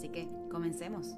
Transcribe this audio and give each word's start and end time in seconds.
Así 0.00 0.08
que 0.08 0.26
comencemos. 0.50 1.08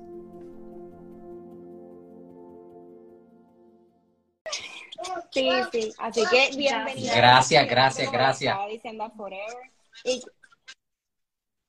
Sí, 5.30 5.48
sí. 5.70 5.92
Así 5.98 6.24
que 6.28 6.50
bienvenida. 6.56 7.14
Gracias, 7.14 7.68
gracias, 7.68 8.10
gracias. 8.10 8.50
estaba 8.50 8.68
diciendo 8.68 9.12
Forever. 9.16 9.70
Y, 10.02 10.20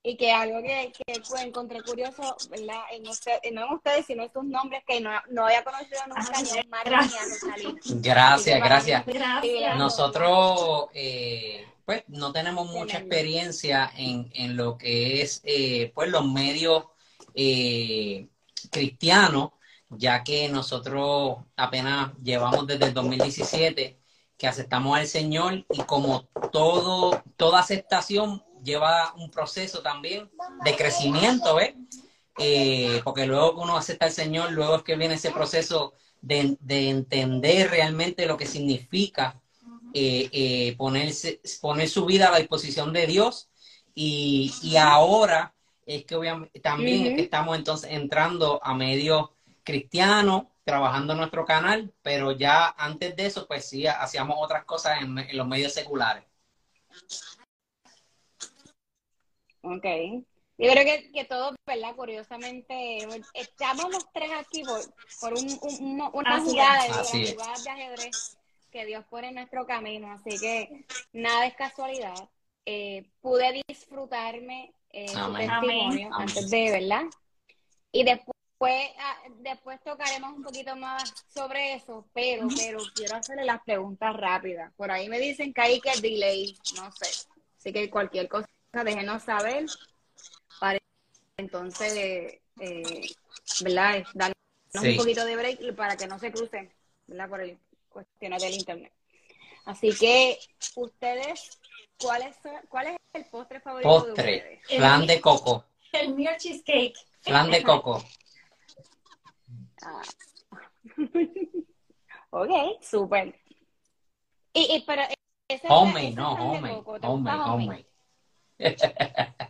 y 0.01 0.17
que 0.17 0.31
algo 0.31 0.63
que, 0.63 0.91
que 0.91 1.19
pues, 1.19 1.43
encontré 1.43 1.83
curioso, 1.83 2.35
¿verdad? 2.49 2.81
En 2.91 3.07
usted, 3.07 3.33
no 3.51 3.67
en 3.67 3.73
ustedes, 3.73 4.07
sino 4.07 4.23
en 4.23 4.33
sus 4.33 4.43
nombres 4.45 4.81
que 4.87 4.99
no, 4.99 5.11
no 5.29 5.45
había 5.45 5.63
conocido 5.63 6.01
nunca 6.07 6.41
ni 6.41 6.59
en 6.61 6.69
María 6.71 7.01
ni 7.01 7.15
a 7.15 7.25
Rosalía. 7.25 7.75
Gracias, 8.01 8.59
gracias. 8.59 9.05
Gracias. 9.05 9.77
Nosotros, 9.77 10.87
eh, 10.95 11.67
pues, 11.85 12.05
no 12.07 12.31
tenemos 12.31 12.71
mucha 12.71 12.97
experiencia 12.97 13.91
en, 13.95 14.31
en 14.33 14.57
lo 14.57 14.79
que 14.79 15.21
es, 15.21 15.41
eh, 15.43 15.91
pues, 15.93 16.09
los 16.09 16.25
medios 16.25 16.85
eh, 17.33 18.27
cristianos, 18.71 19.51
ya 19.89 20.23
que 20.23 20.49
nosotros 20.49 21.37
apenas 21.55 22.11
llevamos 22.23 22.67
desde 22.67 22.85
el 22.85 22.93
2017 22.93 23.99
que 24.37 24.47
aceptamos 24.47 24.97
al 24.97 25.07
Señor 25.07 25.65
y 25.69 25.79
como 25.83 26.23
todo, 26.51 27.23
toda 27.37 27.59
aceptación 27.59 28.43
lleva 28.63 29.13
un 29.15 29.29
proceso 29.29 29.81
también 29.81 30.29
de 30.63 30.75
crecimiento, 30.75 31.55
¿ves? 31.55 31.75
Eh, 32.39 33.01
porque 33.03 33.27
luego 33.27 33.55
que 33.55 33.61
uno 33.61 33.77
acepta 33.77 34.05
al 34.05 34.11
Señor, 34.11 34.51
luego 34.51 34.77
es 34.77 34.83
que 34.83 34.95
viene 34.95 35.15
ese 35.15 35.31
proceso 35.31 35.93
de, 36.21 36.57
de 36.61 36.89
entender 36.89 37.69
realmente 37.69 38.25
lo 38.25 38.37
que 38.37 38.47
significa 38.47 39.39
eh, 39.93 40.73
ponerse, 40.77 41.39
poner 41.61 41.87
su 41.87 42.05
vida 42.05 42.27
a 42.27 42.31
la 42.31 42.39
disposición 42.39 42.91
de 42.93 43.05
Dios 43.05 43.49
y, 43.93 44.51
y 44.63 44.77
ahora 44.77 45.52
es 45.85 46.05
que 46.05 46.15
obviamente 46.15 46.59
también 46.59 47.19
estamos 47.19 47.57
entonces 47.57 47.91
entrando 47.91 48.59
a 48.63 48.73
medios 48.73 49.29
cristianos, 49.63 50.45
trabajando 50.63 51.13
en 51.13 51.19
nuestro 51.19 51.45
canal, 51.45 51.93
pero 52.01 52.31
ya 52.31 52.69
antes 52.77 53.15
de 53.15 53.25
eso 53.25 53.47
pues 53.47 53.67
sí 53.67 53.85
hacíamos 53.87 54.37
otras 54.39 54.65
cosas 54.65 55.01
en, 55.01 55.17
en 55.17 55.37
los 55.37 55.47
medios 55.47 55.73
seculares. 55.73 56.23
Ok. 59.61 59.85
Yo 60.57 60.71
creo 60.71 60.85
que, 60.85 61.11
que 61.11 61.25
todos, 61.25 61.55
¿verdad? 61.65 61.95
Curiosamente, 61.95 63.07
estamos 63.33 63.91
los 63.91 64.05
tres 64.13 64.29
aquí 64.39 64.63
por, 64.63 64.81
por 65.19 65.33
un, 65.33 65.47
un- 65.61 66.01
un- 66.01 66.09
una 66.13 66.35
Así 66.35 66.49
jugada, 66.51 66.85
es. 66.85 67.11
de, 67.11 67.31
jugadas 67.33 67.63
de 67.63 67.69
ajedrez 67.71 68.37
que 68.71 68.85
Dios 68.85 69.03
pone 69.09 69.29
en 69.29 69.35
nuestro 69.35 69.65
camino. 69.65 70.11
Así 70.11 70.39
que 70.39 70.85
nada 71.11 71.47
es 71.47 71.55
casualidad. 71.55 72.29
Eh, 72.65 73.09
pude 73.21 73.61
disfrutarme 73.67 74.73
eh, 74.93 75.07
su 75.09 75.33
testimonio 75.33 76.09
Amén. 76.11 76.11
antes 76.13 76.49
de, 76.49 76.71
¿verdad? 76.71 77.03
Y 77.91 78.03
después, 78.03 78.91
ah, 78.99 79.17
después 79.39 79.79
tocaremos 79.83 80.33
un 80.33 80.43
poquito 80.43 80.75
más 80.75 81.13
sobre 81.33 81.73
eso, 81.73 82.07
pero, 82.13 82.47
pero 82.55 82.79
quiero 82.95 83.17
hacerle 83.17 83.43
las 83.45 83.61
preguntas 83.63 84.15
rápidas. 84.15 84.71
Por 84.75 84.89
ahí 84.91 85.09
me 85.09 85.19
dicen 85.19 85.53
que 85.53 85.61
hay 85.61 85.81
que 85.81 85.99
delay, 85.99 86.57
no 86.75 86.91
sé. 86.91 87.07
Así 87.57 87.73
que 87.73 87.89
cualquier 87.89 88.29
cosa, 88.29 88.47
déjenos 88.85 89.23
saber 89.23 89.65
para 90.59 90.79
entonces, 91.37 91.93
eh, 92.59 93.09
¿verdad? 93.61 94.03
Darnos 94.13 94.37
Sí. 94.73 94.89
un 94.89 94.97
poquito 94.97 95.23
de 95.25 95.35
break 95.35 95.75
para 95.75 95.95
que 95.95 96.07
no 96.07 96.17
se 96.17 96.31
crucen, 96.31 96.73
¿verdad? 97.05 97.29
Por 97.29 97.41
el, 97.41 97.59
cuestiones 97.89 98.41
del 98.41 98.53
internet. 98.53 98.91
Así 99.65 99.95
que, 99.95 100.39
ustedes, 100.75 101.59
¿cuál 102.03 102.21
es, 102.23 102.37
cuál 102.69 102.87
es 102.87 102.97
el 103.13 103.25
postre 103.25 103.59
favorito 103.59 103.89
de 103.89 103.95
Postre, 104.13 104.35
ustedes? 104.37 104.77
flan 104.77 105.07
de 105.07 105.21
coco, 105.21 105.65
El 105.91 106.13
mío 106.15 106.31
cheesecake. 106.37 106.97
flan 107.21 107.49
de 107.51 107.63
coco. 107.63 108.03
Ah. 109.81 110.01
ok, 112.31 112.81
súper. 112.81 113.35
Y, 114.53 114.75
y, 114.75 114.83
pero 114.85 115.01
ese 115.47 115.67
Homemade, 115.69 116.07
ese 116.09 116.15
no, 116.15 116.35
de 116.35 116.41
homemade, 116.41 116.73
coco, 116.75 116.99
¿te 116.99 117.07
gusta 117.07 117.11
homemade, 117.13 117.51
homemade? 117.51 117.87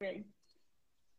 homemade. 0.00 0.35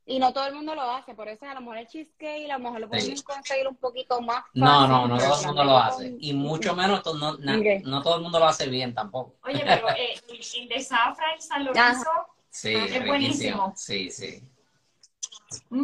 Y 0.10 0.20
no 0.20 0.32
todo 0.32 0.48
el 0.48 0.56
mundo 0.56 0.74
lo 0.74 0.84
hace, 0.90 1.14
por 1.14 1.28
eso 1.28 1.46
a 1.46 1.54
lo 1.54 1.60
mejor 1.60 1.80
el 1.80 1.88
cheesecake, 1.88 2.50
a 2.50 2.58
lo 2.58 2.64
mejor 2.64 2.80
lo 2.80 2.88
podemos 2.90 3.20
Sí. 3.20 3.26
conseguir 3.26 3.68
un 3.68 3.76
poquito 3.76 4.22
más 4.22 4.38
fácil. 4.46 4.62
No, 4.64 4.88
no, 4.88 5.06
no 5.06 5.18
todo 5.18 5.40
el 5.42 5.46
mundo 5.48 5.64
lo 5.66 5.78
hace. 5.78 6.16
Y 6.22 6.34
mucho 6.34 6.74
menos, 6.76 7.04
no, 7.06 7.38
na- 7.40 7.58
Ok. 7.58 7.84
no 7.84 8.02
todo 8.02 8.16
el 8.16 8.22
mundo 8.22 8.40
lo 8.40 8.46
hace 8.48 8.68
bien 8.70 8.94
tampoco. 8.94 9.36
Oye, 9.44 9.62
pero 9.66 9.90
eh, 9.98 10.16
el 10.56 10.70
de 10.70 10.80
Zafra 10.82 11.34
en 11.34 11.42
San 11.42 11.66
Lorenzo. 11.66 12.10
Sí, 12.50 12.74
Ah, 12.74 12.86
es 12.86 13.04
riquísimo. 13.04 13.08
buenísimo. 13.08 13.74
Sí, 13.76 14.10
sí, 14.10 14.42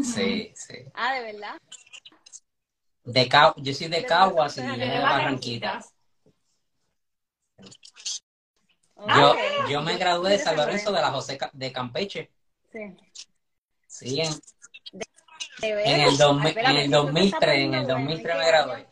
sí, 0.04 0.54
sí. 0.56 0.76
Ah, 0.94 1.14
¿de 1.16 1.34
verdad? 1.34 1.58
De 3.04 3.28
Ca- 3.28 3.54
yo 3.58 3.74
soy 3.74 3.88
de 3.88 4.06
Caguas 4.06 4.58
y 4.58 4.62
Barranquitas. 4.62 4.80
De 4.88 4.94
de 4.94 5.00
Barranquita. 5.02 5.68
Barranquitas. 5.68 5.94
Yo, 9.18 9.32
Ok. 9.32 9.70
yo 9.70 9.82
me 9.82 9.98
gradué 9.98 10.30
de 10.32 10.40
San 10.40 10.56
Lorenzo 10.56 10.94
de 10.94 11.02
la 11.02 11.12
José 11.12 11.38
Ca- 11.38 11.50
de 11.52 11.72
Campeche. 11.74 12.32
Sí. 12.72 12.80
Sí, 13.94 14.20
en, 14.20 14.34
en 15.62 16.02
el, 16.02 16.18
2000 16.18 16.46
Ay, 16.46 16.50
espérate, 16.50 16.72
en 16.72 16.78
el 16.78 16.84
si 16.86 16.90
tú 16.90 17.14
te 17.14 17.22
2003, 17.22 17.34
estás 17.34 17.44
en 17.44 17.74
el 17.74 17.86
poniendo 17.86 17.94
bueno, 17.94 18.10
2003 18.10 18.38
me 18.38 18.48
gradué. 18.48 18.88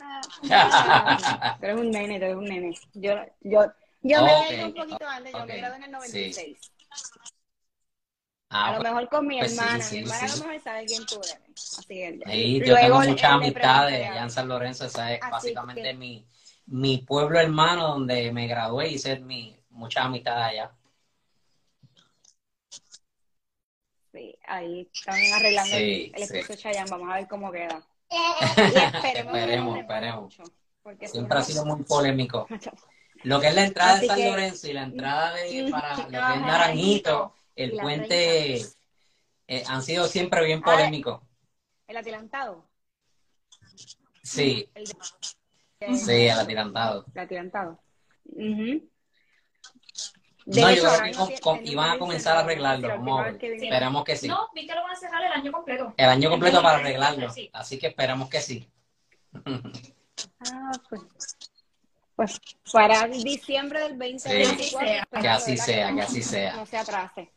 Ah, 0.00 1.56
Tú 1.60 1.66
eres 1.66 1.80
un 1.80 1.90
nene, 1.90 2.18
tú 2.18 2.24
eres 2.24 2.36
un 2.36 2.44
nene. 2.44 2.78
Yo, 2.94 3.14
yo, 3.40 3.72
yo 4.02 4.22
me 4.24 4.30
gradué 4.30 4.64
un 4.64 4.74
poquito 4.74 5.08
antes, 5.08 5.32
yo 5.32 5.46
me 5.46 5.56
gradué 5.56 5.76
en 5.76 5.82
el 5.82 5.90
96. 5.90 6.58
Ah, 8.50 8.68
a 8.68 8.72
lo 8.72 8.78
pues, 8.78 8.88
mejor 8.92 9.08
con 9.08 9.26
mi 9.26 9.38
pues 9.40 9.50
sí, 9.50 9.58
hermana. 9.58 9.84
sí, 9.84 9.94
mi 9.96 10.02
hermana 10.02 10.20
sí. 10.20 10.32
a 10.32 10.36
lo 10.36 10.44
mejor 10.44 10.62
sabe 10.62 10.86
quién 10.86 11.06
tú 11.06 11.14
eres. 11.16 11.38
Así 11.78 12.14
sí, 12.24 12.62
yo 12.64 12.74
tengo 12.76 13.00
muchas 13.00 13.30
amistades 13.32 14.08
allá 14.08 14.22
en. 14.22 14.30
San 14.30 14.48
Lorenzo. 14.48 14.84
Esa 14.84 15.12
es 15.12 15.20
Así 15.22 15.32
básicamente 15.32 15.82
que- 15.82 15.94
mi, 15.94 16.24
mi 16.66 16.98
pueblo 16.98 17.40
hermano 17.40 17.88
donde 17.88 18.30
me 18.32 18.46
gradué 18.46 18.90
y 18.90 18.94
hice 18.94 19.18
mi, 19.18 19.60
muchas 19.70 20.04
amistades 20.04 20.52
allá. 20.52 20.72
Sí, 24.12 24.36
ahí 24.46 24.90
están 24.92 25.14
arreglando 25.34 25.76
Sí, 25.76 26.12
el, 26.14 26.22
el 26.22 26.28
sí. 26.28 26.38
esposo 26.38 26.58
Chayanne. 26.60 26.90
Vamos 26.90 27.10
a 27.10 27.14
ver 27.16 27.28
cómo 27.28 27.52
queda. 27.52 27.86
Y 28.10 28.76
esperemos, 28.96 29.78
Esperemos, 29.78 30.22
mucho, 30.38 30.42
porque 30.82 31.06
si 31.06 31.12
Siempre 31.12 31.38
ha 31.38 31.42
sido 31.42 31.64
muy 31.64 31.84
polémico. 31.84 32.46
Lo 33.22 33.38
que 33.40 33.48
es 33.48 33.54
la 33.54 33.64
entrada 33.66 33.92
Así 33.92 34.00
de 34.02 34.06
San 34.08 34.16
que- 34.16 34.30
Lorenzo 34.30 34.68
y 34.68 34.72
la 34.72 34.82
entrada 34.82 35.34
de 35.34 35.68
para 35.70 35.90
lo 35.96 36.08
que 36.08 36.16
es 36.16 36.22
Ajá, 36.22 36.36
Naranjito, 36.40 37.34
el 37.54 37.72
puente 37.72 38.56
eh, 39.46 39.62
han 39.68 39.82
sido 39.82 40.06
siempre 40.06 40.42
bien 40.46 40.62
polémicos. 40.62 41.20
El 41.86 41.98
atilantado. 41.98 42.66
Sí, 44.22 44.70
El 44.74 44.86
de- 44.86 45.94
sí, 45.98 46.12
el 46.28 46.38
atirantado. 46.38 47.04
El 47.14 47.20
atilantado. 47.20 47.78
Ujú. 50.46 50.60
No, 50.60 50.70
yo 50.72 50.82
creo 50.82 51.02
que 51.28 51.40
com- 51.40 51.54
tiene 51.58 51.72
iban 51.72 51.90
a 51.90 51.98
comenzar 51.98 52.36
a 52.36 52.40
arreglarlo. 52.40 52.88
la 52.88 52.96
Vamos 52.96 53.36
que. 53.38 53.54
Esperemos 53.56 54.04
que 54.04 54.16
sí. 54.16 54.28
No, 54.28 54.48
vi 54.54 54.66
que 54.66 54.74
lo 54.74 54.82
van 54.82 54.92
a 54.92 54.96
cerrar 54.96 55.22
el 55.24 55.32
año 55.32 55.52
completo. 55.52 55.94
El 55.96 56.08
año 56.08 56.30
completo 56.30 56.62
para 56.62 56.76
Sí. 56.78 56.80
arreglarlo. 56.84 57.30
Sí. 57.30 57.50
Así 57.52 57.78
que 57.78 57.86
esperamos 57.88 58.28
que 58.30 58.40
sí. 58.40 58.68
Ah, 59.44 60.72
pues, 60.88 61.02
pues 62.16 62.40
para 62.72 63.06
diciembre 63.06 63.80
del 63.80 63.98
2024. 63.98 64.88
Sí, 64.88 65.20
Que 65.20 65.28
así 65.28 65.56
sea, 65.56 65.90
no- 65.90 65.96
que 65.96 66.02
así 66.02 66.22
sea. 66.22 66.56
No 66.56 66.66
se 66.66 66.76
atrase. 66.78 67.30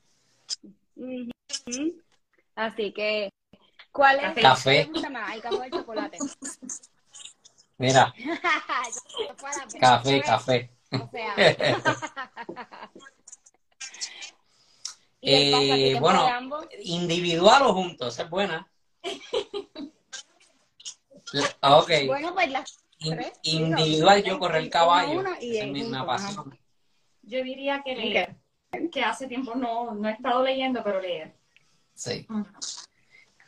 Así 2.55 2.94
que, 2.94 3.33
¿cuál 3.91 4.19
es? 4.19 4.41
Café. 4.44 4.77
¿qué 4.77 4.83
te 4.85 4.91
gusta 4.91 5.09
más? 5.09 5.35
¿El 5.35 5.41
café 5.41 5.65
el 5.65 5.71
chocolate? 5.71 6.17
Mira, 7.77 8.13
café, 9.79 10.21
café. 10.21 10.69
O 11.01 11.09
sea. 11.11 11.33
¿Y 15.21 15.31
Eh, 15.33 15.97
bueno, 15.99 16.27
ambos? 16.27 16.67
individual 16.83 17.63
o 17.63 17.73
juntos, 17.73 18.13
esa 18.13 18.23
es 18.23 18.29
buena. 18.29 18.69
La- 21.61 21.77
Ok. 21.77 21.89
Bueno, 22.05 22.33
pues 22.33 22.51
las 22.51 22.77
In- 22.99 23.15
tres, 23.15 23.31
individual, 23.43 24.23
yo 24.23 24.37
correr 24.37 24.61
uno, 24.63 24.69
caballo. 24.71 25.19
uno 25.19 25.29
y 25.41 25.51
Esa 25.57 25.59
es 25.59 25.63
el 25.63 25.71
mi, 25.71 25.81
ajá. 25.81 26.01
apasiona. 26.01 26.59
Yo 27.23 27.43
diría 27.43 27.81
que 27.83 27.95
leer. 27.95 28.35
que 28.91 29.01
hace 29.01 29.27
tiempo 29.27 29.55
no, 29.55 29.93
no 29.93 30.09
he 30.09 30.11
estado 30.11 30.43
leyendo, 30.43 30.83
pero 30.83 30.99
leer. 30.99 31.35
Sí. 31.93 32.27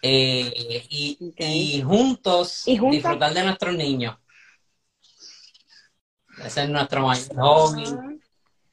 Eh, 0.02 0.86
y, 0.90 1.18
Ok. 1.30 1.36
y 1.40 1.82
juntos 1.82 2.68
¿Y 2.68 2.78
juntos? 2.78 2.96
disfrutar 2.98 3.34
de 3.34 3.44
nuestros 3.44 3.76
niños. 3.76 4.18
Ese 6.44 6.64
es 6.64 6.70
nuestro 6.70 7.02
mayor 7.06 7.36
hobby. 7.38 7.84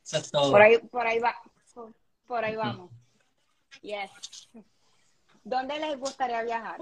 Eso 0.05 0.17
es 0.19 0.31
todo. 0.31 0.51
Por 0.51 0.63
ahí, 0.63 0.79
por 0.79 1.07
ahí 1.07 1.19
va, 1.21 1.35
por, 1.75 1.93
por 2.27 2.45
ahí 2.45 2.57
vamos. 2.57 2.91
Yes. 3.83 4.11
¿Dónde 5.45 5.79
les 5.79 5.99
gustaría 5.99 6.43
viajar? 6.43 6.79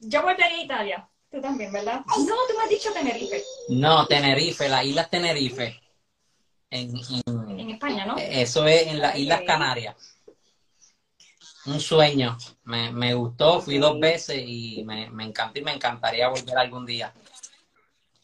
Yo 0.00 0.22
volvería 0.22 0.46
a 0.58 0.62
Italia. 0.62 1.08
Tú 1.30 1.40
también, 1.40 1.70
¿verdad? 1.72 2.02
No, 2.06 2.24
tú 2.24 2.56
me 2.56 2.64
has 2.64 2.70
dicho 2.70 2.92
Tenerife. 2.92 3.42
No, 3.68 4.06
Tenerife, 4.06 4.68
las 4.68 4.84
Islas 4.84 5.10
Tenerife. 5.10 5.80
En, 6.70 6.94
en- 6.96 7.60
En 7.60 7.70
España, 7.70 8.06
¿no? 8.06 8.16
eso 8.16 8.66
es 8.66 8.86
en 8.86 9.00
las 9.00 9.16
Islas. 9.16 9.42
Canarias. 9.46 9.96
Un 11.66 11.80
sueño. 11.80 12.36
Me, 12.64 12.90
me 12.92 13.12
gustó, 13.14 13.60
fui 13.60 13.78
dos 13.78 13.98
veces 14.00 14.42
y 14.46 14.82
me, 14.84 15.10
me 15.10 15.24
encantó 15.24 15.58
y 15.58 15.62
me 15.62 15.72
encantaría 15.72 16.28
volver 16.28 16.56
algún 16.56 16.86
día. 16.86 17.12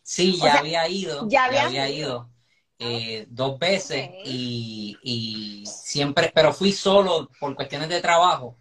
Sí, 0.05 0.35
O 0.35 0.37
ya 0.37 0.53
sea, 0.53 0.61
había 0.61 0.89
ido, 0.89 1.29
ya 1.29 1.45
había 1.67 1.89
ido. 1.91 1.99
ido 1.99 2.31
eh, 2.79 3.27
dos 3.31 3.59
veces 3.59 4.11
y, 4.23 4.99
y 5.03 5.67
siempre, 5.67 6.31
pero 6.35 6.53
fui 6.53 6.73
solo 6.73 7.31
por 7.41 7.55
cuestiones 7.57 7.89
de 7.89 8.01
trabajo. 8.03 8.59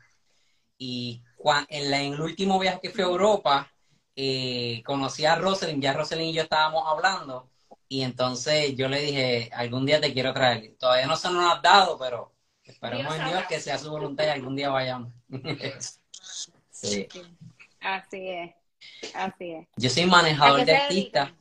Y 0.78 1.24
cua- 1.38 1.66
en, 1.70 1.92
la- 1.92 2.02
en 2.04 2.14
el 2.14 2.22
último 2.22 2.60
viaje 2.60 2.80
que 2.82 2.90
fui 2.92 3.04
a 3.04 3.08
Europa, 3.08 3.72
eh, 4.16 4.84
conocí 4.86 5.26
a 5.26 5.36
Rosalind, 5.36 5.82
ya 5.84 5.94
Rosalind 5.94 6.30
y 6.32 6.34
yo 6.36 6.44
estábamos 6.44 6.84
hablando, 6.88 7.50
y 7.90 8.04
entonces 8.04 8.76
yo 8.78 8.90
le 8.90 9.02
dije, 9.02 9.52
algún 9.54 9.86
día 9.86 10.02
te 10.02 10.14
quiero 10.14 10.34
traer. 10.34 10.76
Todavía 10.80 11.08
no 11.08 11.16
se 11.18 11.30
nos 11.32 11.52
ha 11.58 11.62
dado, 11.62 11.98
pero 12.00 12.34
esperemos 12.64 13.16
Dios 13.16 13.26
en 13.26 13.26
Dios 13.26 13.44
que 13.50 13.60
sea 13.62 13.78
su 13.80 13.92
voluntad 13.92 14.26
y 14.26 14.30
algún 14.30 14.56
día 14.56 14.70
vayamos. 14.70 15.14
sí. 16.72 17.08
Así 17.82 18.30
es. 18.30 18.52
Así 19.14 19.52
es. 19.52 19.68
Yo 19.78 19.90
soy 19.90 20.04
¿A 20.04 20.08
manejador 20.08 20.66
de 20.66 20.76
artistas. 20.76 21.32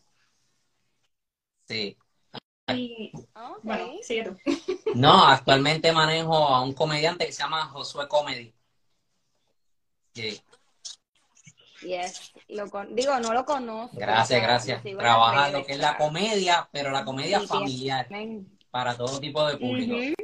Sí. 1.68 1.96
Y 2.68 3.12
bueno, 3.62 3.92
sigue 4.02 4.24
tú. 4.24 4.38
No, 4.94 5.24
actualmente 5.24 5.90
manejo 5.92 6.34
a 6.34 6.62
un 6.62 6.74
comediante 6.74 7.24
que 7.26 7.32
se 7.32 7.42
llama 7.42 7.64
Josué 7.66 8.06
Comedy. 8.08 8.52
Sí. 10.14 10.40
Yes. 11.80 12.32
Lo 12.48 12.68
con- 12.70 12.94
digo, 12.94 13.18
no 13.18 13.32
lo 13.32 13.44
conozco. 13.44 13.96
Gracias, 13.96 14.42
gracias. 14.42 14.82
Trabaja 14.82 15.48
lo 15.50 15.64
que 15.64 15.72
es 15.72 15.78
la 15.78 15.96
comedia, 15.96 16.68
pero 16.72 16.90
la 16.90 17.04
comedia 17.04 17.40
Sí, 17.40 17.46
familiar 17.46 18.06
para 18.70 18.96
todo 18.96 19.18
tipo 19.18 19.46
de 19.46 19.56
público. 19.56 19.94
Ujú. 19.96 20.14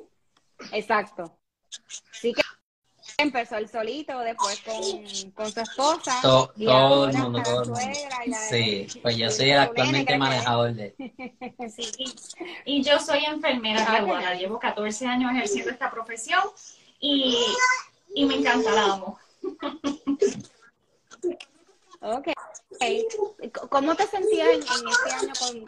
Exacto. 0.73 1.39
Sí 2.13 2.33
que 2.33 2.43
empezó 3.19 3.57
el 3.57 3.69
solito, 3.69 4.17
después 4.21 4.61
con, 4.61 5.31
con 5.33 5.53
su 5.53 5.61
esposa. 5.61 6.21
To- 6.23 6.53
y 6.57 6.65
todo 6.67 7.09
el 7.09 7.17
mundo, 7.19 7.39
la 7.39 7.45
todo 7.45 7.63
el 7.63 7.69
mundo. 7.69 7.81
suegra 7.85 8.25
y 8.25 8.31
la- 8.31 8.39
Sí, 8.49 8.87
pues 9.03 9.17
yo 9.17 9.31
soy 9.31 9.51
el 9.51 9.59
actualmente 9.59 10.17
manejador 10.17 10.73
de 10.75 10.95
Sí, 11.77 11.91
y, 11.99 12.15
y 12.79 12.83
yo 12.83 12.99
soy 13.01 13.25
enfermera 13.25 13.85
graduada. 13.85 14.35
Llevo 14.35 14.59
14 14.59 15.07
años 15.07 15.33
ejerciendo 15.35 15.71
esta 15.73 15.91
profesión 15.91 16.43
y, 17.01 17.37
y 18.15 18.25
me 18.25 18.37
encanta, 18.37 18.71
la 18.71 18.85
amo. 18.85 19.19
Ok. 22.01 22.29
¿Cómo 23.69 23.97
te 23.97 24.07
sentías 24.07 24.49
en, 24.49 24.55
en 24.63 24.89
este 24.89 25.11
año 25.13 25.33
con, 25.41 25.67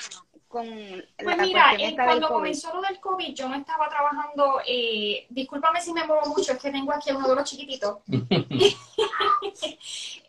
con 0.51 0.67
la 0.69 1.05
Pues 1.23 1.37
mira, 1.39 1.63
cuestión 1.69 1.81
eh, 1.81 1.89
esta 1.91 2.05
cuando 2.05 2.29
comenzó 2.29 2.75
lo 2.75 2.83
del 2.83 2.99
COVID, 2.99 3.35
yo 3.35 3.49
no 3.49 3.55
estaba 3.55 3.89
trabajando, 3.89 4.61
eh, 4.67 5.27
discúlpame 5.31 5.81
si 5.81 5.93
me 5.93 6.05
muevo 6.05 6.27
mucho, 6.27 6.53
es 6.53 6.59
que 6.59 6.73
tengo 6.73 6.93
aquí 6.93 7.11
a 7.11 7.17
uno 7.17 7.29
de 7.29 7.35
los 7.37 7.45
chiquititos. 7.49 7.99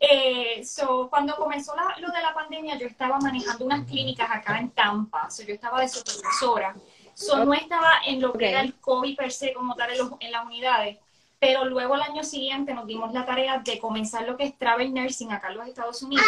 Eh, 0.04 0.64
so, 0.64 1.08
cuando 1.08 1.36
comenzó 1.36 1.76
la- 1.76 1.94
lo 2.00 2.10
de 2.10 2.20
la 2.20 2.34
pandemia, 2.34 2.76
yo 2.76 2.88
estaba 2.88 3.18
manejando 3.20 3.64
unas 3.64 3.86
clínicas 3.86 4.28
acá 4.28 4.58
en 4.58 4.70
Tampa, 4.70 5.30
so, 5.30 5.44
yo 5.44 5.54
estaba 5.54 5.80
de 5.80 5.88
supervisora. 5.88 6.74
So, 7.14 7.44
no 7.44 7.54
estaba 7.54 7.98
en 8.06 8.20
lo 8.20 8.32
que 8.32 8.48
era 8.50 8.62
el 8.62 8.74
COVID 8.80 9.16
per 9.16 9.30
se 9.30 9.52
como 9.52 9.76
tal 9.76 9.92
en, 9.92 9.98
los- 9.98 10.12
en 10.18 10.32
las 10.32 10.44
unidades, 10.44 10.98
pero 11.38 11.64
luego 11.66 11.94
el 11.94 12.02
año 12.02 12.24
siguiente 12.24 12.74
nos 12.74 12.86
dimos 12.86 13.12
la 13.12 13.24
tarea 13.24 13.58
de 13.58 13.78
comenzar 13.78 14.24
lo 14.26 14.36
que 14.36 14.44
es 14.44 14.58
travel 14.58 14.92
nursing 14.92 15.30
acá 15.32 15.50
en 15.50 15.58
los 15.58 15.68
Estados 15.68 16.02
Unidos. 16.02 16.24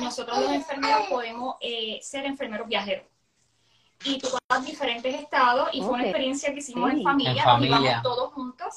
Nosotros 0.00 0.38
los 0.38 0.52
enfermeros 0.52 1.06
podemos 1.08 1.56
eh, 1.60 1.98
ser 2.02 2.26
enfermeros 2.26 2.68
viajeros. 2.68 3.06
Y 4.04 4.18
tú 4.18 4.28
vas 4.48 4.60
a 4.60 4.64
diferentes 4.64 5.14
estados 5.14 5.68
y 5.72 5.80
fue 5.82 5.90
una 5.90 6.04
experiencia 6.04 6.52
que 6.52 6.60
hicimos 6.60 6.90
Sí. 6.90 6.98
en 6.98 7.02
familia, 7.04 7.30
En 7.32 7.36
nos 7.36 7.44
familia. 7.44 7.76
íbamos 7.80 8.02
todos 8.02 8.32
juntos. 8.32 8.74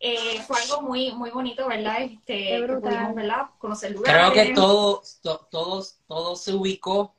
Eh, 0.00 0.42
fue 0.46 0.60
algo 0.62 0.82
muy 0.82 1.12
muy 1.12 1.30
bonito, 1.30 1.66
¿verdad? 1.68 2.02
Este, 2.02 2.34
que 2.66 2.78
pudimos, 2.80 3.14
¿verdad? 3.14 3.46
Conocer 3.58 3.92
lugares. 3.92 4.30
Creo 4.30 4.32
que 4.46 4.52
todo, 4.54 5.02
to- 5.22 5.46
todos, 5.50 5.98
todo 6.06 6.36
se 6.36 6.52
ubicó 6.52 7.14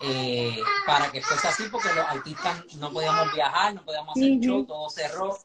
eh, 0.00 0.56
para 0.84 1.12
que 1.12 1.20
fuese 1.22 1.46
así, 1.46 1.64
porque 1.70 1.88
los 1.94 2.04
artistas 2.04 2.74
no 2.76 2.90
podíamos 2.92 3.32
viajar, 3.34 3.72
no 3.74 3.84
podíamos 3.84 4.16
hacer 4.16 4.38
show, 4.40 4.64
todo 4.64 4.90
cerró. 4.90 5.38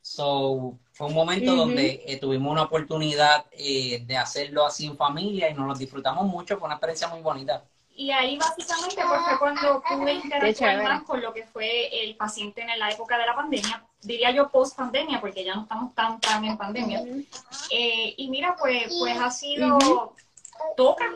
So, 0.00 0.78
fue 0.92 1.08
un 1.08 1.14
momento 1.14 1.54
donde 1.54 2.02
eh, 2.06 2.16
tuvimos 2.18 2.50
una 2.50 2.62
oportunidad 2.62 3.44
eh, 3.52 4.02
de 4.06 4.16
hacerlo 4.16 4.64
así 4.64 4.86
en 4.86 4.96
familia 4.96 5.50
y 5.50 5.54
nos 5.54 5.66
lo 5.66 5.74
disfrutamos 5.74 6.24
mucho, 6.26 6.56
fue 6.56 6.66
una 6.66 6.76
experiencia 6.76 7.08
muy 7.08 7.20
bonita. 7.20 7.64
Y 7.98 8.12
ahí 8.12 8.38
básicamente 8.38 9.02
pues, 9.08 9.20
fue 9.22 9.38
cuando 9.40 9.82
pude 9.82 10.12
interactuar 10.12 10.84
más 10.84 11.02
con 11.02 11.20
lo 11.20 11.34
que 11.34 11.44
fue 11.44 12.04
el 12.04 12.14
paciente 12.14 12.62
en 12.62 12.78
la 12.78 12.92
época 12.92 13.18
de 13.18 13.26
la 13.26 13.34
pandemia, 13.34 13.84
diría 14.00 14.30
yo 14.30 14.48
post 14.50 14.76
pandemia, 14.76 15.20
porque 15.20 15.44
ya 15.44 15.56
no 15.56 15.62
estamos 15.62 15.92
tan 15.96 16.20
tan 16.20 16.44
en 16.44 16.56
pandemia. 16.56 17.02
Eh, 17.70 18.14
y 18.16 18.30
mira, 18.30 18.54
pues, 18.56 18.94
pues 18.96 19.18
ha 19.18 19.32
sido, 19.32 20.14
toca, 20.76 21.06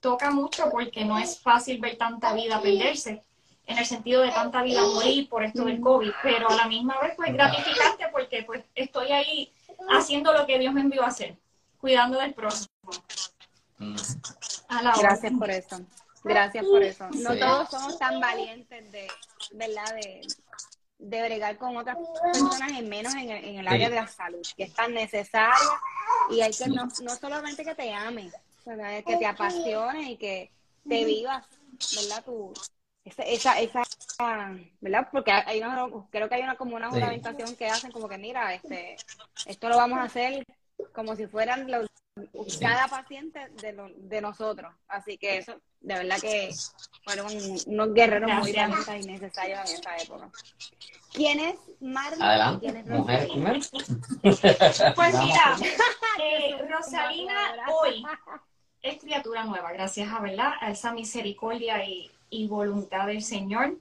toca 0.00 0.32
mucho 0.32 0.68
porque 0.68 1.04
no 1.04 1.16
es 1.16 1.38
fácil 1.38 1.78
ver 1.78 1.96
tanta 1.96 2.32
vida 2.32 2.60
perderse, 2.60 3.22
en 3.64 3.78
el 3.78 3.86
sentido 3.86 4.22
de 4.22 4.32
tanta 4.32 4.62
vida 4.62 4.82
morir 4.82 5.28
por 5.28 5.44
esto 5.44 5.64
del 5.64 5.80
COVID, 5.80 6.10
pero 6.24 6.50
a 6.50 6.56
la 6.56 6.66
misma 6.66 6.98
vez 7.02 7.12
pues 7.14 7.32
gratificante 7.32 8.06
porque 8.10 8.42
pues 8.42 8.64
estoy 8.74 9.12
ahí 9.12 9.52
haciendo 9.90 10.32
lo 10.32 10.44
que 10.44 10.58
Dios 10.58 10.74
me 10.74 10.80
envió 10.80 11.04
a 11.04 11.06
hacer, 11.06 11.36
cuidando 11.78 12.18
del 12.18 12.34
próximo. 12.34 12.68
Mm. 13.78 13.94
A 14.68 14.82
la 14.82 14.90
hora. 14.90 15.08
Gracias 15.08 15.32
por 15.32 15.50
eso. 15.50 15.80
Gracias 16.22 16.64
por 16.64 16.82
eso. 16.82 17.08
No 17.10 17.32
Sí. 17.32 17.40
todos 17.40 17.68
somos 17.70 17.98
tan 17.98 18.20
valientes 18.20 18.90
de, 18.92 19.08
¿verdad? 19.52 19.94
De, 19.94 20.22
de 20.98 21.22
bregar 21.22 21.58
con 21.58 21.76
otras 21.76 21.98
personas, 22.22 22.72
y 22.72 22.82
menos 22.82 23.12
en 23.14 23.30
el, 23.30 23.44
en 23.44 23.56
el 23.58 23.66
Sí. 23.68 23.74
área 23.74 23.90
de 23.90 23.96
la 23.96 24.06
salud, 24.06 24.42
que 24.56 24.64
es 24.64 24.74
tan 24.74 24.94
necesaria 24.94 25.54
y 26.30 26.40
hay 26.40 26.50
que 26.50 26.64
Sí. 26.64 26.70
no, 26.70 26.88
no 27.02 27.16
solamente 27.16 27.64
que 27.64 27.74
te 27.74 27.92
ames, 27.92 28.32
¿verdad? 28.64 29.04
que 29.04 29.16
te 29.16 29.26
apasione 29.26 30.12
y 30.12 30.16
que 30.16 30.50
te 30.88 31.04
vivas, 31.04 31.46
¿verdad? 31.94 32.24
Tu, 32.24 32.52
esa, 33.04 33.22
esa, 33.24 33.60
esa, 33.60 33.82
¿verdad? 34.80 35.08
Porque 35.12 35.30
hay 35.32 35.60
una, 35.60 35.86
creo 36.10 36.28
que 36.28 36.36
hay 36.36 36.42
una 36.42 36.56
como 36.56 36.76
una 36.76 36.88
Sí. 36.88 36.94
juramentación 36.94 37.54
que 37.56 37.68
hacen 37.68 37.92
como 37.92 38.08
que 38.08 38.16
mira, 38.16 38.54
este, 38.54 38.96
esto 39.44 39.68
lo 39.68 39.76
vamos 39.76 39.98
a 39.98 40.04
hacer 40.04 40.46
como 40.92 41.16
si 41.16 41.26
fueran 41.26 41.70
los 41.70 41.86
cada 42.60 42.86
paciente 42.88 43.48
de, 43.60 43.72
lo- 43.72 43.90
de 43.94 44.20
nosotros. 44.20 44.72
Así 44.88 45.18
que 45.18 45.38
eso, 45.38 45.54
de 45.80 45.94
verdad 45.94 46.20
que 46.20 46.50
fueron 47.04 47.26
unos 47.66 47.94
guerreros 47.94 48.30
muy 48.40 48.52
valientes 48.52 49.04
y 49.04 49.06
necesarios 49.06 49.58
en 49.70 49.76
esa 49.80 49.96
época. 49.98 50.30
¿Quién 51.12 51.40
es 51.40 51.56
Marlon 51.80 52.20
y 52.20 52.22
Adelante, 52.24 52.60
quién 52.66 52.76
es 52.76 52.86
mujer 52.86 53.28
primero. 53.28 53.60
Pues 54.94 55.14
mira, 55.22 55.56
eh, 56.22 56.56
Rosalina 56.70 57.34
hoy 57.72 58.04
es 58.82 58.98
criatura 59.00 59.44
nueva, 59.44 59.72
gracias 59.72 60.08
a, 60.12 60.20
¿verdad? 60.20 60.52
a 60.60 60.70
esa 60.70 60.92
misericordia 60.92 61.84
y, 61.84 62.10
y 62.30 62.46
voluntad 62.48 63.06
del 63.06 63.22
Señor. 63.22 63.76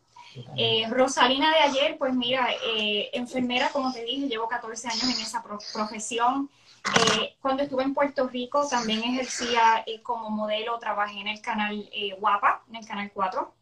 Eh, 0.57 0.87
Rosalina 0.89 1.51
de 1.51 1.59
ayer, 1.59 1.97
pues 1.97 2.13
mira, 2.13 2.47
eh, 2.65 3.09
enfermera, 3.13 3.69
como 3.69 3.93
te 3.93 4.03
dije, 4.03 4.27
llevo 4.27 4.47
14 4.47 4.87
años 4.87 5.03
en 5.03 5.21
esa 5.21 5.43
pro- 5.43 5.59
profesión. 5.73 6.49
Eh, 6.99 7.37
cuando 7.41 7.63
estuve 7.63 7.83
en 7.83 7.93
Puerto 7.93 8.27
Rico 8.27 8.67
también 8.67 9.03
ejercía 9.03 9.83
eh, 9.85 10.01
como 10.01 10.29
modelo, 10.29 10.77
trabajé 10.79 11.19
en 11.19 11.27
el 11.29 11.41
canal 11.41 11.89
eh, 11.93 12.15
Guapa, 12.19 12.63
en 12.69 12.75
el 12.75 12.85
canal 12.85 13.11
4. 13.13 13.53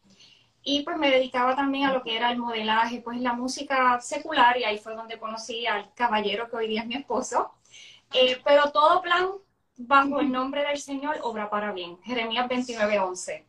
Y 0.64 0.84
pues 0.84 0.98
me 0.98 1.10
dedicaba 1.10 1.56
también 1.56 1.90
a 1.90 1.94
lo 1.94 2.04
que 2.04 2.16
era 2.16 2.32
el 2.32 2.38
modelaje, 2.38 3.02
pues 3.02 3.20
la 3.20 3.34
música 3.34 4.00
secular, 4.00 4.58
y 4.58 4.64
ahí 4.64 4.78
fue 4.78 4.96
donde 4.96 5.18
conocí 5.18 5.66
al 5.66 5.92
caballero 5.94 6.50
que 6.50 6.58
hoy 6.58 6.68
día 6.68 6.82
es 6.82 6.88
mi 6.88 6.96
esposo. 6.96 7.54
Eh, 8.14 8.40
pero 8.44 8.72
todo 8.72 9.02
plan 9.02 9.28
bajo 9.78 10.20
el 10.20 10.32
nombre 10.32 10.64
del 10.64 10.78
Señor 10.78 11.18
obra 11.24 11.50
para 11.50 11.72
bien. 11.72 12.00
Jeremías 12.04 12.48
29:11. 12.48 13.46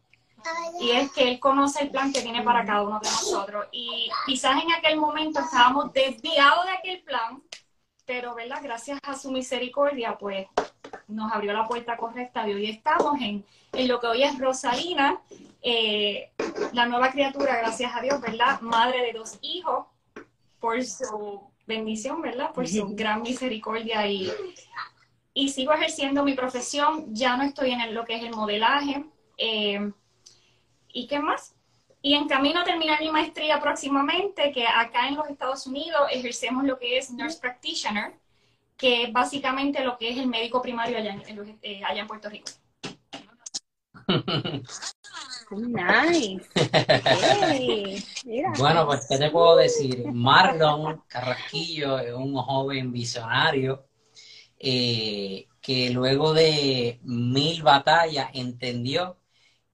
Y 0.80 0.90
es 0.90 1.12
que 1.12 1.28
Él 1.30 1.38
conoce 1.38 1.84
el 1.84 1.90
plan 1.90 2.12
que 2.12 2.22
tiene 2.22 2.42
para 2.42 2.64
cada 2.64 2.82
uno 2.82 2.98
de 2.98 3.08
nosotros. 3.08 3.66
Y 3.72 4.10
quizás 4.26 4.60
en 4.62 4.72
aquel 4.72 4.98
momento 4.98 5.40
estábamos 5.40 5.92
desviados 5.92 6.64
de 6.64 6.72
aquel 6.72 7.02
plan, 7.02 7.42
pero 8.06 8.34
¿verdad? 8.34 8.60
gracias 8.62 8.98
a 9.02 9.16
su 9.16 9.30
misericordia, 9.30 10.16
pues 10.18 10.46
nos 11.08 11.32
abrió 11.32 11.52
la 11.52 11.66
puerta 11.66 11.96
correcta 11.96 12.48
y 12.48 12.54
hoy 12.54 12.70
estamos 12.70 13.20
en, 13.20 13.44
en 13.72 13.88
lo 13.88 14.00
que 14.00 14.06
hoy 14.06 14.22
es 14.22 14.38
Rosalina, 14.38 15.20
eh, 15.62 16.30
la 16.72 16.86
nueva 16.86 17.10
criatura, 17.10 17.56
gracias 17.56 17.94
a 17.94 18.00
Dios, 18.00 18.20
¿verdad? 18.20 18.60
Madre 18.60 19.02
de 19.02 19.12
dos 19.12 19.38
hijos, 19.42 19.86
por 20.58 20.82
su 20.84 21.40
bendición, 21.66 22.22
¿verdad? 22.22 22.52
Por 22.52 22.68
su 22.68 22.94
gran 22.94 23.22
misericordia 23.22 24.06
y, 24.06 24.32
y 25.34 25.48
sigo 25.48 25.72
ejerciendo 25.72 26.24
mi 26.24 26.34
profesión. 26.34 27.14
Ya 27.14 27.36
no 27.36 27.42
estoy 27.42 27.72
en 27.72 27.94
lo 27.94 28.04
que 28.04 28.16
es 28.16 28.22
el 28.22 28.34
modelaje. 28.34 29.04
Eh, 29.38 29.90
¿Y 30.92 31.06
qué 31.06 31.18
más? 31.18 31.54
Y 32.04 32.14
en 32.14 32.26
camino 32.26 32.60
a 32.60 32.64
terminar 32.64 33.00
mi 33.00 33.10
maestría 33.10 33.60
próximamente, 33.60 34.50
que 34.52 34.66
acá 34.66 35.06
en 35.06 35.14
los 35.14 35.28
Estados 35.28 35.66
Unidos 35.68 36.02
ejercemos 36.10 36.64
lo 36.64 36.76
que 36.78 36.98
es 36.98 37.12
Nurse 37.12 37.38
Practitioner, 37.40 38.12
que 38.76 39.04
es 39.04 39.12
básicamente 39.12 39.84
lo 39.84 39.96
que 39.96 40.10
es 40.10 40.18
el 40.18 40.26
médico 40.26 40.60
primario 40.60 40.98
allá 40.98 41.12
en, 41.12 41.58
eh, 41.62 41.82
allá 41.84 42.00
en 42.02 42.06
Puerto 42.08 42.28
Rico. 42.28 42.50
Nice. 45.50 46.48
Bueno, 48.58 48.86
pues, 48.86 49.06
¿qué 49.08 49.18
te 49.18 49.30
puedo 49.30 49.56
decir? 49.56 50.06
Marlon 50.12 51.02
Carrasquillo 51.06 51.98
es 51.98 52.12
un 52.12 52.34
joven 52.34 52.92
visionario 52.92 53.86
eh, 54.58 55.46
que 55.60 55.90
luego 55.90 56.32
de 56.32 57.00
mil 57.02 57.62
batallas 57.62 58.30
entendió 58.34 59.18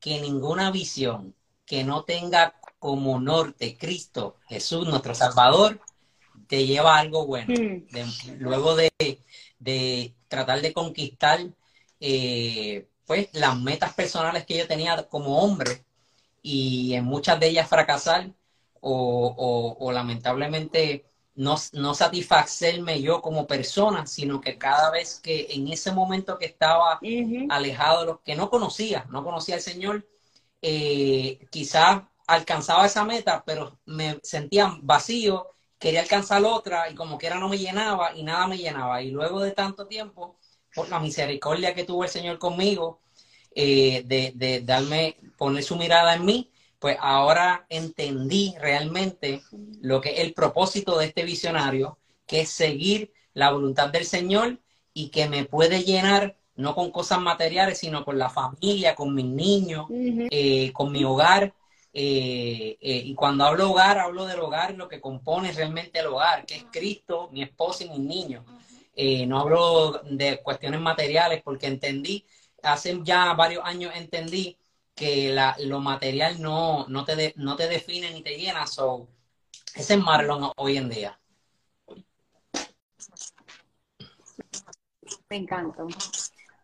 que 0.01 0.21
ninguna 0.21 0.71
visión 0.71 1.35
que 1.69 1.85
no 1.85 2.05
tenga 2.05 2.55
como 2.79 3.21
norte 3.21 3.77
Cristo, 3.77 4.37
Jesús, 4.49 4.89
nuestro 4.89 5.15
Salvador, 5.15 5.81
te 6.47 6.67
lleva 6.67 6.97
a 6.97 7.01
algo 7.01 7.27
bueno. 7.27 7.55
Mm. 7.55 8.39
luego 8.39 8.75
de, 8.75 10.15
tratar 10.29 10.63
de 10.63 10.73
conquistar 10.73 11.41
eh, 12.01 12.89
pues 13.07 13.29
las 13.33 13.59
metas 13.59 13.93
personales 13.95 14.47
que 14.47 14.57
yo 14.57 14.67
tenía 14.67 15.03
como 15.09 15.39
hombre 15.39 15.85
y 16.43 16.95
en 16.95 17.05
muchas 17.05 17.39
de 17.39 17.49
ellas 17.49 17.69
fracasar 17.69 18.31
o, 18.81 19.91
lamentablemente 19.93 21.05
no, 21.35 21.57
no, 21.73 21.95
satisfacerme 21.95 23.03
yo 23.03 23.21
como 23.21 23.47
persona, 23.47 24.07
sino 24.07 24.41
que 24.41 24.57
cada 24.57 24.91
vez 24.91 25.21
que 25.21 25.49
en 25.51 25.69
ese 25.69 25.93
momento 25.93 26.39
que 26.39 26.47
estaba 26.47 27.01
alejado 27.51 28.01
de 28.01 28.07
los 28.07 28.21
que 28.21 28.37
no 28.37 28.49
conocía, 28.51 29.07
no 29.11 29.25
conocía 29.25 29.57
al 29.57 29.61
Señor, 29.61 30.07
eh, 30.63 31.47
quizás 31.51 32.03
alcanzaba 32.27 32.87
esa 32.87 33.05
meta, 33.05 33.43
pero 33.47 33.79
me 33.87 34.21
sentía 34.23 34.77
vacío, 34.83 35.49
quería 35.79 36.01
alcanzar 36.01 36.45
otra 36.45 36.91
y 36.91 36.95
como 36.95 37.19
que 37.19 37.27
era 37.27 37.39
no 37.39 37.49
me 37.49 37.59
llenaba 37.59 38.15
y 38.15 38.23
nada 38.23 38.47
me 38.47 38.59
llenaba. 38.59 39.03
Y 39.03 39.11
luego 39.11 39.41
de 39.41 39.53
tanto 39.53 39.87
tiempo, 39.87 40.39
por 40.75 40.89
la 40.89 41.01
misericordia 41.01 41.75
que 41.75 41.85
tuvo 41.85 42.05
el 42.05 42.11
Señor 42.11 42.39
conmigo, 42.39 43.01
eh, 43.55 44.03
de, 44.07 44.33
de, 44.37 44.61
darme, 44.61 45.17
poner 45.37 45.65
su 45.65 45.77
mirada 45.77 46.15
en 46.15 46.25
mí, 46.25 46.53
pues 46.79 46.97
ahora 47.01 47.67
entendí 47.69 48.55
realmente 48.61 49.43
lo 49.81 50.01
que 50.01 50.11
es 50.11 50.19
el 50.21 50.35
propósito 50.35 50.99
de 50.99 51.07
este 51.07 51.25
visionario, 51.25 51.99
que 52.27 52.43
es 52.43 52.51
seguir 52.51 53.13
la 53.35 53.51
voluntad 53.51 53.89
del 53.89 54.05
Señor 54.05 54.61
y 54.93 55.09
que 55.09 55.29
me 55.29 55.45
puede 55.45 55.83
llenar 55.83 56.37
no 56.59 56.75
con 56.75 56.91
cosas 56.91 57.21
materiales, 57.21 57.79
sino 57.79 58.05
con 58.05 58.19
la 58.19 58.29
familia, 58.29 58.97
con 58.97 59.15
mis 59.15 59.27
niños, 59.27 59.87
eh, 59.91 60.73
con 60.73 60.91
mi 60.91 61.05
hogar. 61.05 61.55
Eh, 61.93 62.77
eh, 62.81 63.03
y 63.05 63.15
cuando 63.15 63.45
hablo 63.45 63.71
hogar, 63.71 63.99
hablo 63.99 64.27
del 64.27 64.41
hogar, 64.41 64.75
lo 64.75 64.89
que 64.89 65.01
compone 65.01 65.53
realmente 65.53 66.01
el 66.01 66.09
hogar, 66.09 66.45
que 66.45 66.57
es 66.57 66.65
Cristo, 66.71 67.29
mi 67.33 67.43
esposa 67.43 67.85
y 67.85 67.91
mis 67.91 68.01
niños. 68.01 68.45
no 69.29 69.39
hablo 69.39 70.01
de 70.11 70.43
cuestiones 70.43 70.81
materiales 70.81 71.43
porque 71.45 71.69
entendí, 71.69 72.27
hace 72.63 72.99
ya 73.05 73.33
varios 73.35 73.65
años 73.65 73.93
entendí 73.95 74.59
que 74.97 75.33
la, 75.33 75.57
lo 75.61 75.79
material 75.79 76.43
no, 76.43 76.87
no, 76.89 77.05
te 77.05 77.35
no 77.37 77.55
te 77.55 77.69
define 77.69 78.13
ni 78.13 78.23
te 78.23 78.37
llena. 78.37 78.67
So, 78.67 79.09
ese 79.77 79.95
es 79.95 80.01
Marlon 80.01 80.51
hoy 80.57 80.77
en 80.77 80.89
día. 80.89 81.21
Me 85.31 85.37
encanta. 85.37 85.85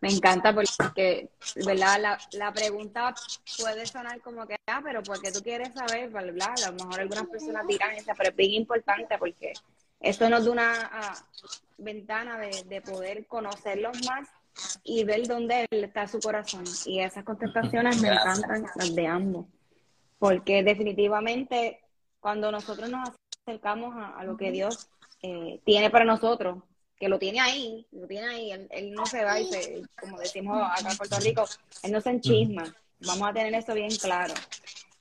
Me 0.05 0.11
encanta 0.11 0.53
porque, 0.53 1.29
¿verdad? 1.65 1.99
La, 1.99 2.19
la, 2.33 2.53
pregunta 2.53 3.15
puede 3.59 3.87
sonar 3.87 4.21
como 4.21 4.45
que, 4.45 4.55
ah, 4.67 4.79
pero 4.83 5.01
porque 5.01 5.31
tú 5.31 5.41
quieres 5.41 5.73
saber, 5.73 6.11
¿verdad? 6.11 6.53
A 6.63 6.69
lo 6.69 6.73
mejor 6.73 6.99
algunas 6.99 7.25
personas 7.25 7.65
dirán 7.65 7.93
esa, 7.93 8.13
pero 8.13 8.29
es 8.29 8.35
bien 8.35 8.51
importante 8.51 9.17
porque 9.17 9.53
esto 9.99 10.29
nos 10.29 10.45
da 10.45 10.51
una 10.51 10.89
ah, 10.93 11.15
ventana 11.79 12.37
de, 12.37 12.65
de, 12.69 12.81
poder 12.81 13.25
conocerlos 13.25 13.97
más 14.05 14.29
y 14.83 15.03
ver 15.05 15.25
dónde 15.27 15.65
está 15.71 16.07
su 16.07 16.19
corazón. 16.19 16.65
Y 16.85 16.99
esas 16.99 17.23
contestaciones 17.23 17.99
me 17.99 18.09
encantan, 18.09 18.63
las 18.75 18.93
de 18.93 19.07
ambos. 19.07 19.47
Porque 20.19 20.61
definitivamente 20.61 21.79
cuando 22.19 22.51
nosotros 22.51 22.91
nos 22.91 23.09
acercamos 23.43 23.95
a, 23.97 24.23
lo 24.23 24.37
que 24.37 24.51
Dios 24.51 24.87
eh, 25.23 25.61
tiene 25.65 25.89
para 25.89 26.05
nosotros, 26.05 26.61
que 26.97 27.09
lo 27.09 27.19
tiene 27.19 27.39
ahí, 27.39 27.85
lo 27.91 28.07
tiene 28.07 28.27
ahí, 28.27 28.51
él, 28.51 28.91
no 28.91 29.05
se 29.05 29.23
va 29.23 29.39
y 29.39 29.51
se, 29.51 29.83
como 29.99 30.17
decimos 30.17 30.61
acá 30.61 30.91
en 30.91 30.97
Puerto 30.97 31.19
Rico, 31.19 31.45
él 31.83 31.91
no 31.91 32.01
se 32.01 32.09
enchisma. 32.09 32.73
Vamos 32.99 33.29
a 33.29 33.33
tener 33.33 33.53
eso 33.53 33.73
bien 33.73 33.95
claro. 33.97 34.33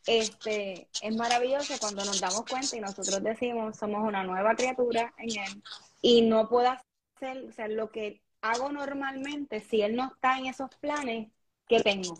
Este, 0.07 0.89
es 1.01 1.17
maravilloso 1.17 1.75
cuando 1.81 2.05
nos 2.05 2.21
damos 2.21 2.45
cuenta 2.45 2.77
y 2.77 2.81
nosotros 2.81 3.23
decimos, 3.23 3.77
somos 3.77 4.07
una 4.07 4.23
nueva 4.25 4.55
criatura 4.55 5.15
en 5.19 5.31
él 5.31 5.63
y 6.03 6.23
no 6.23 6.49
puedo 6.49 6.69
hacer, 6.71 7.49
o 7.59 7.69
lo 7.69 7.91
que 7.91 8.21
hago 8.43 8.71
normalmente, 8.71 9.61
si 9.61 9.81
él 9.81 9.97
no 9.97 10.13
está 10.13 10.39
en 10.39 10.47
esos 10.47 10.69
planes, 10.81 11.29
¿qué 11.67 11.81
tengo? 11.81 12.19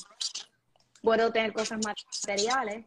Puedo 1.03 1.31
tener 1.33 1.53
cosas 1.53 1.81
materiales, 1.85 2.87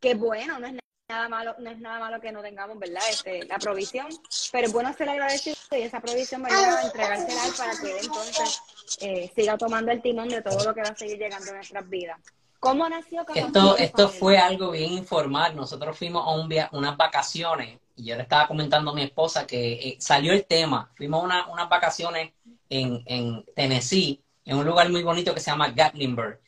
que 0.00 0.14
bueno, 0.14 0.58
no 0.58 0.68
es 0.68 0.74
nada 1.08 1.28
malo, 1.28 1.54
no 1.58 1.70
es 1.70 1.78
nada 1.78 1.98
malo 1.98 2.20
que 2.20 2.30
no 2.30 2.42
tengamos, 2.42 2.78
¿verdad? 2.78 3.02
Este, 3.10 3.44
la 3.46 3.58
provisión, 3.58 4.06
pero 4.52 4.66
es 4.66 4.72
bueno 4.72 4.92
ser 4.92 5.08
agradecido 5.08 5.56
y 5.72 5.76
esa 5.76 6.00
provisión 6.00 6.44
va 6.44 6.48
a 6.48 6.82
entregársela 6.82 7.40
para 7.56 7.72
que 7.80 7.92
él 7.92 8.04
entonces 8.04 8.60
eh, 9.00 9.32
siga 9.34 9.56
tomando 9.56 9.90
el 9.90 10.02
timón 10.02 10.28
de 10.28 10.42
todo 10.42 10.62
lo 10.62 10.74
que 10.74 10.82
va 10.82 10.88
a 10.88 10.96
seguir 10.96 11.18
llegando 11.18 11.50
a 11.50 11.54
nuestras 11.54 11.88
vidas. 11.88 12.20
¿Cómo 12.60 12.88
nació 12.88 13.24
Esto, 13.34 13.78
esto 13.78 14.08
fue 14.08 14.36
algo 14.36 14.72
bien 14.72 14.92
informal. 14.92 15.54
Nosotros 15.54 15.96
fuimos 15.96 16.26
a 16.26 16.30
un 16.30 16.52
unas 16.72 16.96
vacaciones 16.96 17.78
y 17.96 18.04
yo 18.04 18.16
le 18.16 18.22
estaba 18.22 18.48
comentando 18.48 18.90
a 18.90 18.94
mi 18.94 19.02
esposa 19.02 19.46
que 19.46 19.72
eh, 19.74 19.96
salió 20.00 20.32
el 20.32 20.44
tema. 20.44 20.90
Fuimos 20.96 21.22
a 21.30 21.46
unas 21.46 21.68
vacaciones 21.68 22.32
en, 22.68 23.02
en 23.06 23.44
Tennessee, 23.54 24.22
en 24.44 24.58
un 24.58 24.66
lugar 24.66 24.90
muy 24.90 25.04
bonito 25.04 25.32
que 25.32 25.40
se 25.40 25.52
llama 25.52 25.70
Gatlinburg. 25.70 26.40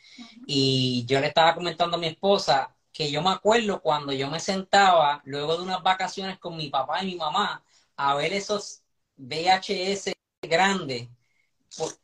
Y 0.47 1.07
yo 1.07 1.21
le 1.21 1.29
estaba 1.29 1.55
comentando 1.55 1.97
a 1.97 2.01
mi 2.01 2.09
esposa 2.09 2.75
que 3.01 3.11
yo 3.11 3.23
me 3.23 3.31
acuerdo 3.31 3.81
cuando 3.81 4.13
yo 4.13 4.29
me 4.29 4.41
sentaba 4.41 5.23
luego 5.25 5.57
de 5.57 5.63
unas 5.63 5.83
vacaciones 5.83 6.39
con 6.39 6.55
mi 6.55 6.69
papá 6.69 7.03
y 7.03 7.07
mi 7.07 7.15
mamá 7.15 7.65
a 7.97 8.15
ver 8.15 8.35
esos 8.35 8.83
VHS 9.17 10.13
grandes 10.43 11.09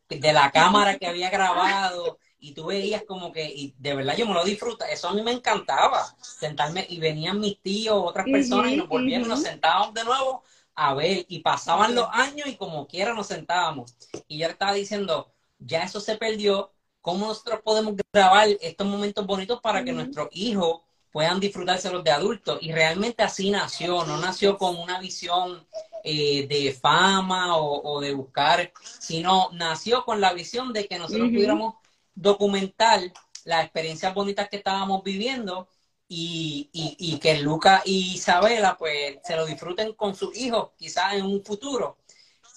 de 0.09 0.33
la 0.33 0.51
cámara 0.51 0.97
que 0.97 1.07
había 1.07 1.29
grabado 1.29 2.19
y 2.39 2.55
tú 2.55 2.65
veías 2.65 3.03
como 3.03 3.31
que, 3.31 3.45
y 3.45 3.75
de 3.77 3.95
verdad 3.95 4.17
yo 4.17 4.27
me 4.27 4.33
lo 4.33 4.43
disfruto, 4.43 4.87
eso 4.87 5.11
a 5.11 5.13
mí 5.13 5.21
me 5.21 5.33
encantaba, 5.33 6.17
sentarme 6.23 6.87
y 6.89 6.99
venían 6.99 7.41
mis 7.41 7.61
tíos, 7.61 8.03
otras 8.03 8.25
personas 8.25 8.73
y 8.73 8.77
nos 8.77 8.89
volvíamos, 8.89 9.29
nos 9.29 9.43
sentábamos 9.43 9.93
de 9.93 10.03
nuevo 10.03 10.45
a 10.75 10.95
ver 10.95 11.27
y 11.29 11.41
pasaban 11.41 11.95
los 11.95 12.09
años 12.11 12.49
y 12.49 12.57
como 12.57 12.87
quiera 12.87 13.13
nos 13.13 13.27
sentábamos. 13.27 13.95
Y 14.29 14.39
yo 14.39 14.47
estaba 14.47 14.73
diciendo, 14.73 15.31
ya 15.59 15.83
eso 15.83 16.01
se 16.01 16.17
perdió, 16.17 16.73
¿cómo 17.03 17.27
nosotros 17.27 17.61
podemos 17.63 17.97
grabar 18.11 18.49
estos 18.63 18.87
momentos 18.87 19.27
bonitos 19.27 19.61
para 19.61 19.85
que 19.85 19.93
nuestros 19.93 20.29
hijos 20.33 20.86
puedan 21.11 21.41
disfrutárselos 21.41 22.05
de 22.05 22.11
adultos? 22.11 22.59
Y 22.61 22.73
realmente 22.73 23.23
así 23.23 23.51
nació, 23.51 24.05
no 24.05 24.19
nació 24.19 24.59
con 24.59 24.77
una 24.77 25.01
visión 25.01 25.67
eh, 26.05 26.47
de 26.47 26.73
fama 26.73 27.57
o, 27.57 28.01
de 28.01 28.15
buscar, 28.15 28.73
sino 29.01 29.51
nació 29.53 30.05
con 30.05 30.21
la 30.21 30.33
visión 30.33 30.73
de 30.73 30.87
que 30.87 30.99
nosotros 30.99 31.31
pudiéramos 31.31 31.75
documentar 32.15 33.01
las 33.45 33.65
experiencias 33.65 34.15
bonitas 34.15 34.49
que 34.49 34.57
estábamos 34.57 35.03
viviendo 35.03 35.69
y, 36.09 36.71
y, 36.73 37.19
que 37.19 37.39
Luca 37.41 37.83
y 37.85 38.15
Isabela 38.15 38.77
pues 38.77 39.19
se 39.25 39.35
lo 39.35 39.45
disfruten 39.47 39.95
con 39.95 40.15
sus 40.15 40.37
hijos 40.37 40.71
quizás 40.77 41.15
en 41.15 41.27
un 41.27 41.43
futuro. 41.45 41.99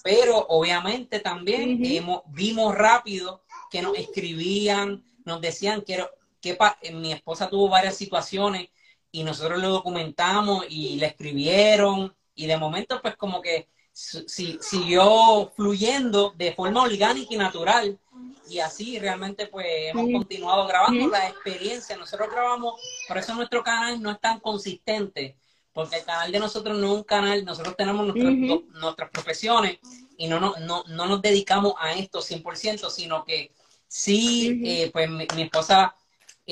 Pero 0.02 0.46
obviamente 0.48 1.20
también 1.20 1.80
vimos 2.28 2.74
rápido 2.74 3.42
que 3.70 3.82
nos 3.82 3.96
escribían, 3.98 5.04
nos 5.24 5.40
decían 5.40 5.82
que, 5.82 6.04
que 6.40 6.56
mi 6.92 7.12
esposa 7.12 7.48
tuvo 7.48 7.68
varias 7.68 7.96
situaciones 7.96 8.68
y 9.12 9.22
nosotros 9.24 9.60
lo 9.60 9.70
documentamos 9.70 10.64
y 10.68 10.96
le 10.96 11.06
escribieron 11.06 12.14
y 12.34 12.46
de 12.46 12.56
momento 12.56 13.00
pues 13.02 13.16
como 13.16 13.42
que 13.42 13.68
siguió 13.92 15.52
fluyendo 15.54 16.32
de 16.36 16.52
forma 16.52 16.82
orgánica 16.82 17.34
y 17.34 17.36
natural 17.36 17.98
y 18.48 18.60
así 18.60 18.98
realmente 18.98 19.46
pues 19.46 19.66
hemos 19.88 20.10
continuado 20.12 20.66
grabando. 20.66 21.08
La 21.08 21.28
experiencia. 21.28 21.96
Nosotros 21.96 22.28
grabamos, 22.30 22.80
por 23.06 23.18
eso 23.18 23.34
nuestro 23.34 23.62
canal 23.62 24.00
no 24.00 24.10
es 24.10 24.20
tan 24.20 24.40
consistente, 24.40 25.36
porque 25.72 25.96
el 25.96 26.04
canal 26.04 26.32
de 26.32 26.38
nosotros 26.38 26.76
no 26.78 26.86
es 26.86 26.92
un 26.92 27.04
canal, 27.04 27.44
nosotros 27.44 27.76
tenemos 27.76 28.14
nuestras 28.14 29.10
profesiones 29.10 29.78
y 30.16 30.28
no, 30.28 30.40
no, 30.40 30.54
no, 30.60 30.84
no 30.88 31.06
nos 31.06 31.22
dedicamos 31.22 31.74
a 31.78 31.92
esto 31.92 32.20
100%, 32.20 32.90
sino 32.90 33.24
que 33.24 33.52
Sí, 33.92 34.62
eh, 34.64 34.88
pues 34.92 35.10
mi, 35.10 35.26
esposa, 35.42 35.96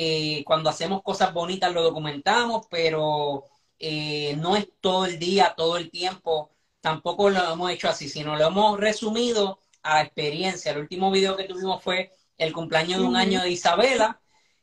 eh, 0.00 0.45
cuando 0.45 0.71
hacemos 0.71 1.02
cosas 1.02 1.35
bonitas 1.35 1.73
lo 1.73 1.83
documentamos, 1.83 2.67
pero 2.71 3.47
eh, 3.81 4.37
no 4.37 4.55
es 4.55 4.69
todo 4.81 5.07
el 5.07 5.19
día, 5.19 5.55
todo 5.57 5.76
el 5.76 5.90
tiempo, 5.90 6.52
tampoco 6.81 7.31
lo 7.31 7.52
hemos 7.52 7.73
hecho 7.73 7.88
así, 7.88 8.09
sino 8.09 8.37
lo 8.37 8.47
hemos 8.47 8.78
resumido 8.78 9.59
a 9.83 10.02
experiencia. 10.02 10.71
El 10.71 10.78
último 10.78 11.11
video 11.11 11.37
que 11.37 11.45
tuvimos 11.49 11.83
fue 11.83 12.12
el 12.37 12.52
cumpleaños 12.52 13.00
de 13.00 13.07
un 13.07 13.17
año 13.17 13.43
de 13.43 13.50
Isabela 13.50 14.21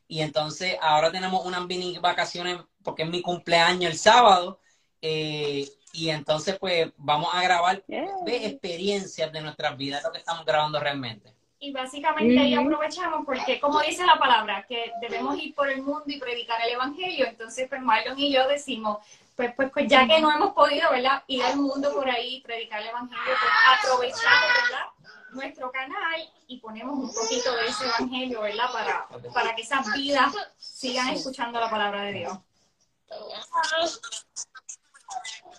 y 0.08 0.20
entonces 0.22 0.78
ahora 0.80 1.12
tenemos 1.12 1.44
unas 1.44 1.66
mini 1.66 1.98
vacaciones 1.98 2.56
porque 2.82 3.02
es 3.02 3.10
mi 3.10 3.20
cumpleaños 3.20 3.92
el 3.92 3.98
sábado 3.98 4.60
eh, 5.02 5.68
y 5.92 6.08
entonces 6.08 6.56
pues 6.58 6.92
vamos 6.96 7.28
a 7.34 7.42
grabar 7.42 7.84
experiencias 8.26 9.30
de 9.30 9.42
nuestras 9.42 9.76
vidas, 9.76 10.02
lo 10.02 10.12
que 10.12 10.18
estamos 10.18 10.46
grabando 10.46 10.80
realmente. 10.80 11.35
Y 11.58 11.72
básicamente 11.72 12.38
ahí 12.38 12.54
aprovechamos 12.54 13.24
porque, 13.24 13.58
como 13.60 13.80
dice 13.80 14.04
la 14.04 14.18
palabra, 14.18 14.66
que 14.68 14.92
debemos 15.00 15.38
ir 15.38 15.54
por 15.54 15.70
el 15.70 15.82
mundo 15.82 16.04
y 16.06 16.18
predicar 16.18 16.60
el 16.62 16.74
Evangelio. 16.74 17.26
Entonces, 17.26 17.66
pues 17.68 17.80
Marlon 17.80 18.18
y 18.18 18.30
yo 18.32 18.46
decimos, 18.46 18.98
pues, 19.34 19.54
pues, 19.54 19.70
pues 19.72 19.88
ya 19.88 20.06
que 20.06 20.20
no 20.20 20.30
hemos 20.30 20.52
podido, 20.52 20.90
¿verdad? 20.90 21.22
Ir 21.26 21.42
al 21.42 21.56
mundo 21.56 21.92
por 21.94 22.08
ahí 22.10 22.36
y 22.36 22.40
predicar 22.42 22.82
el 22.82 22.88
Evangelio, 22.88 23.24
pues 23.24 23.52
aprovechamos, 23.78 24.48
¿verdad? 24.62 24.86
Nuestro 25.32 25.70
canal 25.70 26.30
y 26.46 26.58
ponemos 26.58 26.98
un 26.98 27.14
poquito 27.14 27.54
de 27.56 27.66
ese 27.66 27.86
Evangelio, 27.86 28.42
¿verdad? 28.42 28.72
Para, 28.72 29.08
para 29.32 29.54
que 29.54 29.62
esas 29.62 29.92
vidas 29.94 30.34
sigan 30.58 31.08
escuchando 31.08 31.58
la 31.58 31.70
palabra 31.70 32.02
de 32.02 32.12
Dios. 32.12 32.38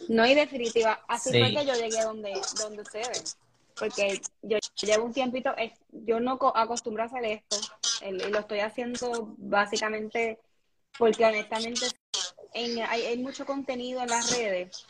No, 0.10 0.26
y 0.28 0.36
definitiva, 0.36 1.04
así 1.08 1.30
fue 1.32 1.54
que 1.54 1.66
yo 1.66 1.74
llegué 1.74 2.04
donde, 2.04 2.40
donde 2.60 2.82
ustedes 2.84 3.38
porque 3.78 4.22
yo 4.42 4.58
llevo 4.82 5.06
un 5.06 5.14
tiempito, 5.14 5.54
yo 5.92 6.20
no 6.20 6.40
acostumbro 6.56 7.04
a 7.04 7.06
hacer 7.06 7.26
esto, 7.26 7.58
y 8.06 8.12
lo 8.12 8.40
estoy 8.40 8.60
haciendo 8.60 9.36
básicamente 9.38 10.40
porque 10.98 11.26
honestamente 11.26 11.86
hay, 12.54 12.80
hay, 12.80 13.18
mucho 13.18 13.46
contenido 13.46 14.02
en 14.02 14.08
las 14.08 14.36
redes 14.36 14.86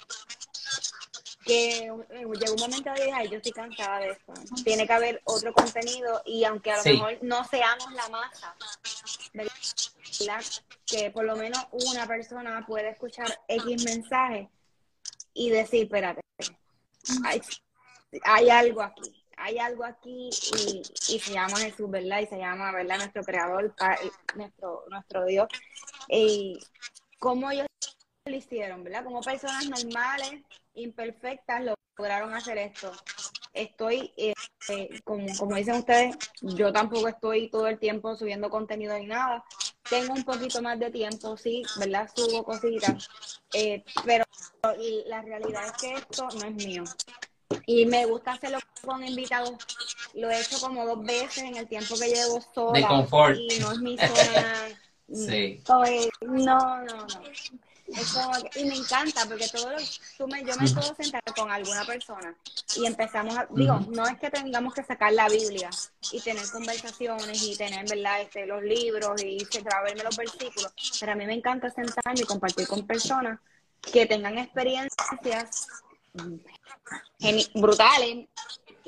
que 1.46 1.92
llegó 2.40 2.54
un 2.54 2.60
momento 2.60 2.92
de 2.94 3.06
dije, 3.06 3.30
yo 3.30 3.38
estoy 3.38 3.52
cansada 3.52 4.00
de 4.00 4.12
esto, 4.12 4.34
tiene 4.64 4.86
que 4.86 4.94
haber 4.94 5.22
otro 5.24 5.54
contenido 5.54 6.22
y 6.26 6.44
aunque 6.44 6.72
a 6.72 6.78
lo 6.78 6.84
mejor 6.84 7.18
no 7.22 7.44
seamos 7.46 7.92
la 7.94 8.10
masa, 8.10 8.56
¿verdad? 9.34 10.44
que 10.86 11.12
por 11.12 11.26
lo 11.26 11.36
menos 11.36 11.66
una 11.72 12.08
persona 12.08 12.66
puede 12.66 12.90
escuchar 12.90 13.28
X 13.48 13.84
mensaje 13.84 14.50
y 15.34 15.50
decir, 15.50 15.84
espérate, 15.84 16.22
hay 18.24 18.50
algo 18.50 18.82
aquí, 18.82 19.26
hay 19.38 19.60
algo 19.60 19.84
aquí 19.86 20.30
y, 20.30 21.20
se 21.20 21.34
llama 21.34 21.58
Jesús, 21.58 21.90
¿verdad? 21.90 22.22
Y 22.22 22.28
se 22.28 22.38
llama, 22.38 22.72
¿verdad? 22.72 22.98
Nuestro 22.98 23.24
creador, 23.24 23.76
nuestro, 24.36 24.84
nuestro 24.90 25.26
Dios. 25.26 25.48
Y 26.10 26.60
cómo 27.20 27.52
ellos 27.52 27.68
lo 28.26 28.36
hicieron, 28.36 28.84
¿verdad? 28.84 29.04
Como 29.04 29.22
personas 29.22 29.66
normales, 29.66 30.44
imperfectas, 30.74 31.64
lograron 31.98 32.34
hacer 32.34 32.58
esto. 32.58 32.92
Estoy, 33.54 34.14
eh, 34.18 34.34
eh, 34.70 35.00
como, 35.04 35.26
como 35.38 35.56
dicen 35.56 35.76
ustedes, 35.76 36.16
yo 36.42 36.72
tampoco 36.72 37.08
estoy 37.08 37.50
todo 37.50 37.68
el 37.68 37.80
tiempo 37.80 38.16
subiendo 38.16 38.50
contenido 38.50 38.98
ni 38.98 39.08
nada. 39.08 39.44
Tengo 39.90 40.14
un 40.14 40.24
poquito 40.24 40.62
más 40.62 40.80
de 40.80 40.92
tiempo, 40.92 41.38
sí, 41.38 41.64
¿verdad? 41.80 42.10
Subo 42.14 42.44
cositas, 42.44 43.10
eh, 43.54 43.84
pero 44.06 44.26
la 45.06 45.22
realidad 45.22 45.66
es 45.66 45.72
que 45.74 45.94
esto 45.94 46.28
no 46.38 46.46
es 46.46 46.56
mío 46.56 46.84
y 47.66 47.86
me 47.86 48.06
gusta 48.06 48.32
hacerlo 48.32 48.60
con 48.84 49.04
invitados. 49.06 49.52
Lo 50.14 50.30
he 50.30 50.40
hecho 50.40 50.60
como 50.60 50.86
dos 50.86 51.04
veces 51.06 51.44
en 51.44 51.58
el 51.58 51.68
tiempo 51.68 51.96
que 51.98 52.08
llevo 52.08 52.42
sola. 52.54 52.80
De 52.80 52.86
confort. 52.86 53.38
Y 53.38 53.60
no 53.60 53.72
es 53.72 53.80
mi 53.80 53.98
zona. 53.98 54.56
sí. 55.14 55.62
no, 56.22 56.84
no, 56.84 56.86
no. 56.86 57.08
y 58.56 58.66
me 58.66 58.76
encanta 58.76 59.26
porque 59.28 59.48
todo 59.50 59.72
lo, 59.72 59.78
tú 60.18 60.28
me, 60.28 60.44
yo 60.44 60.56
me 60.60 60.70
puedo 60.70 60.96
sentar 60.96 61.24
con 61.36 61.50
alguna 61.50 61.86
persona 61.86 62.36
y 62.76 62.86
empezamos 62.86 63.38
a, 63.38 63.48
digo, 63.52 63.80
no 63.92 64.06
es 64.06 64.18
que 64.20 64.30
tengamos 64.30 64.74
que 64.74 64.84
sacar 64.84 65.14
la 65.14 65.30
Biblia 65.30 65.70
y 66.12 66.20
tener 66.20 66.50
conversaciones 66.52 67.44
y 67.44 67.56
tener, 67.56 67.88
¿verdad? 67.88 68.22
Este, 68.22 68.46
los 68.46 68.62
libros 68.64 69.22
y 69.24 69.46
verme 69.86 70.04
los 70.04 70.18
versículos, 70.18 70.74
pero 71.00 71.14
a 71.14 71.16
mí 71.16 71.26
me 71.26 71.34
encanta 71.34 71.70
sentarme 71.70 72.22
y 72.22 72.24
compartir 72.24 72.68
con 72.68 72.86
personas 72.86 73.40
que 73.82 74.06
tengan 74.06 74.38
experiencias 74.38 75.68
brutales 77.54 78.28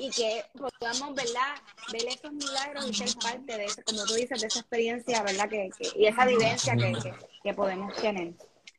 y 0.00 0.10
que 0.10 0.44
podamos, 0.56 1.14
¿verdad? 1.14 1.54
Ver 1.92 2.06
esos 2.06 2.32
milagros 2.32 2.88
y 2.88 2.94
ser 2.94 3.14
parte 3.22 3.58
de 3.58 3.64
eso, 3.66 3.82
como 3.84 4.04
tú 4.06 4.14
dices, 4.14 4.40
de 4.40 4.46
esa 4.46 4.60
experiencia, 4.60 5.22
¿verdad? 5.22 5.48
Que, 5.48 5.70
y 5.94 6.06
esa 6.06 6.24
vivencia 6.24 6.74
que, 6.74 7.14
que, 7.42 7.54
podemos 7.54 7.94
tener. 7.96 8.32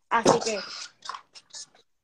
Así 0.09 0.39
que, 0.43 0.59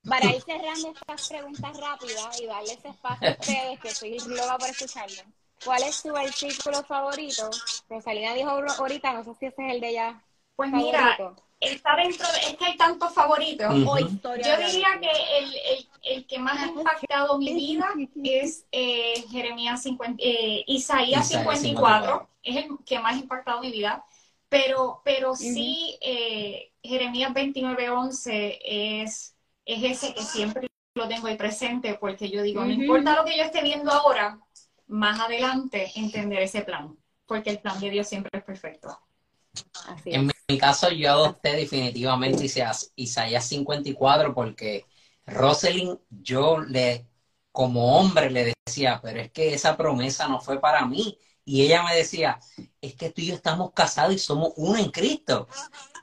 para 0.08 0.26
ir 0.28 0.42
cerrando 0.44 0.92
estas 0.92 1.30
preguntas 1.30 1.78
rápidas 1.80 2.40
y 2.40 2.46
darle 2.46 2.74
ese 2.74 2.90
espacio 2.90 3.30
a 3.30 3.32
ustedes, 3.32 3.80
que 3.80 3.88
estoy 3.88 4.20
loca 4.20 4.58
por 4.60 4.70
escucharlo, 4.70 5.24
¿cuál 5.66 5.84
es 5.84 5.96
su 5.96 6.14
versículo 6.14 6.84
favorito? 6.84 7.50
Rosalina 7.90 8.36
dijo 8.36 8.50
ahorita, 8.50 9.14
no 9.14 9.24
sé 9.24 9.32
si 9.40 9.46
ese 9.48 9.68
es 9.68 9.74
el 9.74 9.82
de 9.82 9.90
ella. 9.90 10.24
Pues 10.56 10.72
mira, 10.72 11.18
está 11.60 11.96
dentro 11.96 12.28
de, 12.32 12.40
es 12.40 12.58
que 12.58 12.66
hay 12.66 12.78
tantos 12.78 13.14
favoritos. 13.14 13.74
Yo 13.74 14.58
diría 14.58 15.00
que 15.02 15.12
el, 15.40 15.56
el, 15.56 15.87
el, 16.10 16.28
que 16.28 16.40
más 16.40 16.62
ha 16.62 16.68
impactado 16.68 17.38
mi 17.38 17.54
vida 17.54 17.90
es 18.24 18.66
eh, 18.72 19.24
Jeremías 19.30 19.84
50, 19.84 20.22
eh, 20.24 20.64
Isaías, 20.68 21.28
54, 21.28 22.30
es 22.44 22.56
el 22.58 22.70
que 22.86 23.00
más 23.00 23.16
ha 23.16 23.20
impactado 23.20 23.62
mi 23.62 23.72
vida. 23.72 24.04
Pero, 24.50 25.02
pero 25.04 25.36
sí, 25.36 25.98
eh, 26.02 26.72
Jeremías 26.82 27.34
29, 27.34 27.90
11 27.90 28.60
es, 29.02 29.36
es 29.66 29.84
ese 29.84 30.14
que 30.14 30.22
siempre 30.22 30.68
lo 30.96 31.08
tengo 31.08 31.28
ahí 31.28 31.36
presente 31.36 31.98
porque 32.00 32.30
yo 32.30 32.42
digo, 32.42 32.64
no 32.64 32.72
importa 32.72 33.16
lo 33.16 33.26
que 33.26 33.38
yo 33.38 33.44
esté 33.44 33.62
viendo 33.62 33.92
ahora, 33.92 34.40
más 34.88 35.20
adelante 35.20 35.92
entender 35.96 36.42
ese 36.42 36.62
plan, 36.62 36.98
porque 37.26 37.50
el 37.50 37.60
plan 37.60 37.80
de 37.80 37.90
Dios 37.90 38.08
siempre 38.08 38.32
es 38.40 38.44
perfecto. 38.44 38.98
en 40.06 40.32
mi 40.48 40.58
caso, 40.58 40.92
yo 40.92 41.12
adopté 41.12 41.54
definitivamente 41.58 42.46
Isaías 42.96 43.46
54 43.46 44.34
porque 44.34 44.86
Rosalind, 45.28 46.00
yo 46.10 46.60
le, 46.60 47.08
como 47.52 47.98
hombre 47.98 48.32
le 48.32 48.56
decía, 48.66 49.00
pero 49.04 49.20
es 49.20 49.32
que 49.32 49.54
esa 49.54 49.78
promesa 49.78 50.28
no 50.28 50.40
fue 50.40 50.60
para 50.60 50.86
mí. 50.86 51.18
Y 51.46 51.62
ella 51.62 51.84
me 51.84 51.96
decía, 51.96 52.40
es 52.82 52.96
que 52.96 53.10
tú 53.10 53.22
y 53.22 53.28
yo 53.28 53.36
estamos 53.36 53.72
casados 53.72 54.14
y 54.14 54.20
somos 54.20 54.54
uno 54.58 54.78
en 54.78 54.92
Cristo. 54.92 55.48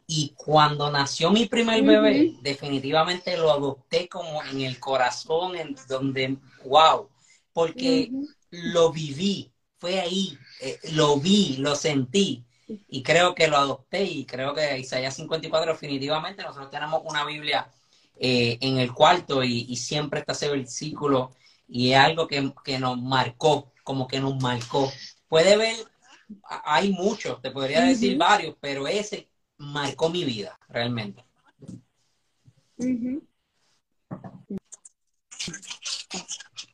Y 0.07 0.35
cuando 0.37 0.91
nació 0.91 1.31
mi 1.31 1.47
primer 1.47 1.83
bebé, 1.83 2.35
definitivamente 2.43 3.37
lo 3.37 3.51
adopté 3.51 4.09
como 4.09 4.43
en 4.45 4.61
el 4.61 4.79
corazón, 4.79 5.57
en 5.57 5.77
donde, 5.89 6.39
wow, 6.65 7.09
porque 7.53 8.11
lo 8.51 8.93
viví, 8.93 9.53
fue 9.79 10.01
ahí, 10.01 10.39
eh, 10.61 10.79
lo 10.93 11.19
vi, 11.19 11.57
lo 11.59 11.75
sentí 11.75 12.45
y 12.89 13.03
creo 13.03 13.35
que 13.35 13.49
lo 13.49 13.57
adopté 13.57 14.05
y 14.05 14.25
creo 14.25 14.55
que 14.55 14.79
Isaías 14.79 15.15
54 15.15 15.73
definitivamente 15.73 16.43
nosotros 16.43 16.71
tenemos 16.71 17.03
una 17.05 17.25
Biblia 17.25 17.69
eh, 18.17 18.59
en 18.61 18.79
el 18.79 18.93
cuarto 18.93 19.43
y, 19.43 19.75
siempre 19.77 20.21
está 20.21 20.33
ese 20.33 20.49
versículo 20.49 21.33
y 21.67 21.93
es 21.93 21.99
algo 21.99 22.29
que, 22.29 22.41
nos 22.79 23.01
marcó, 23.01 23.73
como 23.83 24.07
que 24.07 24.21
nos 24.21 24.41
marcó. 24.41 24.93
Puede 25.29 25.57
ver, 25.57 25.77
hay 26.65 26.93
muchos, 26.93 27.41
te 27.43 27.51
podría 27.51 27.83
decir 27.83 28.17
varios, 28.17 28.57
pero 28.61 28.87
ese 28.87 29.29
marcó 29.59 30.09
mi 30.11 30.25
vida 30.25 30.59
realmente. 30.69 31.25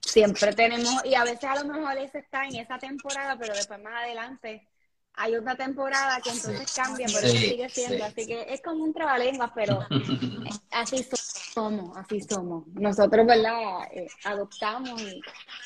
Siempre 0.01 0.53
tenemos, 0.55 1.05
y 1.05 1.15
a 1.15 1.25
veces 1.25 1.45
a 1.45 1.63
lo 1.63 1.73
mejor 1.73 1.97
ese 1.97 2.19
está 2.19 2.45
en 2.45 2.57
esa 2.57 2.79
temporada, 2.79 3.39
pero 3.39 3.55
después 3.55 3.81
más 3.81 4.05
adelante 4.05 4.70
hay 5.15 5.37
otra 5.37 5.55
temporada 5.55 6.21
que 6.21 6.31
entonces 6.31 6.73
cambia, 6.73 7.07
pero 7.13 7.29
sigue 7.29 7.69
siendo. 7.69 8.05
Así 8.05 8.27
que 8.27 8.47
es 8.49 8.63
como 8.63 8.85
un 8.85 8.95
trabalenguas, 8.95 9.51
pero 9.55 9.87
así 10.71 11.07
somos, 11.53 11.97
así 11.97 12.21
somos. 12.23 12.67
Nosotros, 12.69 13.27
¿verdad? 13.27 13.83
Eh, 13.93 14.09
adoptamos 14.25 15.01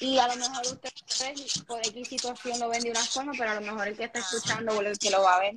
y, 0.01 0.19
a 0.19 0.29
lo 0.29 0.37
mejor 0.37 0.63
ustedes 0.67 1.63
por 1.67 1.79
X 1.87 2.09
situación 2.09 2.59
lo 2.59 2.69
ven 2.69 2.83
de 2.83 2.91
una 2.91 3.05
forma, 3.05 3.33
pero 3.39 3.51
a 3.51 3.55
lo 3.55 3.61
mejor 3.61 3.89
el 3.89 3.97
que 3.97 4.05
está 4.05 4.19
escuchando 4.19 4.77
o 4.77 4.81
el 4.81 4.99
que 4.99 5.11
lo 5.11 5.23
va 5.23 5.37
a 5.37 5.41
ver, 5.41 5.57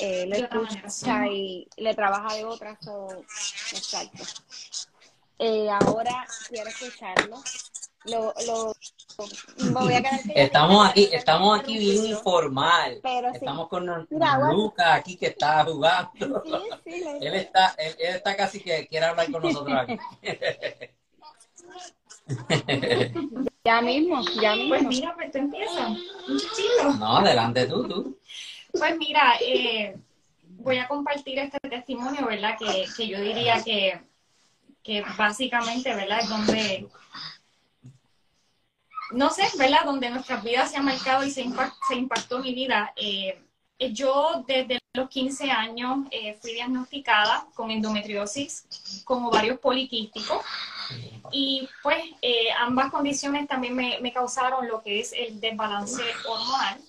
eh, 0.00 0.26
lo 0.26 0.64
escucha 0.64 1.26
y 1.26 1.68
le 1.76 1.94
trabaja 1.94 2.34
de 2.34 2.44
otra. 2.44 2.78
exacto. 3.72 4.24
Eh, 5.38 5.68
ahora 5.70 6.26
quiero 6.48 6.68
escucharlo. 6.68 7.42
Lo, 8.04 8.32
lo, 8.46 8.74
estamos 10.34 10.88
aquí, 10.88 11.08
estamos 11.12 11.58
aquí 11.58 11.78
bien 11.78 12.06
informal. 12.06 13.00
estamos 13.34 13.68
con 13.68 13.86
Lucas 14.52 14.86
aquí 14.86 15.16
que 15.16 15.26
está 15.26 15.64
jugando. 15.64 16.42
él 16.84 17.34
está, 17.34 17.74
él, 17.78 17.96
está 17.98 18.36
casi 18.36 18.60
que 18.60 18.86
quiere 18.86 19.06
hablar 19.06 19.28
con 19.30 19.42
nosotros 19.42 19.76
aquí. 19.76 19.98
ya 23.64 23.80
mismo, 23.80 24.22
ya 24.40 24.54
mismo. 24.54 24.68
Pues 24.68 24.82
mira, 24.84 25.12
pues 25.14 25.32
tú 25.32 25.38
empiezas. 25.38 25.98
No, 26.98 27.16
adelante 27.18 27.66
tú, 27.66 27.88
tú. 27.88 28.16
Pues 28.72 28.96
mira, 28.98 29.34
eh, 29.40 29.96
voy 30.58 30.78
a 30.78 30.86
compartir 30.86 31.40
este 31.40 31.58
testimonio, 31.68 32.24
¿verdad? 32.26 32.56
Que, 32.58 32.84
que 32.96 33.08
yo 33.08 33.20
diría 33.20 33.64
que 33.64 34.00
que 34.88 35.04
básicamente, 35.18 35.94
¿verdad? 35.94 36.20
Es 36.20 36.28
donde, 36.30 36.88
no 39.12 39.30
sé, 39.30 39.44
¿verdad? 39.58 39.84
Donde 39.84 40.10
nuestras 40.10 40.42
vidas 40.42 40.70
se 40.70 40.76
han 40.76 40.84
marcado 40.84 41.24
y 41.24 41.30
se, 41.30 41.44
se 41.88 41.94
impactó 41.94 42.38
mi 42.40 42.54
vida. 42.54 42.92
Eh, 42.96 43.40
yo 43.78 44.44
desde 44.46 44.80
los 44.92 45.08
15 45.08 45.50
años 45.50 46.06
eh, 46.10 46.36
fui 46.40 46.52
diagnosticada 46.52 47.46
con 47.54 47.70
endometriosis, 47.70 49.02
con 49.04 49.24
ovarios 49.24 49.58
poliquísticos. 49.58 50.44
Y 51.30 51.68
pues 51.82 52.02
eh, 52.22 52.50
ambas 52.58 52.90
condiciones 52.90 53.46
también 53.46 53.76
me, 53.76 53.98
me, 54.00 54.12
causaron 54.12 54.66
lo 54.66 54.82
que 54.82 55.00
es 55.00 55.12
el 55.12 55.40
desbalance 55.40 56.02
hormonal. 56.26 56.80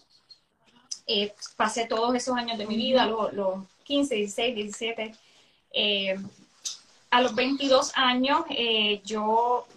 Eh, 1.05 1.33
pasé 1.57 1.85
todos 1.85 2.15
esos 2.15 2.35
años 2.35 2.57
de 2.57 2.65
mi 2.65 2.77
vida, 2.77 3.05
los, 3.05 3.33
los 3.33 3.65
15, 3.83 4.15
16, 4.15 4.55
17. 4.55 5.15
a 7.11 7.21
los 7.21 7.35
22 7.35 7.91
años, 7.95 8.45
yo 9.03 9.67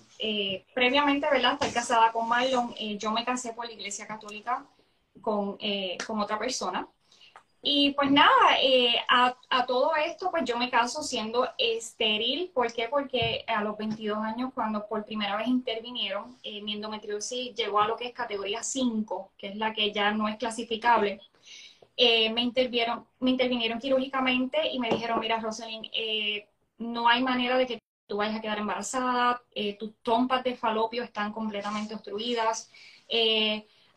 previamente, 0.75 1.29
¿verdad? 1.31 1.55
Estoy 1.55 1.71
casada 1.71 2.13
con 2.13 2.29
Marlon. 2.29 2.75
yo 2.99 3.11
me 3.11 3.25
casé 3.25 3.53
por 3.53 3.67
la 3.67 3.73
Iglesia 3.73 4.07
Católica 4.07 4.65
con, 5.21 5.59
con 6.07 6.21
otra 6.21 6.39
persona. 6.39 6.89
Y 7.65 7.93
pues 7.93 8.11
nada, 8.11 8.59
eh, 8.61 8.97
a, 9.09 9.37
todo 9.69 9.95
esto, 9.95 10.33
pues 10.33 10.43
yo 10.45 10.59
me 10.59 10.69
caso 10.69 11.01
siendo 11.05 11.49
estéril. 11.57 12.51
¿Por 12.53 12.73
qué? 12.73 12.89
Porque 12.91 13.45
a 13.47 13.63
los 13.63 13.79
22 13.79 14.19
años, 14.19 14.51
cuando 14.53 14.85
por 14.89 15.05
primera 15.05 15.37
vez 15.37 15.47
intervinieron, 15.47 16.37
eh, 16.43 16.61
mi 16.61 16.75
endometriosis 16.75 17.55
llegó 17.55 17.81
a 17.81 17.87
lo 17.87 17.97
que 17.97 18.07
es 18.09 18.13
categoría 18.13 18.65
5, 18.65 19.31
que 19.39 19.49
es 19.49 19.57
la 19.57 19.73
que 19.73 19.93
ya 19.93 20.11
no 20.11 20.27
es 20.27 20.37
clasificable. 20.39 21.21
Eh, 21.97 22.33
me, 22.33 22.43
intervinieron, 22.43 23.07
me 23.21 23.31
intervinieron 23.31 23.79
quirúrgicamente 23.79 24.69
y 24.73 24.81
me 24.81 24.91
dijeron, 24.91 25.21
mira, 25.21 25.39
Rosalind, 25.39 25.87
no 26.79 27.09
hay 27.09 27.23
manera 27.23 27.57
de 27.57 27.67
que 27.67 27.83
tú 28.13 28.19
vayas 28.19 28.37
a 28.37 28.41
quedar 28.41 28.59
embarazada, 28.59 29.43
tus 29.79 29.95
trompas 30.03 30.45
de 30.45 30.55
falopio 30.55 31.03
están 31.03 31.33
completamente 31.33 31.95
obstruidas 31.95 32.71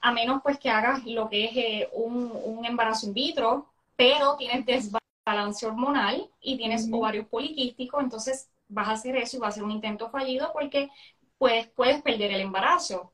a 0.05 0.11
menos 0.11 0.41
pues 0.43 0.59
que 0.59 0.69
hagas 0.69 1.03
lo 1.05 1.27
que 1.27 1.45
es 1.45 1.57
eh, 1.57 1.89
un, 1.93 2.63
embarazo 2.63 3.07
in 3.07 3.13
vitro, 3.15 3.73
pero 3.95 4.35
tienes 4.37 4.63
desbalance 4.63 5.65
hormonal 5.65 6.29
y 6.39 6.57
tienes 6.57 6.87
ovarios 6.91 7.27
poliquísticos, 7.27 8.03
entonces 8.03 8.47
vas 8.67 8.87
a 8.87 8.91
hacer 8.91 9.15
eso 9.15 9.37
y 9.37 9.39
va 9.39 9.47
a 9.47 9.51
ser 9.51 9.63
un 9.63 9.71
intento 9.71 10.11
fallido 10.11 10.51
porque 10.53 10.91
puedes, 11.39 11.67
puedes 11.69 12.03
perder 12.03 12.31
el 12.33 12.41
embarazo. 12.41 13.13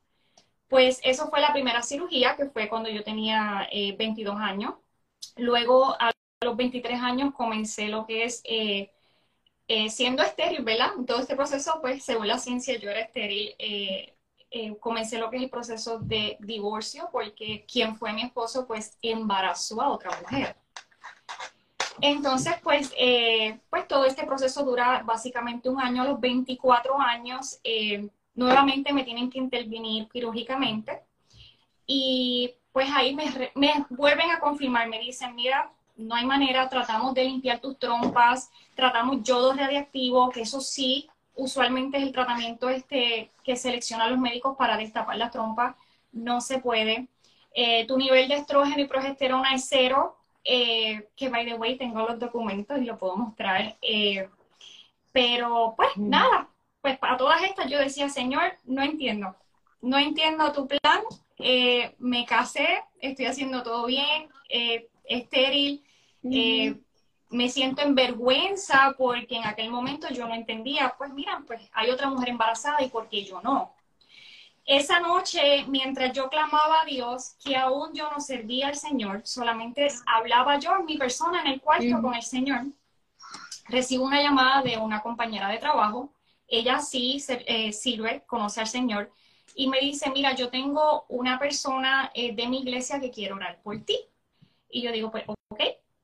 Pues 0.68 1.00
eso 1.04 1.30
fue 1.30 1.40
la 1.40 1.54
primera 1.54 1.82
cirugía, 1.82 2.36
que 2.36 2.50
fue 2.50 2.68
cuando 2.68 2.90
yo 2.90 3.06
tenía 3.06 3.70
22 3.72 4.36
eh, 4.36 4.44
años. 4.44 4.74
Luego, 5.38 5.96
a 5.98 6.12
los 6.44 6.58
23 6.58 7.02
años, 7.02 7.34
comencé 7.34 7.88
lo 7.88 8.06
que 8.06 8.26
es 8.26 8.44
eh, 9.74 9.90
siendo 9.90 10.24
estéril, 10.24 10.64
¿verdad? 10.64 10.92
Todo 11.06 11.20
este 11.20 11.36
proceso, 11.36 11.80
pues, 11.82 12.04
según 12.04 12.28
la 12.28 12.38
ciencia, 12.38 12.78
yo 12.78 12.90
era 12.90 13.02
estéril 13.02 13.56
eh, 14.54 14.76
comencé 14.82 15.18
lo 15.18 15.30
que 15.30 15.38
es 15.38 15.44
el 15.44 15.50
proceso 15.50 16.00
de 16.00 16.36
divorcio 16.42 17.08
porque 17.10 17.66
quien 17.72 17.96
fue 17.96 18.12
mi 18.12 18.24
esposo 18.24 18.68
pues 18.68 18.98
embarazó 19.02 19.82
a 19.82 19.88
otra 19.88 20.12
mujer. 20.20 20.58
Entonces, 22.02 22.56
pues, 22.62 22.94
eh, 22.98 23.60
pues 23.70 23.88
todo 23.88 24.06
este 24.06 24.26
proceso 24.26 24.64
dura 24.64 25.04
básicamente 25.06 25.70
un 25.70 25.80
año. 25.80 26.02
A 26.02 26.06
los 26.06 26.20
24 26.20 27.00
años, 27.00 27.60
eh, 27.64 28.10
nuevamente 28.36 28.92
me 28.92 29.06
tienen 29.06 29.30
que 29.30 29.40
intervenir 29.40 30.10
quirúrgicamente. 30.10 31.02
Y 31.86 32.54
pues 32.74 32.90
ahí 32.94 33.16
me, 33.16 33.52
me, 33.56 33.86
vuelven 33.90 34.32
a 34.32 34.40
confirmar, 34.40 34.90
me 34.90 35.00
dicen, 35.00 35.34
mira, 35.36 35.72
no 36.02 36.16
hay 36.16 36.26
manera, 36.26 36.70
tratamos 36.70 37.14
de 37.14 37.26
limpiar 37.26 37.60
tus 37.60 37.78
trompas, 37.78 38.52
tratamos 38.76 39.24
yodo 39.24 39.54
radiactivo, 39.54 40.30
que 40.30 40.42
eso 40.42 40.60
sí 40.60 41.10
usualmente 41.36 41.98
es 41.98 42.04
el 42.04 42.12
tratamiento 42.12 42.70
este 42.70 43.32
que 43.44 43.56
seleccionan 43.56 44.10
los 44.12 44.20
médicos 44.20 44.56
para 44.58 44.78
destapar 44.78 45.18
la 45.18 45.32
trompa, 45.32 45.76
no 46.12 46.42
se 46.42 46.60
puede. 46.60 47.08
Eh, 47.54 47.86
tu 47.88 47.98
nivel 47.98 48.28
de 48.28 48.36
estrógeno 48.36 48.82
y 48.82 48.88
progesterona 48.88 49.54
es 49.56 49.68
cero, 49.68 50.18
eh, 50.44 51.10
que 51.16 51.30
by 51.30 51.46
the 51.46 51.56
way 51.56 51.78
tengo 51.78 52.08
los 52.08 52.20
documentos 52.20 52.78
y 52.80 52.86
lo 52.86 52.98
puedo 52.98 53.16
mostrar. 53.18 53.78
Eh, 53.82 54.30
pero 55.12 55.74
pues 55.76 55.98
nada, 55.98 56.48
pues 56.82 56.98
para 56.98 57.18
todas 57.18 57.44
estas 57.44 57.70
yo 57.70 57.78
decía, 57.80 58.10
Señor, 58.10 58.54
no 58.64 58.82
entiendo, 58.82 59.36
no 59.82 59.98
entiendo 59.98 60.52
tu 60.52 60.68
plan, 60.68 61.02
me 61.98 62.26
casé, 62.26 62.84
estoy 63.00 63.26
haciendo 63.26 63.64
todo 63.64 63.88
bien, 63.88 64.30
estéril 65.06 65.84
me 66.24 67.50
siento 67.50 67.82
en 67.82 67.96
vergüenza 67.96 68.94
porque 68.98 69.38
en 69.38 69.46
aquel 69.46 69.70
momento 69.70 70.08
yo 70.10 70.28
no 70.28 70.34
entendía, 70.34 70.96
pues 70.98 71.14
mira, 71.14 71.44
pues 71.48 71.62
hay 71.74 71.90
otra 71.90 72.10
mujer 72.10 72.30
embarazada 72.30 72.82
y 72.84 72.90
por 72.90 73.08
qué 73.08 73.24
yo 73.24 73.42
no. 73.42 73.74
Esa 74.66 75.00
noche, 75.00 75.66
mientras 75.68 76.14
yo 76.14 76.30
clamaba 76.30 76.82
a 76.82 76.86
Dios, 76.86 77.36
que 77.44 77.56
aún 77.56 77.94
yo 77.94 78.10
no 78.12 78.20
servía 78.20 78.68
al 78.68 78.76
Señor, 78.76 79.22
solamente 79.26 79.88
hablaba 80.06 80.60
yo 80.60 80.76
en 80.78 80.86
mi 80.86 80.98
persona 80.98 81.42
en 81.42 81.48
el 81.48 81.62
cuarto 81.62 82.02
con 82.02 82.14
el 82.14 82.22
Señor, 82.22 82.66
recibo 83.68 84.06
una 84.06 84.22
llamada 84.22 84.62
de 84.62 84.78
una 84.78 85.02
compañera 85.02 85.48
de 85.50 85.58
trabajo, 85.58 86.14
ella 86.48 86.80
sí 86.80 87.24
eh, 87.28 87.74
sirve, 87.74 88.24
conoce 88.28 88.60
al 88.60 88.68
Señor, 88.68 89.12
y 89.56 89.68
me 89.68 89.80
dice, 89.80 90.10
mira, 90.12 90.36
yo 90.36 90.50
tengo 90.50 91.06
una 91.10 91.40
persona 91.40 92.12
eh, 92.14 92.34
de 92.36 92.48
mi 92.48 92.60
iglesia 92.60 93.00
que 93.00 93.12
quiere 93.12 93.34
orar 93.34 93.62
por 93.62 93.80
ti. 93.82 93.98
Y 94.70 94.82
yo 94.82 94.92
digo, 94.92 95.12
pues, 95.12 95.26
ok, 95.28 95.62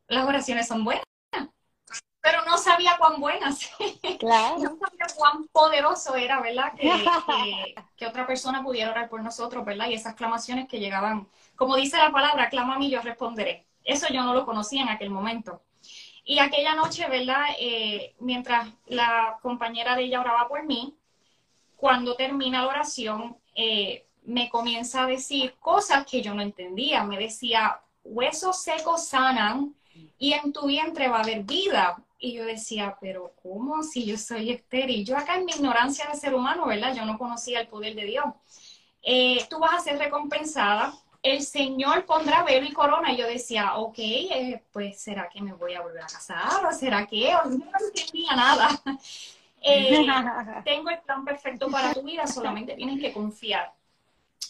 las 0.07 0.25
oraciones 0.25 0.67
son 0.67 0.83
buenas 0.83 1.03
pero 2.27 2.43
no 2.43 2.57
sabía 2.57 2.97
cuán 2.97 3.21
buenas. 3.21 3.71
Claro. 4.19 4.57
no 4.57 4.77
sabía 4.77 5.05
cuán 5.15 5.47
poderoso 5.51 6.15
era, 6.15 6.41
¿verdad? 6.41 6.73
Que, 7.95 8.05
otra 8.05 8.25
persona 8.25 8.63
pudiera 8.63 8.91
orar 8.91 9.09
por 9.09 9.21
nosotros, 9.21 9.63
¿verdad? 9.63 9.87
Y 9.89 9.93
esas 9.93 10.15
clamaciones 10.15 10.67
que 10.67 10.79
llegaban, 10.79 11.27
como 11.55 11.75
dice 11.75 11.97
la 11.97 12.11
palabra, 12.11 12.49
clama 12.49 12.75
a 12.75 12.79
mí, 12.79 12.89
yo 12.89 13.01
responderé. 13.01 13.65
Eso 13.83 14.07
yo 14.11 14.23
no 14.23 14.33
lo 14.33 14.45
conocía 14.45 14.81
en 14.81 14.89
aquel 14.89 15.09
momento. 15.09 15.61
Y 16.25 16.39
aquella 16.39 16.73
noche, 16.73 17.07
¿verdad? 17.07 17.45
Eh, 17.59 18.15
mientras 18.19 18.67
la 18.87 19.37
compañera 19.41 19.95
de 19.95 20.03
ella 20.03 20.19
oraba 20.19 20.47
por 20.47 20.65
mí, 20.65 20.95
cuando 21.77 22.15
termina 22.15 22.63
la 22.63 22.67
oración, 22.67 23.37
eh, 23.55 24.05
me 24.23 24.49
comienza 24.49 25.03
a 25.03 25.07
decir 25.07 25.55
cosas 25.59 26.05
que 26.05 26.21
yo 26.21 26.33
no 26.33 26.41
entendía. 26.41 27.03
Me 27.03 27.17
decía, 27.17 27.79
huesos 28.03 28.61
secos 28.61 29.07
sanan 29.07 29.75
y 30.17 30.33
en 30.33 30.53
tu 30.53 30.67
vientre 30.67 31.07
va 31.07 31.17
a 31.17 31.23
haber 31.23 31.43
vida. 31.43 31.97
Y 32.19 32.33
yo 32.33 32.45
decía, 32.45 32.97
pero 32.99 33.33
¿cómo 33.43 33.83
si 33.83 34.05
yo 34.05 34.17
soy 34.17 34.51
estéril? 34.51 35.05
Yo 35.05 35.15
acá 35.15 35.35
en 35.35 35.45
mi 35.45 35.51
ignorancia 35.51 36.07
de 36.11 36.17
ser 36.17 36.33
humano, 36.33 36.65
¿verdad? 36.65 36.95
Yo 36.95 37.05
no 37.05 37.17
conocía 37.17 37.61
el 37.61 37.67
poder 37.67 37.95
de 37.95 38.05
Dios. 38.05 38.25
Eh, 39.03 39.45
tú 39.49 39.59
vas 39.59 39.75
a 39.75 39.79
ser 39.79 39.99
recompensada, 39.99 40.93
el 41.21 41.41
Señor 41.41 42.05
pondrá 42.05 42.43
velo 42.43 42.65
y 42.65 42.73
corona. 42.73 43.11
Y 43.11 43.17
yo 43.17 43.27
decía, 43.27 43.75
ok, 43.75 43.97
eh, 43.99 44.63
pues 44.71 44.99
¿será 44.99 45.29
que 45.29 45.41
me 45.41 45.53
voy 45.53 45.75
a 45.75 45.81
volver 45.81 46.03
a 46.03 46.07
casar? 46.07 46.65
¿O 46.65 46.71
será 46.71 47.05
que? 47.05 47.35
O 47.35 47.45
no 47.45 47.65
entendía 47.79 48.35
nada. 48.35 48.69
Eh, 49.59 50.05
tengo 50.63 50.91
el 50.91 50.99
plan 50.99 51.25
perfecto 51.25 51.67
para 51.69 51.91
tu 51.91 52.03
vida, 52.03 52.27
solamente 52.27 52.75
tienes 52.75 53.01
que 53.01 53.11
confiar. 53.11 53.73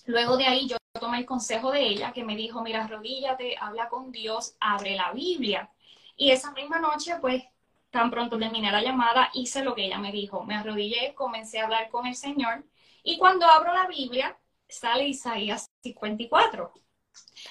Luego 0.08 0.36
de 0.36 0.48
ahí 0.48 0.68
yo 0.68 0.78
tomé 1.00 1.20
el 1.20 1.26
consejo 1.26 1.72
de 1.72 1.88
ella 1.88 2.12
que 2.12 2.24
me 2.24 2.36
dijo, 2.36 2.62
mira, 2.64 2.84
arrodíllate, 2.84 3.56
habla 3.60 3.88
con 3.88 4.12
Dios, 4.12 4.56
abre 4.60 4.96
la 4.96 5.12
Biblia. 5.12 5.72
Y 6.16 6.32
esa 6.32 6.52
misma 6.52 6.80
noche, 6.80 7.16
pues 7.22 7.44
Tan 7.90 8.12
pronto 8.12 8.38
terminé 8.38 8.72
la 8.72 8.82
llamada, 8.82 9.30
hice 9.34 9.64
lo 9.64 9.74
que 9.74 9.86
ella 9.86 9.98
me 9.98 10.12
dijo. 10.12 10.44
Me 10.44 10.56
arrodillé, 10.56 11.16
comencé 11.16 11.60
a 11.60 11.64
hablar 11.64 11.90
con 11.90 12.06
el 12.06 12.16
Señor. 12.16 12.66
Y 13.04 13.18
cuando 13.18 13.46
abro 13.48 13.74
la 13.74 13.88
Biblia, 13.88 14.38
sale 14.68 15.08
Isaías 15.08 15.68
54. 15.84 16.74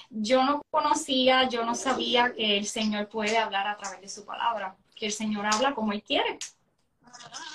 Yo 0.09 0.43
no 0.43 0.61
conocía, 0.69 1.49
yo 1.49 1.65
no 1.65 1.75
sabía 1.75 2.33
que 2.33 2.57
el 2.57 2.65
Señor 2.65 3.09
puede 3.09 3.37
hablar 3.37 3.67
a 3.67 3.77
través 3.77 3.99
de 3.99 4.07
su 4.07 4.25
palabra, 4.25 4.77
que 4.95 5.07
el 5.07 5.11
Señor 5.11 5.45
habla 5.45 5.73
como 5.73 5.91
Él 5.91 6.03
quiere. 6.03 6.37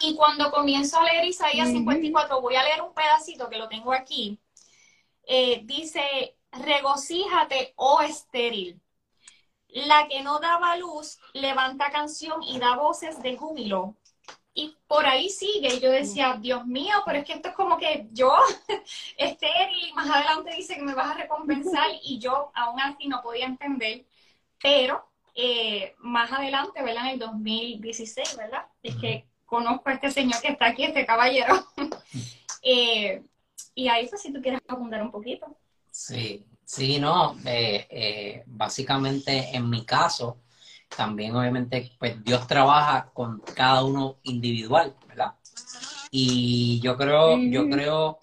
Y 0.02 0.16
cuando 0.16 0.50
comienzo 0.50 0.98
a 0.98 1.04
leer 1.04 1.24
Isaías 1.24 1.68
54, 1.68 2.40
voy 2.40 2.56
a 2.56 2.64
leer 2.64 2.82
un 2.82 2.92
pedacito 2.92 3.48
que 3.48 3.58
lo 3.58 3.68
tengo 3.68 3.92
aquí. 3.92 4.38
Eh, 5.26 5.60
dice, 5.64 6.36
regocíjate, 6.52 7.74
oh 7.76 8.00
estéril, 8.02 8.80
la 9.68 10.06
que 10.08 10.22
no 10.22 10.38
daba 10.38 10.76
luz 10.76 11.18
levanta 11.32 11.90
canción 11.90 12.42
y 12.42 12.58
da 12.58 12.76
voces 12.76 13.22
de 13.22 13.36
júbilo. 13.36 13.96
Y 14.54 14.76
por 14.86 15.06
ahí 15.06 15.30
sigue. 15.30 15.74
Y 15.74 15.80
yo 15.80 15.90
decía, 15.90 16.36
Dios 16.38 16.66
mío, 16.66 16.94
pero 17.06 17.20
es 17.20 17.24
que 17.24 17.32
esto 17.32 17.48
es 17.48 17.54
como 17.54 17.78
que 17.78 18.08
yo, 18.12 18.36
estéril, 19.16 19.94
más 19.94 20.10
adelante 20.10 20.54
dice 20.54 20.76
que 20.76 20.82
me 20.82 20.94
vas 20.94 21.10
a 21.10 21.14
recompensar 21.14 21.88
y 22.02 22.18
yo 22.18 22.50
aún 22.54 22.80
así 22.80 23.08
no 23.08 23.22
podía 23.22 23.46
entender. 23.46 24.04
Pero 24.60 25.08
eh, 25.34 25.94
más 25.98 26.30
adelante, 26.32 26.82
¿verdad? 26.82 27.06
En 27.06 27.12
el 27.12 27.18
2016, 27.18 28.36
¿verdad? 28.36 28.66
Es 28.82 28.96
que 28.96 29.26
conozco 29.46 29.88
a 29.88 29.94
este 29.94 30.10
señor 30.10 30.40
que 30.42 30.48
está 30.48 30.66
aquí, 30.66 30.84
este 30.84 31.06
caballero. 31.06 31.66
Eh, 32.64 33.20
y 33.74 33.88
ahí, 33.88 34.06
pues, 34.08 34.22
si 34.22 34.32
tú 34.32 34.40
quieres 34.40 34.60
abundar 34.68 35.02
un 35.02 35.10
poquito. 35.10 35.56
Sí, 35.90 36.46
Sí, 36.72 36.98
no, 36.98 37.36
eh, 37.44 37.86
eh, 37.90 38.42
básicamente 38.46 39.54
en 39.54 39.68
mi 39.68 39.84
caso, 39.84 40.38
también 40.88 41.36
obviamente, 41.36 41.92
pues 41.98 42.24
Dios 42.24 42.46
trabaja 42.46 43.10
con 43.12 43.40
cada 43.54 43.84
uno 43.84 44.16
individual, 44.22 44.96
¿verdad? 45.06 45.34
Y 46.10 46.80
yo 46.82 46.96
creo, 46.96 47.36
yo 47.36 47.68
creo 47.68 48.20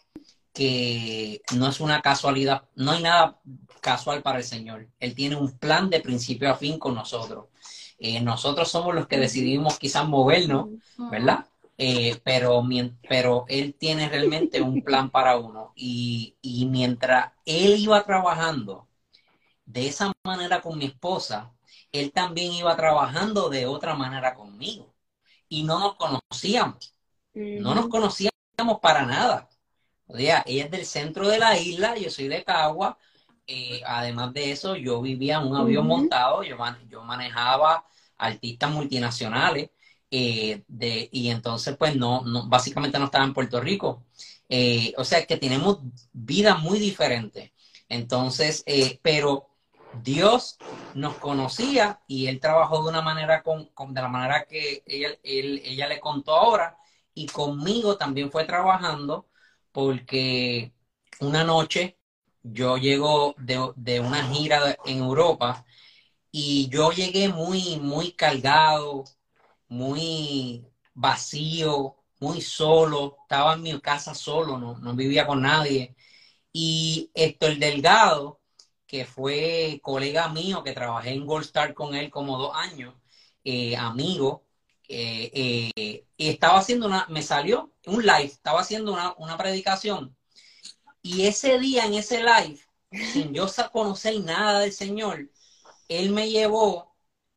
que 0.51 1.43
no 1.55 1.67
es 1.67 1.79
una 1.79 2.01
casualidad, 2.01 2.63
no 2.73 2.89
hay 2.93 3.03
nada 3.03 3.39
casual 3.81 4.23
para 4.23 4.39
el 4.39 4.43
Señor. 4.43 4.87
Él 4.99 5.13
tiene 5.13 5.35
un 5.35 5.59
plan 5.59 5.91
de 5.91 5.99
principio 5.99 6.49
a 6.49 6.55
fin 6.55 6.79
con 6.79 6.95
nosotros. 6.95 7.45
Eh, 7.99 8.19
nosotros 8.19 8.67
somos 8.71 8.95
los 8.95 9.05
que 9.05 9.19
decidimos 9.19 9.77
quizás 9.77 10.07
movernos, 10.07 10.69
¿verdad? 11.11 11.45
Eh, 11.79 12.19
pero, 12.25 12.61
pero 13.07 13.45
Él 13.47 13.75
tiene 13.79 14.09
realmente 14.09 14.61
un 14.61 14.83
plan 14.83 15.09
para 15.11 15.37
uno. 15.37 15.73
Y, 15.75 16.37
y 16.41 16.65
mientras 16.67 17.33
Él 17.45 17.79
iba 17.79 18.05
trabajando 18.05 18.89
de 19.65 19.87
esa 19.87 20.11
manera 20.25 20.61
con 20.61 20.77
mi 20.77 20.85
esposa, 20.85 21.53
Él 21.91 22.11
también 22.13 22.53
iba 22.53 22.75
trabajando 22.75 23.49
de 23.49 23.65
otra 23.67 23.95
manera 23.95 24.35
conmigo. 24.35 24.93
Y 25.49 25.63
no 25.63 25.79
nos 25.79 25.95
conocíamos. 25.97 26.95
No 27.55 27.75
nos 27.75 27.89
conocíamos 27.89 28.31
para 28.81 29.05
nada. 29.05 29.49
O 30.07 30.17
sea, 30.17 30.43
ella 30.47 30.65
es 30.65 30.71
del 30.71 30.85
centro 30.85 31.27
de 31.27 31.39
la 31.39 31.57
isla, 31.59 31.97
yo 31.97 32.09
soy 32.09 32.27
de 32.27 32.43
Cagua, 32.43 32.97
eh, 33.47 33.81
además 33.85 34.33
de 34.33 34.51
eso, 34.51 34.75
yo 34.75 35.01
vivía 35.01 35.37
en 35.37 35.47
un 35.47 35.57
avión 35.57 35.87
montado, 35.87 36.43
yo, 36.43 36.57
yo 36.89 37.03
manejaba 37.03 37.85
artistas 38.17 38.71
multinacionales, 38.71 39.71
eh, 40.11 40.63
de, 40.67 41.09
y 41.11 41.29
entonces 41.29 41.75
pues 41.77 41.95
no, 41.95 42.23
básicamente 42.47 42.99
no 42.99 43.05
estaba 43.05 43.25
en 43.25 43.33
Puerto 43.33 43.61
Rico. 43.61 44.05
Eh, 44.49 44.93
o 44.97 45.03
sea 45.03 45.25
que 45.25 45.37
tenemos 45.37 45.79
vidas 46.13 46.59
muy 46.61 46.79
diferentes. 46.79 47.51
Entonces, 47.89 48.63
pero 49.01 49.49
Dios 50.03 50.57
nos 50.93 51.15
conocía 51.15 52.01
y 52.07 52.27
él 52.27 52.39
trabajó 52.39 52.83
de 52.83 52.89
una 52.89 53.01
manera 53.01 53.41
con, 53.43 53.65
con 53.67 53.93
de 53.93 54.01
la 54.01 54.07
manera 54.07 54.45
que 54.45 54.83
ella, 54.85 55.09
él, 55.23 55.61
ella 55.65 55.87
le 55.87 55.99
contó 55.99 56.35
ahora 56.35 56.77
y 57.13 57.27
conmigo 57.27 57.97
también 57.97 58.31
fue 58.31 58.45
trabajando 58.45 59.27
porque 59.71 60.73
una 61.19 61.43
noche 61.43 61.97
yo 62.43 62.77
llego 62.77 63.35
de, 63.37 63.99
una 63.99 64.23
gira 64.23 64.77
en 64.85 64.99
Europa 64.99 65.65
y 66.31 66.69
yo 66.69 66.91
llegué 66.91 67.29
muy, 67.29 67.77
muy 67.79 68.13
cargado, 68.13 69.03
muy 69.69 70.67
vacío, 70.93 71.97
muy 72.19 72.41
solo, 72.41 73.17
estaba 73.23 73.53
en 73.55 73.61
mi 73.63 73.79
casa 73.81 74.13
solo, 74.15 74.57
no, 74.57 74.77
no 74.79 74.95
vivía 74.95 75.27
con 75.27 75.41
nadie. 75.41 75.95
Y 76.51 77.11
el 77.15 77.59
Delgado, 77.59 78.41
que 78.87 79.05
fue 79.05 79.79
colega 79.83 80.29
mío, 80.29 80.63
que 80.63 80.73
trabajé 80.73 81.11
en 81.11 81.25
Gold 81.25 81.45
Star 81.45 81.73
con 81.73 81.95
él 81.95 82.09
como 82.11 82.37
dos 82.37 82.55
años, 82.55 82.95
eh, 83.43 83.75
amigo, 83.77 84.45
eh, 84.87 85.71
eh, 85.75 86.05
estaba 86.17 86.59
haciendo 86.59 86.87
una, 86.87 87.05
me 87.09 87.21
salió 87.21 87.73
un 87.85 88.01
live, 88.05 88.25
estaba 88.25 88.61
haciendo 88.61 88.93
una, 88.93 89.13
una 89.17 89.37
predicación 89.37 90.15
y 91.01 91.25
ese 91.27 91.59
día 91.59 91.85
en 91.85 91.93
ese 91.95 92.19
live, 92.23 92.59
sin 93.13 93.33
yo 93.33 93.47
conocer 93.71 94.19
nada 94.21 94.59
del 94.61 94.73
Señor, 94.73 95.29
Él 95.87 96.11
me 96.11 96.29
llevó 96.29 96.95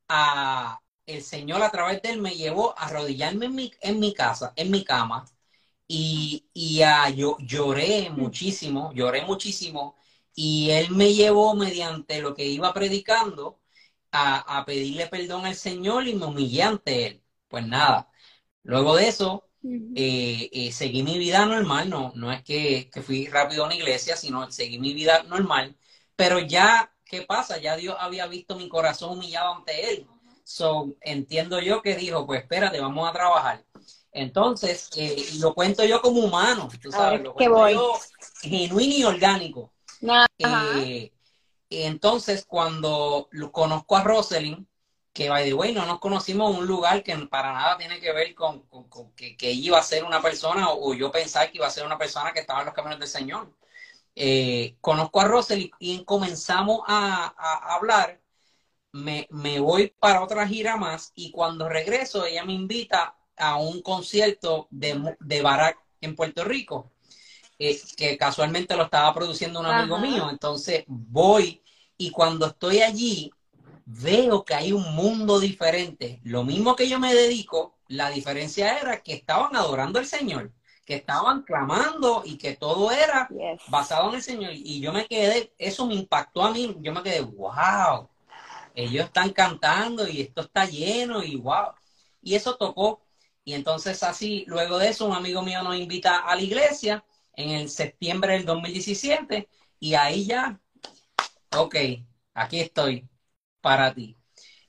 a, 0.08 0.81
el 1.06 1.22
Señor 1.22 1.62
a 1.62 1.70
través 1.70 2.02
de 2.02 2.10
Él 2.10 2.20
me 2.20 2.34
llevó 2.36 2.78
a 2.78 2.86
arrodillarme 2.86 3.46
en 3.46 3.54
mi, 3.54 3.72
en 3.80 4.00
mi 4.00 4.14
casa, 4.14 4.52
en 4.56 4.70
mi 4.70 4.84
cama, 4.84 5.24
y, 5.88 6.48
y 6.54 6.82
a, 6.82 7.10
yo 7.10 7.36
lloré 7.40 8.10
muchísimo, 8.10 8.92
lloré 8.94 9.22
muchísimo, 9.24 9.96
y 10.34 10.70
Él 10.70 10.90
me 10.90 11.12
llevó 11.14 11.54
mediante 11.54 12.20
lo 12.22 12.34
que 12.34 12.46
iba 12.46 12.72
predicando 12.74 13.60
a, 14.12 14.58
a 14.58 14.64
pedirle 14.64 15.06
perdón 15.08 15.46
al 15.46 15.56
Señor 15.56 16.06
y 16.08 16.14
me 16.14 16.26
humillé 16.26 16.62
ante 16.62 17.06
Él. 17.06 17.22
Pues 17.48 17.66
nada, 17.66 18.10
luego 18.62 18.96
de 18.96 19.08
eso, 19.08 19.48
eh, 19.94 20.48
eh, 20.52 20.72
seguí 20.72 21.02
mi 21.02 21.18
vida 21.18 21.46
normal, 21.46 21.90
no, 21.90 22.12
no 22.16 22.32
es 22.32 22.42
que, 22.42 22.90
fui 23.04 23.26
rápido 23.26 23.64
a 23.64 23.66
una 23.66 23.76
iglesia, 23.76 24.16
sino 24.16 24.50
seguí 24.50 24.78
mi 24.78 24.94
vida 24.94 25.22
normal, 25.24 25.76
pero 26.16 26.38
ya, 26.40 26.94
¿qué 27.04 27.22
pasa? 27.22 27.58
Ya 27.58 27.76
Dios 27.76 27.96
había 27.98 28.26
visto 28.26 28.56
mi 28.56 28.68
corazón 28.68 29.12
humillado 29.18 29.54
ante 29.54 29.90
Él. 29.90 30.08
So, 30.44 30.94
entiendo 31.00 31.60
yo 31.60 31.82
que 31.82 31.94
dijo, 31.94 32.26
pues 32.26 32.42
espérate, 32.42 32.80
vamos 32.80 33.08
a 33.08 33.12
trabajar. 33.12 33.64
Entonces, 34.12 34.90
eh, 34.96 35.24
lo 35.38 35.54
cuento 35.54 35.84
yo 35.84 36.02
como 36.02 36.20
humano, 36.20 36.68
tú 36.80 36.92
sabes, 36.92 37.22
lo 37.22 37.32
cuento 37.32 37.68
yo 37.70 37.98
genuino 38.42 38.94
y 38.94 39.04
orgánico. 39.04 39.72
entonces, 41.70 42.44
cuando 42.46 43.28
conozco 43.52 43.96
a 43.96 44.02
Rosalind, 44.04 44.66
que 45.12 45.28
by 45.28 45.44
the 45.44 45.54
way 45.54 45.72
no 45.72 45.84
nos 45.84 45.98
conocimos 45.98 46.52
en 46.52 46.60
un 46.60 46.66
lugar 46.66 47.02
que 47.02 47.14
para 47.26 47.52
nada 47.52 47.76
tiene 47.76 48.00
que 48.00 48.12
ver 48.12 48.34
con, 48.34 48.64
que, 49.14 49.36
que, 49.36 49.52
iba 49.52 49.78
a 49.78 49.82
ser 49.82 50.04
una 50.04 50.22
persona 50.22 50.70
o, 50.70 50.94
yo 50.94 51.10
pensaba 51.12 51.46
que 51.48 51.58
iba 51.58 51.66
a 51.66 51.70
ser 51.70 51.84
una 51.84 51.98
persona 51.98 52.32
que 52.32 52.40
estaba 52.40 52.60
en 52.60 52.66
los 52.66 52.74
caminos 52.74 52.98
del 52.98 53.08
Señor. 53.08 53.52
Eh, 54.14 54.76
conozco 54.80 55.20
a 55.20 55.24
Rosel 55.24 55.70
y, 55.78 56.04
comenzamos 56.04 56.80
a, 56.86 57.74
hablar. 57.74 58.20
Me, 58.92 59.26
voy 59.58 59.94
para 59.98 60.22
otra 60.22 60.46
gira 60.46 60.76
más 60.76 61.12
y 61.14 61.30
cuando 61.30 61.68
regreso 61.68 62.26
ella 62.26 62.44
me 62.44 62.52
invita 62.52 63.16
a 63.36 63.56
un 63.56 63.80
concierto 63.80 64.68
de, 64.70 65.16
de 65.18 65.42
Barack 65.42 65.78
en 66.00 66.14
Puerto 66.14 66.44
Rico, 66.44 66.92
eh, 67.58 67.80
que 67.96 68.18
casualmente 68.18 68.76
lo 68.76 68.84
estaba 68.84 69.14
produciendo 69.14 69.60
un 69.60 69.66
amigo 69.66 69.98
mío. 69.98 70.28
Entonces 70.30 70.84
voy 70.86 71.62
y 71.96 72.10
cuando 72.10 72.46
estoy 72.46 72.80
allí 72.80 73.32
veo 73.84 74.44
que 74.44 74.54
hay 74.54 74.72
un 74.72 74.94
mundo 74.94 75.38
diferente. 75.40 76.20
Lo 76.24 76.44
mismo 76.44 76.76
que 76.76 76.88
yo 76.88 76.98
me 76.98 77.14
dedico, 77.14 77.78
la 77.88 78.10
diferencia 78.10 78.78
era 78.78 79.02
que 79.02 79.14
estaban 79.14 79.54
adorando 79.56 79.98
al 79.98 80.06
Señor, 80.06 80.52
que 80.84 80.96
estaban 80.96 81.42
clamando 81.42 82.22
y 82.24 82.38
que 82.38 82.56
todo 82.56 82.90
era 82.90 83.28
basado 83.68 84.08
en 84.10 84.16
el 84.16 84.22
Señor. 84.22 84.52
Y 84.54 84.80
yo 84.80 84.92
me 84.92 85.06
quedé, 85.06 85.52
eso 85.58 85.86
me 85.86 85.94
impactó 85.94 86.42
a 86.42 86.50
mí, 86.50 86.76
yo 86.80 86.92
me 86.92 87.02
quedé, 87.02 87.20
wow, 87.20 88.08
ellos 88.74 89.06
están 89.06 89.30
cantando 89.32 90.08
y 90.08 90.20
esto 90.22 90.42
está 90.42 90.64
lleno 90.66 91.22
y 91.22 91.36
wow. 91.36 91.72
Y 92.22 92.34
eso 92.34 92.56
tocó. 92.56 93.04
Y 93.44 93.54
entonces 93.54 94.02
así, 94.02 94.44
luego 94.46 94.78
de 94.78 94.88
eso, 94.88 95.06
un 95.06 95.14
amigo 95.14 95.42
mío 95.42 95.62
nos 95.62 95.76
invita 95.76 96.18
a 96.18 96.34
la 96.36 96.42
iglesia 96.42 97.04
en 97.34 97.50
el 97.50 97.68
septiembre 97.70 98.34
del 98.34 98.44
2017 98.44 99.48
y 99.80 99.94
ahí 99.94 100.26
ya, 100.26 100.60
ok, 101.56 101.76
aquí 102.34 102.60
estoy 102.60 103.08
para 103.60 103.94
ti. 103.94 104.16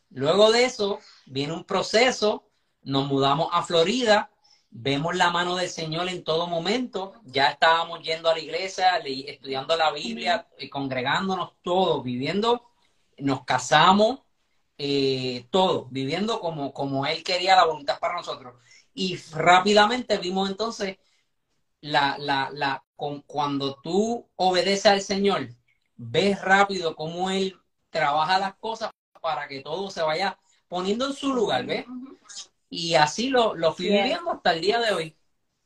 Luego 0.09 0.51
de 0.51 0.65
eso 0.65 0.99
viene 1.25 1.53
un 1.53 1.63
proceso, 1.63 2.49
nos 2.81 3.07
mudamos 3.07 3.49
a 3.51 3.63
Florida, 3.63 4.31
vemos 4.69 5.15
la 5.15 5.29
mano 5.29 5.55
del 5.55 5.69
Señor 5.69 6.09
en 6.09 6.23
todo 6.23 6.47
momento, 6.47 7.13
ya 7.25 7.49
estábamos 7.49 8.01
yendo 8.01 8.29
a 8.29 8.33
la 8.33 8.39
iglesia, 8.39 8.97
estudiando 8.97 9.75
la 9.77 9.91
Biblia, 9.91 10.47
y 10.57 10.69
congregándonos 10.69 11.53
todos, 11.61 12.03
viviendo, 12.03 12.72
nos 13.17 13.45
casamos, 13.45 14.21
eh, 14.77 15.47
todo, 15.51 15.87
viviendo 15.91 16.39
como, 16.39 16.73
como 16.73 17.05
Él 17.05 17.23
quería 17.23 17.55
la 17.55 17.65
voluntad 17.65 17.99
para 17.99 18.15
nosotros. 18.15 18.55
Y 18.93 19.17
rápidamente 19.33 20.17
vimos 20.17 20.49
entonces 20.49 20.97
la, 21.81 22.17
la, 22.17 22.49
la, 22.51 22.83
con, 22.95 23.21
cuando 23.21 23.75
tú 23.81 24.29
obedeces 24.35 24.85
al 24.87 25.01
Señor, 25.01 25.49
ves 25.95 26.41
rápido 26.41 26.95
cómo 26.95 27.29
Él 27.29 27.57
trabaja 27.89 28.39
las 28.39 28.55
cosas 28.55 28.91
para 29.21 29.47
que 29.47 29.61
todo 29.61 29.89
se 29.89 30.01
vaya 30.01 30.37
poniendo 30.67 31.07
en 31.07 31.13
su 31.13 31.33
lugar, 31.33 31.65
¿ves? 31.65 31.85
Y 32.69 32.95
así 32.95 33.29
lo, 33.29 33.53
lo 33.55 33.73
fui 33.73 33.87
viviendo 33.87 34.31
hasta 34.31 34.53
el 34.53 34.61
día 34.61 34.79
de 34.79 34.91
hoy. 34.93 35.17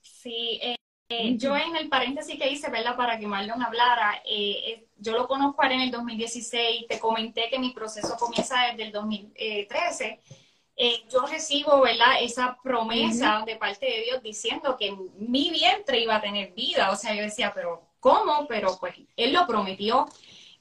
Sí, 0.02 0.60
eh, 0.62 0.76
eh, 1.10 1.38
yo 1.38 1.56
en 1.56 1.76
el 1.76 1.90
paréntesis 1.90 2.38
que 2.38 2.50
hice, 2.50 2.70
¿verdad? 2.70 2.98
Para 2.98 3.18
que 3.18 3.28
Marlon 3.28 3.62
hablara, 3.62 4.22
eh, 4.26 4.87
yo 5.00 5.14
lo 5.14 5.28
conozco 5.28 5.64
en 5.64 5.82
el 5.82 5.92
2016, 5.92 6.88
te 6.88 7.00
comenté 7.00 7.50
que 7.50 7.60
mi 7.60 7.72
proceso 7.72 8.16
comienza 8.18 8.62
desde 8.70 8.84
el 8.84 8.92
2013. 8.92 10.20
yo 11.10 11.26
recibo, 11.26 11.82
¿verdad? 11.82 12.22
Esa 12.22 12.58
promesa 12.64 13.44
de 13.46 13.56
parte 13.56 13.86
de 13.86 14.02
Dios 14.04 14.24
diciendo 14.24 14.78
que 14.78 14.96
mi 15.18 15.50
vientre 15.50 16.00
iba 16.00 16.16
a 16.16 16.22
tener 16.22 16.54
vida. 16.54 16.92
O 16.92 16.96
sea, 16.96 17.14
yo 17.16 17.24
decía, 17.24 17.52
pero 17.54 17.88
¿cómo? 18.00 18.48
Pero 18.48 18.78
pues 18.80 18.96
Él 19.16 19.34
lo 19.34 19.48
prometió. 19.48 20.08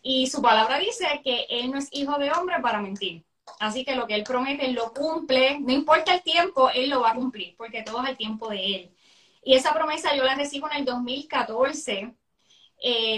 Y 0.03 0.29
su 0.29 0.41
palabra 0.41 0.79
dice 0.79 1.21
que 1.25 1.47
Él 1.49 1.71
no 1.71 1.79
es 1.79 1.89
hijo 1.93 2.17
de 2.19 2.31
hombre 2.33 2.57
para 2.61 2.81
mentir. 2.81 3.25
Así 3.59 3.85
que 3.85 3.95
lo 3.95 4.07
que 4.07 4.15
Él 4.15 4.25
promete, 4.25 4.67
Él 4.67 4.75
lo 4.75 4.93
cumple. 4.93 5.59
No 5.61 5.73
importa 5.73 6.15
el 6.15 6.23
tiempo, 6.23 6.71
Él 6.71 6.91
lo 6.91 7.01
va 7.01 7.11
a 7.11 7.15
cumplir, 7.15 7.57
porque 7.57 7.83
todo 7.83 8.03
es 8.03 8.11
el 8.11 8.17
tiempo 8.17 8.49
de 8.49 8.75
Él. 8.75 8.97
Y 9.43 9.55
esa 9.55 9.73
promesa 9.73 10.15
yo 10.17 10.25
la 10.25 10.35
recibo 10.35 10.69
en 10.71 10.79
el 10.79 10.85
2014. 10.85 12.15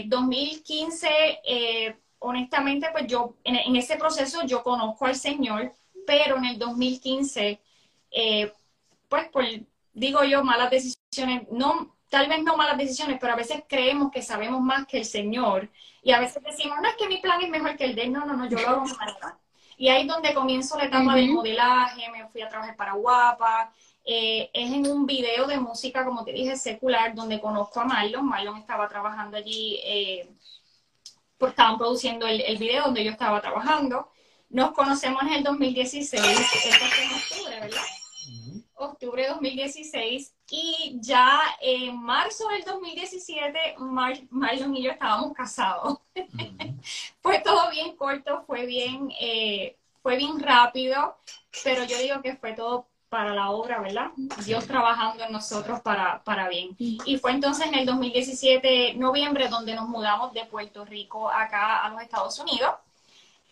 2015, 0.06 1.08
eh, 1.08 1.40
eh, 1.44 1.96
honestamente, 2.20 2.88
pues 2.92 3.06
yo, 3.06 3.36
en, 3.44 3.76
ese 3.76 3.96
proceso 3.96 4.44
yo 4.46 4.62
conozco 4.62 5.06
al 5.06 5.14
Señor, 5.14 5.72
pero 6.06 6.36
en 6.36 6.46
el 6.46 6.58
2015, 6.58 7.60
eh, 8.10 8.52
pues 9.08 9.28
por, 9.28 9.44
digo 9.92 10.24
yo, 10.24 10.44
malas 10.44 10.70
decisiones, 10.70 11.46
no, 11.50 11.96
tal 12.08 12.28
vez 12.28 12.42
no 12.42 12.56
malas 12.56 12.78
decisiones, 12.78 13.18
pero 13.20 13.34
a 13.34 13.36
veces 13.36 13.62
creemos 13.68 14.10
que 14.10 14.22
sabemos 14.22 14.60
más 14.60 14.86
que 14.86 14.98
el 14.98 15.04
Señor. 15.04 15.70
Y 16.02 16.12
a 16.12 16.20
veces 16.20 16.42
decimos, 16.42 16.78
no 16.80 16.88
es 16.88 16.96
que 16.96 17.08
mi 17.08 17.18
plan 17.18 17.40
es 17.42 17.50
mejor 17.50 17.76
que 17.76 17.84
el 17.84 17.94
de 17.94 18.02
él, 18.02 18.12
no, 18.12 18.24
no, 18.24 18.34
no, 18.34 18.48
yo 18.48 18.58
lo 18.58 18.68
hago 18.68 18.84
mejor. 18.84 19.38
Y 19.76 19.88
ahí 19.88 20.02
es 20.02 20.08
donde 20.08 20.34
comienzo 20.34 20.76
la 20.76 20.86
etapa 20.86 21.14
del 21.14 21.30
modelaje, 21.30 22.10
me 22.10 22.26
fui 22.28 22.42
a 22.42 22.48
trabajar 22.48 22.74
para 22.74 22.94
Guapa, 22.94 23.72
Eh, 24.10 24.48
es 24.54 24.72
en 24.72 24.90
un 24.90 25.04
video 25.04 25.46
de 25.46 25.60
música, 25.60 26.02
como 26.02 26.24
te 26.24 26.32
dije, 26.32 26.56
secular, 26.56 27.14
donde 27.14 27.42
conozco 27.42 27.80
a 27.80 27.84
Marlon. 27.84 28.26
Marlon 28.26 28.56
estaba 28.56 28.88
trabajando 28.88 29.36
allí, 29.36 29.78
eh, 29.84 30.30
pues 31.36 31.50
estaban 31.50 31.76
produciendo 31.76 32.26
el, 32.26 32.40
el, 32.40 32.56
video 32.56 32.84
donde 32.84 33.04
yo 33.04 33.10
estaba 33.10 33.42
trabajando. 33.42 34.10
Nos 34.48 34.72
conocemos 34.72 35.22
en 35.24 35.34
el 35.34 35.44
2016, 35.44 36.24
esto 36.24 36.58
fue 36.58 37.04
en 37.04 37.12
octubre, 37.12 37.60
¿verdad? 37.60 37.82
Octubre 38.76 39.22
de 39.24 39.28
2016 39.28 40.34
y 40.48 40.98
ya 41.02 41.42
en 41.60 42.00
marzo 42.00 42.48
del 42.48 42.62
2017 42.62 43.74
Marlon 44.30 44.74
y 44.74 44.84
yo 44.84 44.90
estábamos 44.90 45.34
casados. 45.34 45.98
fue 47.20 47.40
todo 47.40 47.68
bien 47.70 47.94
corto, 47.94 48.42
fue 48.46 48.64
bien, 48.64 49.12
eh, 49.20 49.76
fue 50.00 50.16
bien 50.16 50.40
rápido, 50.40 51.18
pero 51.62 51.84
yo 51.84 51.98
digo 51.98 52.22
que 52.22 52.36
fue 52.36 52.54
todo 52.54 52.86
para 53.08 53.34
la 53.34 53.50
obra, 53.50 53.80
¿verdad? 53.80 54.10
Dios 54.44 54.66
trabajando 54.66 55.24
en 55.24 55.32
nosotros 55.32 55.80
para, 55.80 56.22
para 56.24 56.48
bien. 56.48 56.76
Y 56.78 57.18
fue 57.18 57.32
entonces 57.32 57.66
en 57.66 57.74
el 57.74 57.86
2017, 57.86 58.94
noviembre, 58.94 59.48
donde 59.48 59.74
nos 59.74 59.88
mudamos 59.88 60.32
de 60.32 60.44
Puerto 60.44 60.84
Rico 60.84 61.30
acá 61.30 61.84
a 61.84 61.90
los 61.90 62.02
Estados 62.02 62.38
Unidos. 62.38 62.74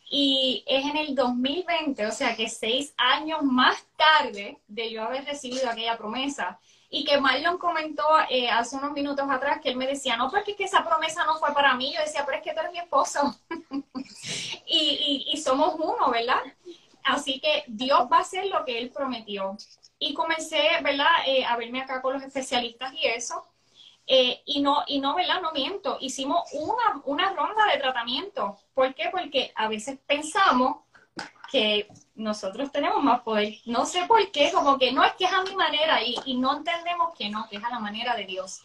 Y 0.09 0.63
es 0.67 0.85
en 0.85 0.97
el 0.97 1.15
2020, 1.15 2.07
o 2.07 2.13
sea 2.13 2.37
que 2.37 2.49
seis 2.49 2.95
años 2.97 3.43
más 3.43 3.85
tarde 3.97 4.59
de 4.69 4.91
yo 4.91 5.03
haber 5.03 5.25
recibido 5.25 5.69
aquella 5.69 5.97
promesa. 5.97 6.59
Y 6.89 7.05
que 7.05 7.21
Marlon 7.21 7.59
comentó 7.59 8.05
eh, 8.31 8.49
hace 8.49 8.77
unos 8.77 8.93
minutos 8.93 9.29
atrás 9.29 9.61
que 9.61 9.71
él 9.71 9.77
me 9.77 9.89
decía, 9.89 10.17
no, 10.17 10.31
porque 10.31 10.53
es 10.53 10.57
que 10.57 10.65
esa 10.65 10.85
promesa 10.85 11.25
no 11.25 11.37
fue 11.39 11.53
para 11.53 11.75
mí. 11.75 11.93
Yo 11.93 12.01
decía, 12.01 12.25
pero 12.25 12.39
es 12.39 12.45
que 12.45 12.53
tú 12.53 12.61
eres 12.61 12.73
mi 12.73 12.79
esposo. 12.79 13.37
y, 14.67 15.25
y, 15.27 15.33
y 15.33 15.37
somos 15.39 15.75
uno, 15.75 16.11
¿verdad? 16.11 16.41
Así 17.07 17.41
que 17.41 17.65
Dios 17.67 18.09
va 18.13 18.19
a 18.19 18.21
hacer 18.21 18.47
lo 18.47 18.65
que 18.65 18.79
Él 18.79 18.91
prometió. 18.91 19.57
Y 19.99 20.13
comencé, 20.13 20.63
¿verdad?, 20.83 21.07
eh, 21.27 21.45
a 21.45 21.57
verme 21.57 21.81
acá 21.81 22.03
con 22.03 22.15
los 22.15 22.23
especialistas 22.23 22.93
y 22.93 23.07
eso. 23.07 23.47
Eh, 24.07 24.43
y 24.45 24.61
no, 24.61 24.85
y 24.87 25.01
no, 25.01 25.15
¿verdad? 25.15 25.41
No 25.41 25.53
miento. 25.53 25.99
Hicimos 26.01 26.49
una, 26.53 27.03
una 27.05 27.33
ronda 27.33 27.67
de 27.73 27.79
tratamiento. 27.79 28.59
¿Por 28.75 28.95
qué? 28.95 29.09
Porque 29.11 29.53
a 29.55 29.69
veces 29.69 29.99
pensamos 30.07 30.79
que 31.51 31.89
nosotros 32.15 32.71
tenemos 32.71 33.03
más 33.03 33.21
poder. 33.23 33.55
No 33.65 33.87
sé 33.87 34.05
por 34.07 34.31
qué, 34.31 34.53
como 34.53 34.79
que 34.79 34.93
no 34.93 35.03
es 35.05 35.13
que 35.15 35.25
es 35.25 35.33
a 35.33 35.43
mi 35.43 35.55
manera 35.55 36.03
y, 36.03 36.17
y 36.25 36.37
no 36.37 36.57
entendemos 36.57 37.15
que 37.17 37.29
no, 37.31 37.49
que 37.49 37.57
es 37.57 37.65
a 37.65 37.71
la 37.71 37.79
manera 37.79 38.15
de 38.15 38.25
Dios. 38.25 38.63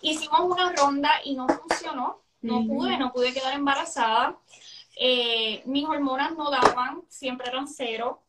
Hicimos 0.00 0.40
una 0.40 0.72
ronda 0.72 1.10
y 1.24 1.34
no 1.34 1.46
funcionó. 1.48 2.20
No 2.42 2.62
pude, 2.66 2.98
no 2.98 3.10
pude 3.10 3.32
quedar 3.32 3.54
embarazada. 3.54 4.36
Eh, 4.96 5.62
mis 5.66 5.86
hormonas 5.86 6.34
no 6.36 6.50
daban, 6.50 7.02
siempre 7.08 7.48
eran 7.48 7.68
cero. 7.68 8.22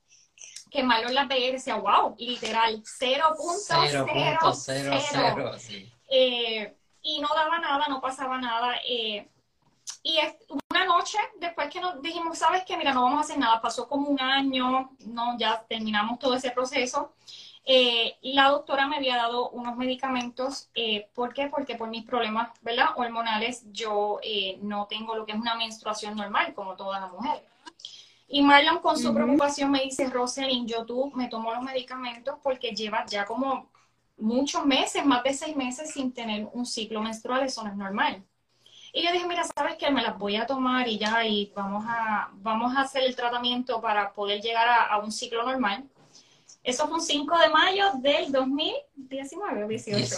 Que 0.72 0.84
malo 0.84 1.10
la 1.10 1.26
veía 1.26 1.50
y 1.50 1.54
decía, 1.54 1.76
wow, 1.76 2.16
literal, 2.18 2.84
0.00. 2.84 5.58
Sí. 5.58 5.92
Eh, 6.10 6.76
y 7.02 7.20
no 7.22 7.30
daba 7.34 7.60
nada, 7.60 7.88
no 7.88 8.02
pasaba 8.02 8.38
nada. 8.40 8.76
Eh, 8.86 9.28
y 10.04 10.20
una 10.72 10.86
noche, 10.86 11.18
después 11.40 11.70
que 11.70 11.80
nos 11.80 12.02
dijimos, 12.02 12.38
¿sabes 12.38 12.64
qué? 12.66 12.76
Mira, 12.78 12.94
no 12.94 13.04
vamos 13.04 13.20
a 13.20 13.22
hacer 13.22 13.38
nada. 13.38 13.62
Pasó 13.62 13.88
como 13.88 14.10
un 14.10 14.20
año, 14.20 14.92
no, 15.06 15.38
ya 15.38 15.64
terminamos 15.68 16.20
todo 16.20 16.36
ese 16.36 16.52
proceso. 16.52 17.14
Eh, 17.68 18.18
la 18.22 18.50
doctora 18.50 18.88
me 18.88 18.98
había 18.98 19.18
dado 19.18 19.50
unos 19.50 19.76
medicamentos. 19.76 20.70
Eh, 20.76 21.10
¿Por 21.16 21.34
qué? 21.34 21.48
Porque 21.48 21.76
por 21.76 21.90
mis 21.90 22.06
problemas 22.06 22.50
¿verdad? 22.62 22.90
hormonales 22.96 23.64
yo 23.72 24.20
eh, 24.24 24.60
no 24.62 24.86
tengo 24.88 25.16
lo 25.16 25.26
que 25.26 25.32
es 25.32 25.40
una 25.40 25.56
menstruación 25.56 26.16
normal, 26.16 26.54
como 26.54 26.76
toda 26.76 27.00
la 27.00 27.08
mujer. 27.08 27.44
Y 28.28 28.42
Marlon 28.42 28.80
con 28.80 28.98
su 28.98 29.14
preocupación 29.14 29.72
me 29.72 29.82
dice, 29.82 30.10
Rosalind, 30.10 30.68
yo 30.68 30.86
tú 30.86 31.12
me 31.16 31.28
tomo 31.28 31.54
los 31.54 31.64
medicamentos 31.64 32.38
porque 32.44 32.72
lleva 32.72 33.06
ya 33.06 33.26
como 33.26 33.70
muchos 34.18 34.66
meses, 34.66 35.06
más 35.06 35.24
de 35.24 35.34
seis 35.34 35.56
meses 35.56 35.92
sin 35.92 36.12
tener 36.14 36.48
un 36.54 36.66
ciclo 36.66 37.02
menstrual, 37.02 37.44
eso 37.44 37.64
no 37.64 37.70
es 37.70 37.76
normal. 37.76 38.24
Y 38.94 39.04
yo 39.04 39.12
dije, 39.12 39.28
mira, 39.28 39.44
¿sabes 39.56 39.76
qué? 39.78 39.92
Me 39.92 40.02
las 40.02 40.18
voy 40.18 40.38
a 40.38 40.46
tomar 40.48 40.88
y 40.88 40.98
ya, 40.98 41.26
y 41.26 41.52
vamos 41.56 41.86
a, 41.88 42.30
vamos 42.36 42.76
a 42.76 42.82
hacer 42.82 43.04
el 43.04 43.16
tratamiento 43.16 43.82
para 43.82 44.14
poder 44.14 44.42
llegar 44.42 44.68
a, 44.68 44.84
a 44.86 45.00
un 45.00 45.12
ciclo 45.12 45.44
normal. 45.44 45.84
Eso 46.66 46.88
fue 46.88 46.96
un 46.96 47.02
5 47.02 47.38
de 47.38 47.50
mayo 47.50 47.92
del 48.00 48.32
2019 48.32 49.64
o 49.66 49.68
18. 49.68 50.16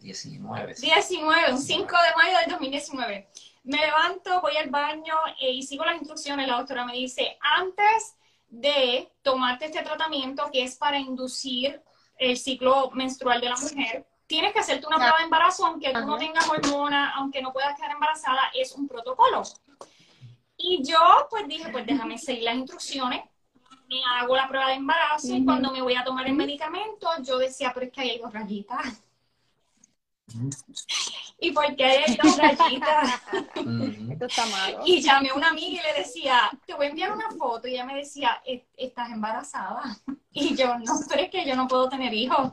19. 0.00 0.74
19, 0.74 1.52
un 1.52 1.58
5 1.58 1.86
de 1.86 2.16
mayo 2.16 2.38
del 2.38 2.50
2019. 2.50 3.28
Me 3.62 3.78
levanto, 3.78 4.40
voy 4.40 4.56
al 4.56 4.70
baño 4.70 5.14
eh, 5.40 5.52
y 5.52 5.62
sigo 5.62 5.84
las 5.84 5.96
instrucciones. 5.96 6.48
La 6.48 6.56
doctora 6.56 6.84
me 6.84 6.94
dice, 6.94 7.38
antes 7.40 8.16
de 8.48 9.08
tomarte 9.22 9.66
este 9.66 9.82
tratamiento 9.82 10.50
que 10.52 10.64
es 10.64 10.74
para 10.74 10.98
inducir 10.98 11.80
el 12.16 12.36
ciclo 12.36 12.90
menstrual 12.90 13.40
de 13.40 13.48
la 13.48 13.56
mujer, 13.56 14.04
tienes 14.26 14.52
que 14.52 14.58
hacerte 14.58 14.84
una 14.84 14.96
prueba 14.96 15.18
de 15.18 15.24
embarazo, 15.24 15.64
aunque 15.64 15.92
tú 15.92 16.00
no 16.00 16.16
tengas 16.16 16.48
hormona, 16.48 17.14
aunque 17.14 17.40
no 17.40 17.52
puedas 17.52 17.76
quedar 17.76 17.92
embarazada, 17.92 18.50
es 18.52 18.72
un 18.72 18.88
protocolo. 18.88 19.42
Y 20.56 20.82
yo 20.82 21.28
pues 21.30 21.46
dije, 21.46 21.70
pues 21.70 21.86
déjame 21.86 22.18
seguir 22.18 22.42
las 22.42 22.56
instrucciones 22.56 23.22
me 23.88 24.02
hago 24.04 24.36
la 24.36 24.48
prueba 24.48 24.68
de 24.68 24.74
embarazo 24.74 25.34
y 25.34 25.44
cuando 25.44 25.72
me 25.72 25.80
voy 25.80 25.94
a 25.94 26.04
tomar 26.04 26.26
el 26.26 26.34
medicamento, 26.34 27.08
yo 27.22 27.38
decía, 27.38 27.72
pero 27.72 27.86
es 27.86 27.92
que 27.92 28.00
hay 28.02 28.18
dos 28.18 28.32
rayitas. 28.32 29.02
¿Y 31.40 31.52
por 31.52 31.74
qué 31.74 31.84
hay 31.84 32.16
dos 32.16 32.36
rayitas? 32.36 33.22
Esto 34.10 34.26
está 34.26 34.46
malo. 34.46 34.80
Y 34.84 35.00
llamé 35.00 35.30
a 35.30 35.34
una 35.34 35.48
amiga 35.48 35.80
y 35.80 35.92
le 35.92 36.00
decía, 36.00 36.50
te 36.66 36.74
voy 36.74 36.86
a 36.86 36.90
enviar 36.90 37.12
una 37.12 37.30
foto. 37.30 37.66
Y 37.66 37.74
ella 37.74 37.84
me 37.84 37.96
decía, 37.96 38.42
estás 38.76 39.10
embarazada. 39.10 39.96
Y 40.32 40.54
yo, 40.54 40.78
no, 40.78 40.92
pero 41.08 41.22
es 41.22 41.30
que 41.30 41.46
yo 41.46 41.56
no 41.56 41.66
puedo 41.66 41.88
tener 41.88 42.12
hijos. 42.12 42.50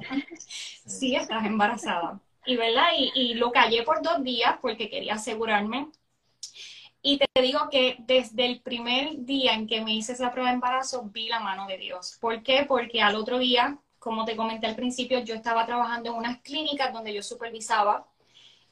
Sí, 0.85 1.15
estás 1.15 1.45
embarazada. 1.45 2.19
Y, 2.45 2.55
¿verdad? 2.55 2.89
Y, 2.97 3.11
y 3.13 3.33
lo 3.33 3.51
callé 3.51 3.83
por 3.83 4.01
dos 4.01 4.23
días 4.23 4.55
porque 4.61 4.89
quería 4.89 5.15
asegurarme 5.15 5.89
y 7.07 7.19
te 7.19 7.27
digo 7.39 7.69
que 7.69 7.97
desde 7.99 8.47
el 8.47 8.61
primer 8.61 9.25
día 9.25 9.53
en 9.53 9.67
que 9.67 9.79
me 9.81 9.93
hice 9.93 10.13
esa 10.13 10.31
prueba 10.31 10.49
de 10.49 10.55
embarazo, 10.55 11.03
vi 11.03 11.27
la 11.29 11.39
mano 11.39 11.67
de 11.67 11.77
Dios. 11.77 12.17
¿Por 12.19 12.41
qué? 12.41 12.65
Porque 12.67 12.99
al 12.99 13.15
otro 13.15 13.37
día, 13.37 13.77
como 13.99 14.25
te 14.25 14.35
comenté 14.35 14.65
al 14.65 14.75
principio, 14.75 15.19
yo 15.19 15.35
estaba 15.35 15.67
trabajando 15.67 16.09
en 16.09 16.15
unas 16.15 16.41
clínicas 16.41 16.91
donde 16.91 17.13
yo 17.13 17.21
supervisaba 17.21 18.07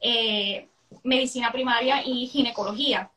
eh, 0.00 0.68
medicina 1.04 1.52
primaria 1.52 2.02
y 2.04 2.26
ginecología. 2.26 3.08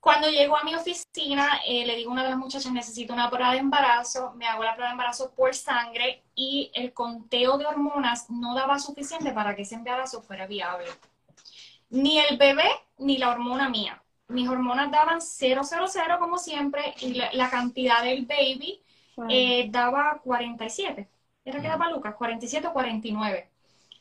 Cuando 0.00 0.28
llego 0.28 0.56
a 0.56 0.64
mi 0.64 0.74
oficina, 0.74 1.60
eh, 1.64 1.86
le 1.86 1.94
digo 1.94 2.10
a 2.10 2.14
una 2.14 2.24
de 2.24 2.30
las 2.30 2.38
muchachas, 2.38 2.72
necesito 2.72 3.12
una 3.12 3.30
prueba 3.30 3.52
de 3.52 3.58
embarazo, 3.58 4.32
me 4.34 4.48
hago 4.48 4.64
la 4.64 4.72
prueba 4.72 4.88
de 4.88 4.94
embarazo 4.94 5.32
por 5.36 5.54
sangre 5.54 6.24
y 6.34 6.72
el 6.74 6.92
conteo 6.92 7.56
de 7.56 7.66
hormonas 7.66 8.28
no 8.30 8.56
daba 8.56 8.80
suficiente 8.80 9.30
para 9.30 9.54
que 9.54 9.62
ese 9.62 9.76
embarazo 9.76 10.22
fuera 10.22 10.48
viable. 10.48 10.90
Ni 11.90 12.18
el 12.18 12.36
bebé 12.36 12.68
ni 12.98 13.18
la 13.18 13.30
hormona 13.30 13.68
mía 13.68 14.00
mis 14.28 14.48
hormonas 14.48 14.90
daban 14.90 15.20
000 15.20 15.62
como 16.18 16.38
siempre 16.38 16.94
y 17.00 17.14
la, 17.14 17.50
cantidad 17.50 18.02
del 18.02 18.26
baby 18.26 18.82
eh, 19.28 19.68
daba 19.70 20.20
47. 20.22 21.08
Era 21.44 21.60
que 21.60 21.68
daba 21.68 21.90
Lucas, 21.90 22.14
47 22.16 22.66
o 22.66 22.72
49. 22.72 23.50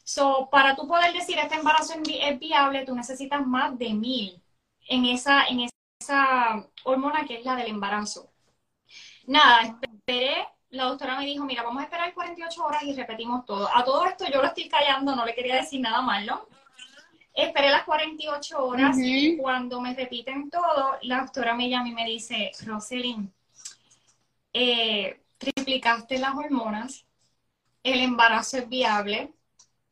So, 0.04 0.50
para 0.50 0.76
tú 0.76 0.88
poder 0.88 1.14
decir 1.14 1.38
este 1.40 1.56
embarazo 1.56 1.94
es 2.06 2.40
viable, 2.40 2.86
tú 2.86 2.96
necesitas 2.96 3.46
más 3.46 3.78
de 3.78 3.94
mil 3.94 4.42
en 4.88 5.06
esa, 5.06 5.46
en 5.48 5.70
esa 6.00 6.68
hormona 6.84 7.26
que 7.26 7.40
es 7.40 7.46
la 7.46 7.56
del 7.56 7.68
embarazo. 7.68 8.30
Nada, 9.28 9.62
esperé. 9.62 10.48
La 10.70 10.86
doctora 10.86 11.18
me 11.18 11.26
dijo, 11.26 11.46
mira, 11.46 11.64
vamos 11.64 11.82
a 11.82 11.86
esperar 11.86 12.14
48 12.14 12.66
horas 12.66 12.84
y 12.84 12.94
repetimos 12.94 13.46
todo. 13.46 13.70
A 13.74 13.84
todo 13.84 14.06
esto 14.06 14.26
yo 14.26 14.42
lo 14.42 14.48
estoy 14.48 14.68
callando, 14.68 15.16
no 15.16 15.24
le 15.26 15.36
quería 15.36 15.56
decir 15.56 15.80
nada 15.80 16.02
malo. 16.02 16.48
Esperé 17.34 17.70
las 17.70 17.84
48 17.84 18.64
horas 18.64 18.96
y 19.00 19.38
cuando 19.38 19.82
me 19.82 19.96
repiten 19.96 20.50
todo, 20.52 20.98
la 21.02 21.22
doctora 21.22 21.56
me 21.56 21.70
llama 21.70 21.90
y 21.90 21.94
me 21.94 22.06
dice, 22.06 22.52
Roselyn, 22.64 23.34
eh, 24.54 25.20
triplicaste 25.40 26.20
las 26.20 26.36
hormonas, 26.36 27.06
el 27.82 28.02
embarazo 28.02 28.58
es 28.58 28.70
viable 28.70 29.34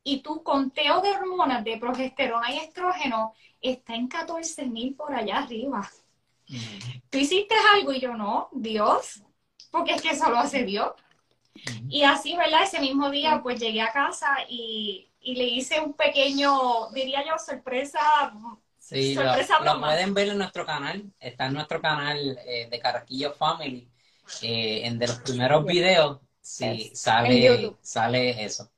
y 0.03 0.21
tu 0.21 0.43
conteo 0.43 1.01
de 1.01 1.11
hormonas 1.11 1.63
de 1.63 1.77
progesterona 1.77 2.51
y 2.51 2.57
estrógeno 2.57 3.33
está 3.59 3.95
en 3.95 4.07
14 4.07 4.67
mil 4.67 4.95
por 4.95 5.13
allá 5.13 5.39
arriba. 5.39 5.89
Tú 7.09 7.17
hiciste 7.17 7.55
algo 7.73 7.91
y 7.91 7.99
yo 7.99 8.15
no, 8.15 8.49
Dios, 8.51 9.23
porque 9.71 9.93
es 9.93 10.01
que 10.01 10.09
eso 10.11 10.29
lo 10.29 10.37
hace 10.37 10.63
Dios. 10.63 10.91
Y 11.89 12.03
así, 12.03 12.35
¿verdad? 12.35 12.63
Ese 12.63 12.79
mismo 12.79 13.09
día, 13.09 13.41
pues 13.43 13.59
llegué 13.59 13.81
a 13.81 13.91
casa 13.91 14.37
y 14.47 15.11
y 15.22 15.36
le 15.36 15.45
hice 15.45 15.80
un 15.80 15.93
pequeño, 15.93 16.89
diría 16.91 17.24
yo, 17.26 17.38
sorpresa. 17.38 17.99
Sí, 18.78 19.15
lo, 19.15 19.80
pueden 19.80 20.13
ver 20.13 20.30
en 20.30 20.39
nuestro 20.39 20.65
canal, 20.65 21.13
está 21.19 21.45
en 21.45 21.53
nuestro 21.53 21.80
canal 21.80 22.38
eh, 22.45 22.67
de 22.69 22.80
Carraquillo 22.80 23.32
Family, 23.32 23.89
eh, 24.41 24.82
en 24.84 24.97
de 24.97 25.07
los 25.07 25.19
primeros 25.19 25.63
videos, 25.65 26.19
sí, 26.41 26.91
sale, 26.93 27.76
sale 27.82 28.43
eso. 28.43 28.72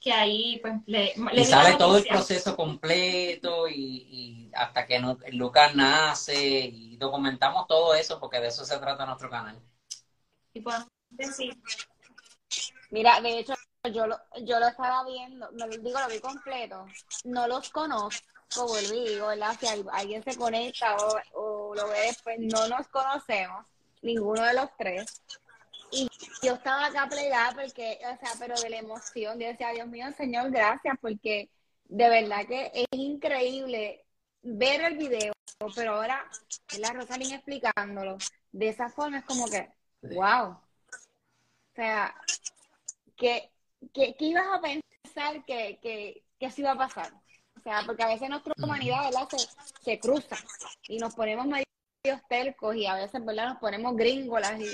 Que 0.00 0.12
ahí, 0.12 0.60
pues, 0.62 0.74
le, 0.86 1.12
y 1.32 1.44
sale 1.44 1.74
todo 1.76 1.98
el 1.98 2.06
proceso 2.06 2.56
completo 2.56 3.68
y, 3.68 4.50
hasta 4.54 4.86
que 4.86 5.02
Lucas 5.32 5.74
nace 5.74 6.60
y 6.72 6.96
documentamos 6.96 7.66
todo 7.66 7.94
eso 7.94 8.18
porque 8.20 8.40
de 8.40 8.48
eso 8.48 8.64
se 8.64 8.78
trata 8.78 9.04
nuestro 9.04 9.28
canal. 9.28 9.60
Y 10.54 10.60
podemos 10.60 10.88
decir. 11.10 11.58
Mira, 12.90 13.20
de 13.20 13.40
hecho, 13.40 13.54
yo 13.88 14.06
lo, 14.06 14.18
yo 14.42 14.58
lo 14.58 14.68
estaba 14.68 15.04
viendo, 15.04 15.50
no, 15.52 15.66
digo, 15.68 16.00
lo 16.00 16.08
vi 16.08 16.20
completo, 16.20 16.86
no 17.24 17.46
los 17.48 17.70
conozco, 17.70 18.66
vuelvo 18.66 18.94
y 18.94 19.08
digo, 19.08 19.28
¿verdad? 19.28 19.56
Si 19.58 19.66
alguien 19.66 20.22
se 20.22 20.36
conecta 20.36 20.96
o, 20.96 21.20
o 21.34 21.74
lo 21.74 21.88
ve 21.88 22.00
después, 22.06 22.38
no 22.40 22.68
nos 22.68 22.88
conocemos, 22.88 23.66
ninguno 24.02 24.42
de 24.42 24.54
los 24.54 24.68
tres. 24.76 25.22
Y 25.90 26.08
yo 26.42 26.54
estaba 26.54 26.86
acá 26.86 27.08
plegada 27.08 27.54
porque, 27.54 27.98
o 28.02 28.18
sea, 28.18 28.34
pero 28.38 28.54
de 28.60 28.70
la 28.70 28.78
emoción, 28.78 29.38
yo 29.38 29.46
decía, 29.46 29.70
Dios 29.70 29.88
mío, 29.88 30.06
Señor, 30.16 30.50
gracias, 30.50 30.96
porque 31.00 31.50
de 31.84 32.08
verdad 32.08 32.46
que 32.46 32.70
es 32.74 32.86
increíble 32.92 34.04
ver 34.42 34.82
el 34.82 34.98
video, 34.98 35.32
pero 35.74 35.94
ahora 35.94 36.28
la 36.78 36.92
Rosalina 36.92 37.36
explicándolo, 37.36 38.18
de 38.52 38.68
esa 38.68 38.88
forma 38.88 39.18
es 39.18 39.24
como 39.24 39.48
que, 39.48 39.70
wow. 40.02 40.50
O 40.50 41.74
sea, 41.74 42.14
que, 43.16 43.50
que, 43.92 44.16
ibas 44.20 44.46
a 44.46 44.60
pensar 44.60 45.44
que, 45.44 45.78
que, 45.80 46.24
que 46.38 46.52
iba 46.56 46.72
a 46.72 46.78
pasar. 46.78 47.12
O 47.56 47.60
sea, 47.60 47.82
porque 47.84 48.02
a 48.02 48.08
veces 48.08 48.28
nuestra 48.28 48.54
humanidad, 48.56 49.04
¿verdad? 49.04 49.28
Se, 49.30 49.48
se 49.82 49.98
cruza 49.98 50.36
y 50.88 50.98
nos 50.98 51.14
ponemos 51.14 51.46
medio 51.46 51.64
tercos 52.28 52.76
y 52.76 52.86
a 52.86 52.94
veces, 52.94 53.24
¿verdad? 53.24 53.48
Nos 53.48 53.58
ponemos 53.58 53.96
gringolas 53.96 54.60
y 54.60 54.66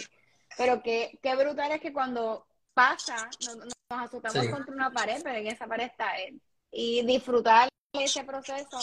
pero 0.57 0.83
qué, 0.83 1.19
qué 1.23 1.35
brutal 1.35 1.73
es 1.73 1.81
que 1.81 1.93
cuando 1.93 2.47
pasa, 2.75 3.29
nos, 3.45 3.57
nos 3.57 3.75
azotamos 3.89 4.49
contra 4.49 4.75
una 4.75 4.91
pared, 4.91 5.21
pero 5.23 5.39
en 5.39 5.49
esa 5.49 5.67
pared 5.67 5.87
está 5.87 6.17
él. 6.17 6.41
Y 6.71 7.05
disfrutar 7.05 7.69
ese 7.93 8.25
proceso, 8.25 8.79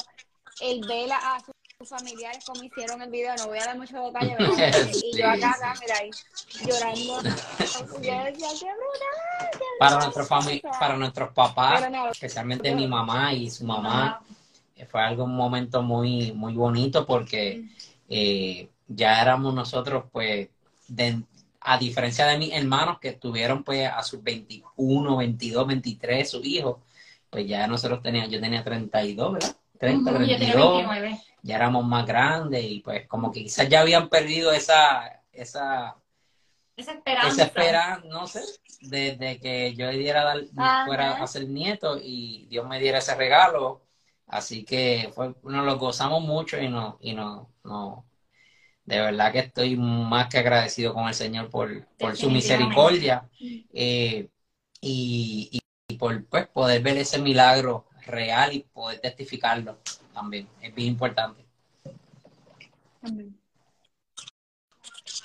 el 0.62 0.86
ver 0.88 1.12
a 1.12 1.40
sus 1.82 1.90
familiares 1.90 2.46
como 2.46 2.64
hicieron 2.64 3.02
el 3.02 3.10
video, 3.10 3.36
no 3.38 3.48
voy 3.48 3.58
a 3.58 3.66
dar 3.66 3.78
mucho 3.78 4.00
detalle, 4.00 4.36
y 4.94 5.18
yo 5.18 5.28
acá, 5.28 5.52
acá, 5.52 5.74
mira 5.82 5.96
ahí, 5.98 6.12
llorando. 6.66 7.24
yo 7.24 8.24
decía, 8.24 8.48
qué 8.60 8.70
brutal. 8.78 9.60
para, 9.80 9.96
nuestro 9.98 10.28
para 10.80 10.98
nuestros 10.98 11.34
papás, 11.34 11.84
especialmente 12.12 12.74
mi 12.76 12.88
mamá 12.88 13.34
y 13.34 13.50
su 13.50 13.66
mamá, 13.66 14.22
fue 14.90 15.02
algo, 15.02 15.24
un 15.26 15.36
momento 15.36 15.82
muy, 15.82 16.32
muy 16.34 16.54
bonito 16.54 17.06
porque 17.06 17.66
eh, 18.10 18.70
ya 18.88 19.22
éramos 19.22 19.54
nosotros, 19.54 20.06
pues, 20.12 20.50
de, 20.88 21.24
a 21.62 21.78
diferencia 21.78 22.26
de 22.28 22.38
mis 22.38 22.54
hermanos 22.54 23.00
que 23.00 23.14
tuvieron 23.14 23.64
pues 23.64 23.88
a 23.88 24.02
sus 24.04 24.22
21, 24.24 25.18
22, 25.18 25.68
23, 25.68 26.30
sus 26.30 26.46
hijos, 26.46 26.78
pues 27.30 27.48
ya 27.48 27.66
nosotros 27.68 28.02
teníamos, 28.02 28.32
yo 28.32 28.40
tenía 28.40 28.64
32, 28.64 29.34
¿verdad? 29.34 29.56
30, 29.82 30.14
32, 30.14 30.86
ya 31.42 31.56
éramos 31.56 31.84
más 31.84 32.06
grandes 32.06 32.64
y 32.64 32.82
pues 32.82 33.08
como 33.08 33.32
que 33.32 33.42
quizás 33.42 33.68
ya 33.68 33.82
habían 33.82 34.10
perdido 34.10 34.52
esa, 34.52 35.24
esa, 35.32 35.96
esa 36.76 36.92
esperanza. 36.92 37.28
Esa 37.28 37.44
esperanza, 37.46 38.08
no 38.08 38.28
sé, 38.28 38.42
desde 38.82 39.40
que 39.40 39.74
yo 39.74 39.90
diera 39.90 40.24
dar, 40.24 40.86
fuera 40.86 41.14
a 41.14 41.26
ser 41.26 41.48
nieto 41.48 41.98
y 42.00 42.46
Dios 42.48 42.68
me 42.68 42.80
diera 42.80 43.00
ese 43.00 43.16
regalo. 43.16 43.82
Así 44.28 44.64
que 44.64 45.12
fue, 45.16 45.34
nos 45.44 45.66
lo 45.66 45.80
gozamos 45.80 46.22
mucho 46.22 46.62
y 46.62 46.70
no, 46.70 47.00
y 47.02 47.14
no, 47.16 47.50
no, 47.64 48.06
de 48.86 49.00
verdad 49.00 49.32
que 49.32 49.40
estoy 49.40 49.76
más 49.76 50.28
que 50.28 50.38
agradecido 50.38 50.94
con 50.94 51.08
el 51.08 51.16
Señor 51.16 51.50
por, 51.50 51.88
por 51.98 52.16
su 52.16 52.30
misericordia 52.30 53.28
eh, 53.74 54.30
y, 54.80 55.60
por 55.98 56.24
pues, 56.28 56.48
poder 56.50 56.84
ver 56.84 56.98
ese 56.98 57.18
milagro 57.20 57.88
real 58.06 58.54
y 58.54 58.60
poder 58.62 59.00
testificarlo 59.00 59.78
también. 60.14 60.48
Es 60.62 60.74
bien 60.74 60.90
importante. 60.90 61.44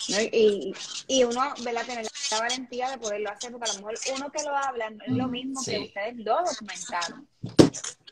Y, 0.08 0.72
y, 1.08 1.24
uno, 1.24 1.54
¿verdad? 1.64 1.84
Tener 1.84 2.06
la 2.30 2.38
valentía 2.40 2.90
de 2.90 2.98
poderlo 2.98 3.30
hacer, 3.30 3.50
porque 3.50 3.70
a 3.70 3.74
lo 3.74 3.78
mejor 3.80 3.98
uno 4.14 4.30
que 4.30 4.42
lo 4.44 4.56
habla 4.56 4.90
no 4.90 5.04
es 5.04 5.12
lo 5.12 5.28
mismo 5.28 5.60
que 5.64 5.78
ustedes 5.80 6.24
dos 6.24 6.50
documentaron. 6.50 7.28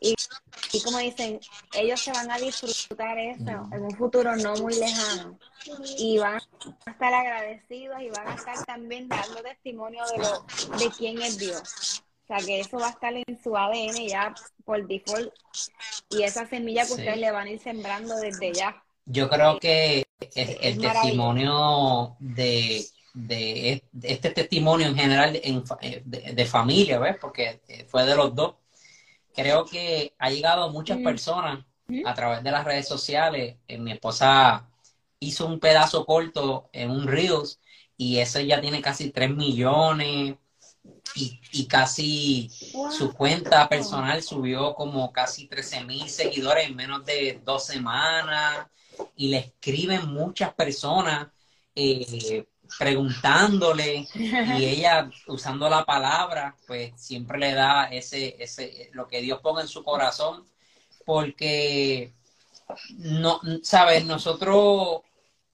Y, 0.01 0.13
y 0.73 0.81
como 0.83 0.97
dicen, 0.99 1.39
ellos 1.73 2.01
se 2.01 2.11
van 2.11 2.29
a 2.29 2.37
disfrutar 2.37 3.17
eso 3.17 3.69
en 3.71 3.81
un 3.81 3.95
futuro 3.95 4.35
no 4.35 4.55
muy 4.57 4.75
lejano. 4.75 5.39
Y 5.97 6.17
van 6.17 6.41
a 6.85 6.91
estar 6.91 7.13
agradecidos 7.13 8.01
y 8.01 8.09
van 8.09 8.27
a 8.27 8.35
estar 8.35 8.65
también 8.65 9.07
dando 9.07 9.41
testimonio 9.41 10.03
de, 10.05 10.17
lo, 10.17 10.77
de 10.77 10.89
quién 10.91 11.21
es 11.21 11.37
Dios. 11.37 12.03
O 12.25 12.27
sea, 12.27 12.37
que 12.45 12.59
eso 12.59 12.77
va 12.77 12.87
a 12.87 12.91
estar 12.91 13.13
en 13.13 13.43
su 13.43 13.55
ADN 13.55 14.07
ya 14.07 14.33
por 14.63 14.85
default. 14.87 15.31
Y 16.09 16.23
esa 16.23 16.47
semilla 16.47 16.85
que 16.85 16.93
ustedes 16.93 17.17
le 17.17 17.31
van 17.31 17.47
a 17.47 17.51
ir 17.51 17.59
sembrando 17.59 18.15
desde 18.17 18.51
ya. 18.51 18.83
Yo 19.05 19.29
creo 19.29 19.59
que 19.59 20.07
el, 20.33 20.81
testimonio 20.81 22.15
de, 22.19 22.83
de, 23.13 23.83
este 24.01 24.31
testimonio 24.31 24.87
en 24.87 24.95
general 24.95 25.33
de, 25.33 26.33
de, 26.33 26.45
familia, 26.45 26.97
¿ves? 26.97 27.17
Porque 27.21 27.61
fue 27.87 28.05
de 28.05 28.15
los 28.15 28.33
dos 28.33 28.55
creo 29.35 29.65
que 29.65 30.13
ha 30.17 30.29
llegado 30.29 30.63
a 30.63 30.71
muchas 30.71 30.97
personas 30.99 31.63
a 32.05 32.13
través 32.13 32.43
de 32.43 32.51
las 32.51 32.63
redes 32.63 32.87
sociales. 32.87 33.57
Eh, 33.67 33.77
mi 33.77 33.91
esposa 33.91 34.67
hizo 35.19 35.45
un 35.45 35.59
pedazo 35.59 36.05
corto 36.05 36.69
en 36.71 36.89
un 36.89 37.07
Reels 37.07 37.59
y 37.97 38.19
ese 38.19 38.47
ya 38.47 38.61
tiene 38.61 38.81
casi 38.81 39.11
3 39.11 39.35
millones 39.35 40.35
y, 41.13 41.65
casi 41.67 42.49
su 42.91 43.13
cuenta 43.13 43.69
personal 43.69 44.21
subió 44.21 44.73
como 44.75 45.11
casi 45.11 45.47
13 45.47 45.83
mil 45.85 46.09
seguidores 46.09 46.67
en 46.67 46.75
menos 46.75 47.05
de 47.05 47.39
dos 47.43 47.65
semanas 47.65 48.67
y 49.15 49.29
le 49.29 49.37
escriben 49.37 50.07
muchas 50.13 50.53
personas 50.53 51.27
eh, 51.75 52.45
preguntándole 52.77 54.07
y 54.13 54.25
ella 54.65 55.09
usando 55.27 55.69
la 55.69 55.85
palabra, 55.85 56.55
pues 56.67 56.93
siempre 56.95 57.37
le 57.39 57.53
da 57.53 57.85
ese, 57.85 58.35
ese, 58.41 58.89
lo 58.93 59.07
que 59.07 59.21
Dios 59.21 59.39
ponga 59.41 59.61
en 59.61 59.67
su 59.67 59.83
corazón, 59.83 60.45
porque 61.05 62.13
no, 62.97 63.39
sabes, 63.63 64.05
nosotros 64.05 65.01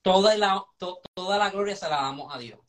toda 0.02 0.36
la, 0.38 0.64
toda 1.14 1.38
la 1.38 1.50
gloria 1.50 1.76
se 1.76 1.90
la 1.90 1.98
damos 1.98 2.34
a 2.34 2.40
Dios. 2.40 2.60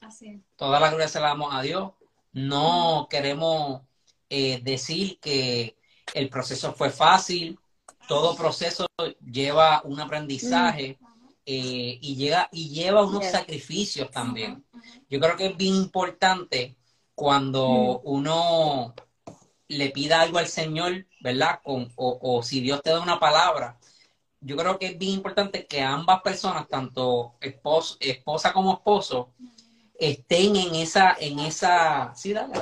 Toda 0.56 0.80
la 0.80 0.88
gloria 0.88 1.08
se 1.08 1.20
la 1.20 1.28
damos 1.28 1.54
a 1.54 1.62
Dios. 1.62 1.92
No 2.32 3.06
queremos 3.10 3.82
eh, 4.28 4.60
decir 4.62 5.18
que 5.20 5.76
el 6.14 6.28
proceso 6.28 6.72
fue 6.72 6.90
fácil. 6.90 7.58
Todo 8.08 8.36
proceso 8.36 8.86
lleva 9.24 9.82
un 9.84 10.00
aprendizaje. 10.00 10.98
Eh, 11.44 11.98
y, 12.00 12.14
llega, 12.14 12.48
y 12.52 12.68
lleva 12.68 13.04
unos 13.04 13.26
sacrificios 13.26 14.10
también. 14.10 14.64
Yo 15.08 15.18
creo 15.18 15.36
que 15.36 15.46
es 15.46 15.56
bien 15.56 15.74
importante 15.74 16.76
cuando 17.14 18.00
uno 18.04 18.94
le 19.68 19.90
pida 19.90 20.20
algo 20.20 20.38
al 20.38 20.48
Señor, 20.48 21.06
¿verdad? 21.20 21.60
Con, 21.62 21.92
o, 21.96 22.42
si 22.42 22.60
Dios 22.60 22.82
te 22.82 22.90
da 22.90 23.00
una 23.00 23.18
palabra, 23.18 23.78
yo 24.40 24.56
creo 24.56 24.78
que 24.78 24.86
es 24.86 24.98
bien 24.98 25.12
importante 25.12 25.66
que 25.66 25.82
ambas 25.82 26.20
personas, 26.22 26.68
tanto 26.68 27.36
esposo, 27.40 27.96
esposa 28.00 28.52
como 28.52 28.74
esposo, 28.74 29.32
estén 30.10 30.56
en 30.56 30.74
esa, 30.74 31.16
en 31.18 31.38
esa, 31.38 32.14
sí, 32.14 32.32
dale, 32.32 32.52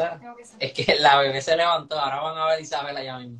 Es 0.58 0.72
que 0.72 0.94
la 0.96 1.18
bebé 1.18 1.40
se 1.40 1.56
levantó, 1.56 1.98
ahora 1.98 2.20
van 2.20 2.38
a 2.38 2.46
ver 2.46 2.60
Isabela 2.60 3.02
ya 3.02 3.18
mismo. 3.18 3.38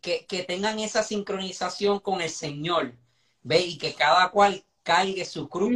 Que, 0.00 0.26
que 0.26 0.42
tengan 0.42 0.78
esa 0.78 1.02
sincronización 1.02 2.00
con 2.00 2.20
el 2.20 2.30
Señor, 2.30 2.94
¿ve? 3.42 3.60
Y 3.60 3.78
que 3.78 3.94
cada 3.94 4.30
cual 4.30 4.64
cargue 4.82 5.24
su 5.24 5.48
cruz 5.48 5.74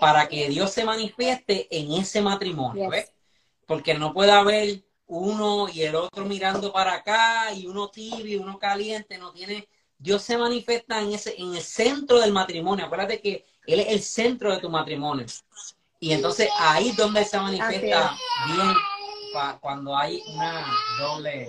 para 0.00 0.28
que 0.28 0.48
Dios 0.48 0.72
se 0.72 0.84
manifieste 0.84 1.68
en 1.70 1.92
ese 1.92 2.20
matrimonio, 2.20 2.90
Porque 3.66 3.94
no 3.94 4.12
puede 4.12 4.32
haber 4.32 4.82
uno 5.06 5.68
y 5.68 5.82
el 5.82 5.94
otro 5.94 6.24
mirando 6.24 6.72
para 6.72 6.94
acá 6.94 7.52
y 7.52 7.66
uno 7.66 7.88
tibio, 7.90 8.42
uno 8.42 8.58
caliente, 8.58 9.18
no 9.18 9.32
tiene 9.32 9.68
Dios 10.00 10.22
se 10.22 10.38
manifiesta 10.38 11.02
en 11.02 11.12
ese 11.12 11.34
en 11.38 11.54
el 11.54 11.62
centro 11.62 12.20
del 12.20 12.32
matrimonio. 12.32 12.86
Acuérdate 12.86 13.20
que 13.20 13.44
él 13.66 13.80
es 13.80 13.88
el 13.88 14.02
centro 14.02 14.50
de 14.50 14.58
tu 14.58 14.70
matrimonio. 14.70 15.26
Y 16.00 16.12
entonces 16.12 16.48
ahí 16.58 16.88
es 16.88 16.96
donde 16.96 17.24
se 17.24 17.38
manifiesta 17.38 18.16
bien 18.46 18.74
cuando 19.60 19.96
hay 19.96 20.22
una 20.34 20.66
doble 20.98 21.46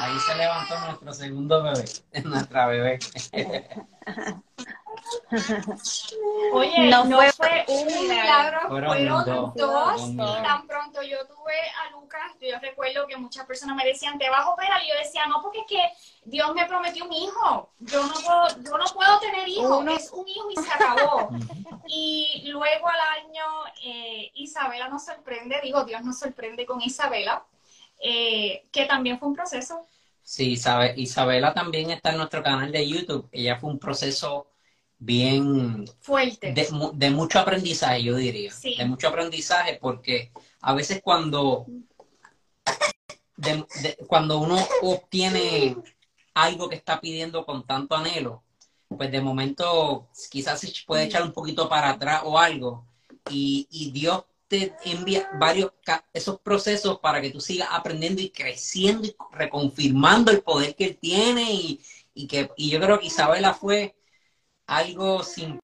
ahí 0.00 0.18
se 0.20 0.34
levantó 0.36 0.78
nuestro 0.80 1.12
segundo 1.12 1.62
bebé, 1.62 1.84
nuestra 2.24 2.66
bebé. 2.66 2.98
Oye, 6.52 6.88
no, 6.88 7.04
fue, 7.32 7.64
un 7.68 7.86
milagro, 7.86 8.68
fueron, 8.68 9.24
dos, 9.56 10.10
y 10.10 10.16
tan 10.16 10.66
pronto 10.66 11.02
yo 11.02 11.26
tuve 11.26 11.54
a 11.84 11.90
Lucas, 11.90 12.32
yo 12.40 12.58
recuerdo 12.60 13.06
que 13.06 13.16
muchas 13.16 13.46
personas 13.46 13.76
me 13.76 13.84
decían, 13.84 14.18
te 14.18 14.30
vas 14.30 14.44
a 14.44 14.50
operar, 14.50 14.82
y 14.82 14.88
yo 14.88 14.94
decía, 15.02 15.26
no, 15.26 15.42
porque 15.42 15.60
es 15.60 15.66
que 15.66 15.82
Dios 16.24 16.54
me 16.54 16.66
prometió 16.66 17.04
un 17.04 17.12
hijo, 17.12 17.70
yo 17.80 18.02
no 18.02 18.14
puedo, 18.14 18.48
yo 18.62 18.78
no 18.78 18.84
puedo 18.94 19.20
tener 19.20 19.48
hijos, 19.48 19.86
es 19.88 20.10
un 20.12 20.28
hijo 20.28 20.50
y 20.50 20.56
se 20.56 20.72
acabó. 20.72 21.28
y 21.86 22.44
luego 22.46 22.88
al 22.88 23.24
año, 23.24 23.44
eh, 23.84 24.30
Isabela 24.34 24.88
nos 24.88 25.04
sorprende, 25.04 25.60
digo, 25.62 25.84
Dios 25.84 26.02
nos 26.02 26.18
sorprende 26.18 26.66
con 26.66 26.80
Isabela, 26.80 27.44
eh, 28.00 28.66
que 28.70 28.86
también 28.86 29.18
fue 29.18 29.28
un 29.28 29.34
proceso. 29.34 29.86
Sí, 30.22 30.56
Isabela 30.96 31.52
también 31.52 31.90
está 31.90 32.10
en 32.10 32.16
nuestro 32.16 32.42
canal 32.42 32.72
de 32.72 32.88
YouTube, 32.88 33.28
ella 33.30 33.56
fue 33.56 33.70
un 33.70 33.78
proceso 33.78 34.53
bien 34.98 35.84
fuerte. 36.00 36.52
De, 36.52 37.10
mucho 37.10 37.38
aprendizaje, 37.38 38.02
yo 38.02 38.16
diría. 38.16 38.52
De 38.78 38.84
mucho 38.84 39.08
aprendizaje 39.08 39.78
porque 39.80 40.32
a 40.60 40.74
veces 40.74 41.00
cuando 41.02 41.66
cuando 44.06 44.38
uno 44.38 44.56
obtiene 44.82 45.76
algo 46.34 46.68
que 46.68 46.76
está 46.76 47.00
pidiendo 47.00 47.44
con 47.44 47.66
tanto 47.66 47.94
anhelo, 47.94 48.42
pues 48.88 49.10
de 49.10 49.20
momento 49.20 50.08
quizás 50.30 50.60
se 50.60 50.72
puede 50.86 51.04
echar 51.04 51.22
un 51.22 51.32
poquito 51.32 51.68
para 51.68 51.90
atrás 51.90 52.22
o 52.24 52.38
algo 52.38 52.86
y, 53.30 53.66
y 53.70 53.90
Dios 53.90 54.24
te 54.48 54.74
envía 54.84 55.28
varios 55.38 55.72
esos 56.12 56.38
procesos 56.40 57.00
para 57.00 57.20
que 57.20 57.30
tú 57.30 57.40
sigas 57.40 57.68
aprendiendo 57.70 58.20
y 58.20 58.30
creciendo 58.30 59.06
y 59.06 59.16
reconfirmando 59.32 60.30
el 60.30 60.42
poder 60.42 60.76
que 60.76 60.84
él 60.84 60.98
tiene 61.00 61.52
y, 61.52 61.80
y 62.14 62.26
que 62.26 62.50
y 62.56 62.70
yo 62.70 62.80
creo 62.80 63.00
que 63.00 63.06
Isabela 63.06 63.54
fue 63.54 63.96
algo 64.66 65.22
sin 65.22 65.58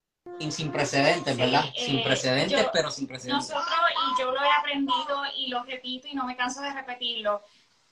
sin 0.51 0.73
precedentes, 0.73 1.37
¿verdad? 1.37 1.65
sin 1.77 1.99
eh, 1.99 2.03
precedentes, 2.05 2.67
pero 2.73 2.91
sin 2.91 3.07
precedentes. 3.07 3.51
Nosotros, 3.51 3.75
y 3.91 4.21
yo 4.21 4.31
lo 4.31 4.43
he 4.43 4.51
aprendido 4.51 5.23
y 5.37 5.49
lo 5.49 5.63
repito 5.65 6.09
y 6.09 6.15
no 6.15 6.25
me 6.25 6.37
canso 6.37 6.63
de 6.63 6.73
repetirlo, 6.73 7.43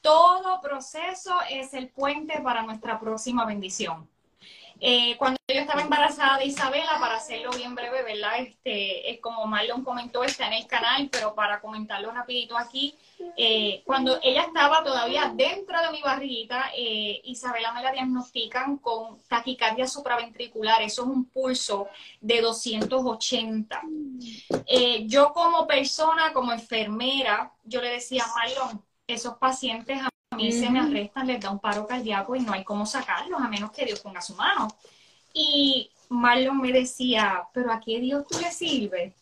todo 0.00 0.60
proceso 0.60 1.34
es 1.50 1.74
el 1.74 1.88
puente 1.88 2.40
para 2.40 2.62
nuestra 2.62 2.98
próxima 2.98 3.44
bendición. 3.44 4.08
Eh, 4.80 5.16
cuando 5.16 5.38
yo 5.48 5.60
estaba 5.60 5.82
embarazada 5.82 6.38
de 6.38 6.46
Isabela, 6.46 6.98
para 7.00 7.16
hacerlo 7.16 7.50
bien 7.50 7.74
breve, 7.74 8.02
¿verdad? 8.02 8.38
Este, 8.38 9.10
es 9.10 9.20
como 9.20 9.46
Marlon 9.46 9.82
comentó, 9.82 10.22
está 10.22 10.46
en 10.46 10.52
el 10.52 10.66
canal, 10.66 11.08
pero 11.10 11.34
para 11.34 11.60
comentarlo 11.60 12.12
rapidito 12.12 12.56
aquí, 12.56 12.94
eh, 13.36 13.82
cuando 13.84 14.20
ella 14.22 14.42
estaba 14.42 14.84
todavía 14.84 15.32
dentro 15.34 15.80
de 15.82 15.90
mi 15.90 16.00
barriguita, 16.00 16.70
eh, 16.76 17.20
Isabela 17.24 17.72
me 17.72 17.82
la 17.82 17.92
diagnostican 17.92 18.78
con 18.78 19.20
taquicardia 19.28 19.86
supraventricular, 19.88 20.82
eso 20.82 21.02
es 21.02 21.08
un 21.08 21.24
pulso 21.24 21.88
de 22.20 22.40
280. 22.40 23.82
yo 25.06 25.32
como 25.32 25.66
persona, 25.66 26.32
como 26.32 26.52
enfermera, 26.52 27.52
yo 27.64 27.80
le 27.80 27.90
decía 27.90 28.24
a 28.24 28.34
Marlon, 28.34 28.84
esos 29.08 29.38
pacientes 29.38 30.00
a 30.00 30.08
mí 30.38 30.52
se 30.52 30.70
me 30.70 30.80
arrestan, 30.80 31.26
les 31.26 31.40
da 31.40 31.50
un 31.50 31.58
paro 31.58 31.86
cardíaco 31.86 32.36
y 32.36 32.40
no 32.40 32.52
hay 32.52 32.64
cómo 32.64 32.86
sacarlos 32.86 33.40
a 33.40 33.48
menos 33.48 33.70
que 33.72 33.84
Dios 33.84 34.00
ponga 34.00 34.22
su 34.22 34.34
mano. 34.34 34.68
Y 35.32 35.90
Marlon 36.08 36.60
me 36.60 36.72
decía, 36.72 37.42
pero 37.52 37.72
¿a 37.72 37.80
qué 37.80 38.00
Dios 38.00 38.26
tú 38.26 38.38
le 38.40 38.50
sirves? 38.50 39.14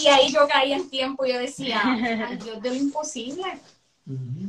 Y 0.00 0.06
ahí 0.06 0.32
yo 0.32 0.46
caía 0.46 0.76
en 0.76 0.90
tiempo 0.90 1.24
y 1.24 1.32
yo 1.32 1.38
decía, 1.38 1.80
al 2.28 2.38
Dios 2.44 2.62
de 2.62 2.70
lo 2.70 2.76
imposible, 2.76 3.44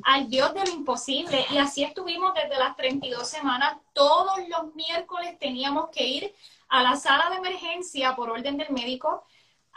al 0.04 0.30
Dios 0.30 0.54
de 0.54 0.66
lo 0.66 0.72
imposible. 0.72 1.46
Y 1.50 1.58
así 1.58 1.84
estuvimos 1.84 2.34
desde 2.34 2.58
las 2.58 2.76
32 2.76 3.28
semanas. 3.28 3.78
Todos 3.94 4.38
los 4.50 4.76
miércoles 4.76 5.38
teníamos 5.40 5.90
que 5.90 6.06
ir 6.06 6.36
a 6.68 6.84
la 6.84 6.96
sala 6.96 7.30
de 7.30 7.38
emergencia 7.38 8.16
por 8.16 8.30
orden 8.30 8.58
del 8.58 8.72
médico 8.72 9.26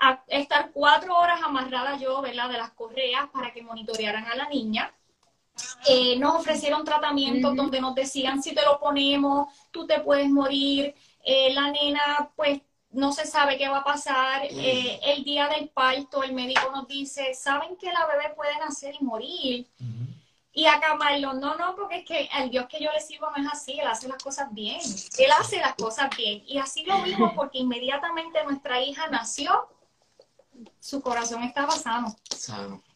a 0.01 0.23
estar 0.29 0.71
cuatro 0.73 1.17
horas 1.17 1.41
amarrada 1.43 1.97
yo, 1.97 2.21
¿verdad? 2.23 2.49
De 2.49 2.59
las 2.59 2.71
correas 2.71 3.29
para 3.33 3.53
que 3.53 3.63
monitorearan 3.63 4.27
a 4.27 4.37
la 4.37 4.49
niña. 4.49 4.93
Eh, 5.87 6.17
nos 6.19 6.37
ofrecieron 6.37 6.85
tratamientos 6.85 7.55
donde 7.57 7.81
nos 7.81 7.95
decían 7.95 8.43
si 8.43 8.55
te 8.55 8.63
lo 8.63 8.79
ponemos, 8.79 9.49
tú 9.71 9.87
te 9.87 10.01
puedes 10.01 10.29
morir, 10.29 10.95
eh, 11.25 11.53
la 11.53 11.71
nena 11.71 12.31
pues 12.37 12.61
no 12.91 13.13
se 13.13 13.27
sabe 13.27 13.59
qué 13.59 13.69
va 13.69 13.79
a 13.79 13.85
pasar, 13.85 14.45
eh, 14.45 14.99
el 15.03 15.23
día 15.25 15.49
del 15.49 15.69
parto 15.69 16.23
el 16.23 16.33
médico 16.33 16.71
nos 16.73 16.89
dice, 16.89 17.35
saben 17.35 17.77
que 17.77 17.93
la 17.93 18.07
bebé 18.07 18.35
puede 18.35 18.57
nacer 18.59 18.95
y 18.99 19.05
morir. 19.05 19.67
Y 20.53 20.67
acá 20.67 20.97
Marlon, 20.97 21.39
no, 21.39 21.55
no, 21.55 21.77
porque 21.77 21.99
es 21.99 22.05
que 22.05 22.29
el 22.37 22.51
Dios 22.51 22.67
que 22.69 22.83
yo 22.83 22.91
le 22.91 23.01
sirvo 23.01 23.31
no 23.31 23.37
es 23.37 23.53
así, 23.53 23.79
Él 23.79 23.87
hace 23.87 24.09
las 24.09 24.21
cosas 24.21 24.53
bien, 24.53 24.81
Él 25.19 25.31
hace 25.39 25.59
las 25.59 25.75
cosas 25.75 26.11
bien. 26.17 26.43
Y 26.47 26.59
así 26.59 26.85
lo 26.85 27.01
vimos 27.03 27.33
porque 27.37 27.59
inmediatamente 27.59 28.43
nuestra 28.45 28.81
hija 28.81 29.09
nació 29.09 29.69
su 30.81 31.01
corazón 31.01 31.43
estaba 31.43 31.73
sano. 31.73 32.15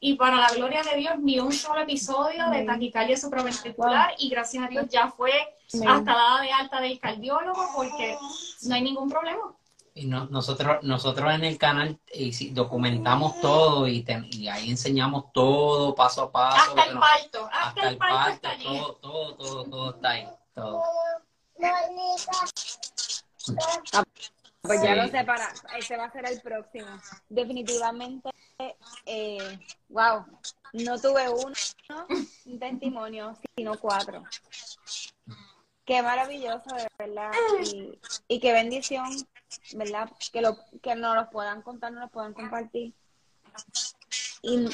Y 0.00 0.14
para 0.14 0.36
la 0.36 0.48
gloria 0.52 0.82
de 0.82 0.96
Dios, 0.96 1.18
ni 1.18 1.38
un 1.38 1.52
solo 1.52 1.80
episodio 1.80 2.48
de 2.50 2.64
taquicardia 2.64 3.16
supraventricular 3.16 4.14
y 4.18 4.28
gracias 4.28 4.64
a 4.64 4.68
Dios 4.68 4.86
ya 4.88 5.08
fue 5.08 5.32
hasta 5.72 6.12
dada 6.12 6.40
de 6.40 6.52
alta 6.52 6.80
del 6.80 6.98
cardiólogo 6.98 7.66
porque 7.74 8.16
no 8.62 8.74
hay 8.74 8.82
ningún 8.82 9.08
problema. 9.08 9.54
Y 9.94 10.06
nosotros, 10.06 10.82
nosotros 10.82 11.34
en 11.34 11.44
el 11.44 11.58
canal 11.58 11.98
eh, 12.06 12.32
documentamos 12.52 13.38
todo 13.42 13.86
y, 13.86 14.02
ahí 14.50 14.70
enseñamos 14.70 15.32
todo 15.34 15.94
paso 15.94 16.22
a 16.22 16.32
paso. 16.32 16.70
Hasta 16.70 16.84
el 16.84 16.98
parto, 16.98 17.48
hasta, 17.52 17.88
el 17.90 17.98
parto, 17.98 18.48
todo, 18.62 18.94
todo, 18.94 19.34
todo, 19.34 19.64
todo 19.64 19.90
está 19.90 20.10
ahí. 20.10 20.28
Todo. 20.54 20.82
Pues 24.62 24.80
ya 24.80 24.94
lo 24.94 25.08
sé, 25.08 25.24
para, 25.24 25.52
ese 25.76 25.96
va 25.96 26.04
a 26.04 26.12
ser 26.12 26.24
el 26.24 26.40
próximo. 26.40 26.86
Definitivamente, 27.28 28.30
eh, 29.06 29.58
wow, 29.88 30.24
no 30.72 31.00
tuve 31.00 31.28
uno, 31.28 31.52
un 32.46 32.58
testimonio, 32.60 33.36
sino 33.56 33.76
cuatro. 33.78 34.22
Qué 35.84 36.00
maravilloso, 36.00 36.76
de 36.76 36.88
verdad. 36.96 37.32
Y, 37.64 37.98
y 38.28 38.38
qué 38.38 38.52
bendición, 38.52 39.10
¿verdad? 39.74 40.08
Que, 40.32 40.40
lo, 40.40 40.56
que 40.80 40.94
nos 40.94 41.16
los 41.16 41.28
puedan 41.28 41.62
contar, 41.62 41.90
nos 41.90 42.02
los 42.02 42.12
puedan 42.12 42.32
compartir. 42.32 42.94
Y 44.42 44.68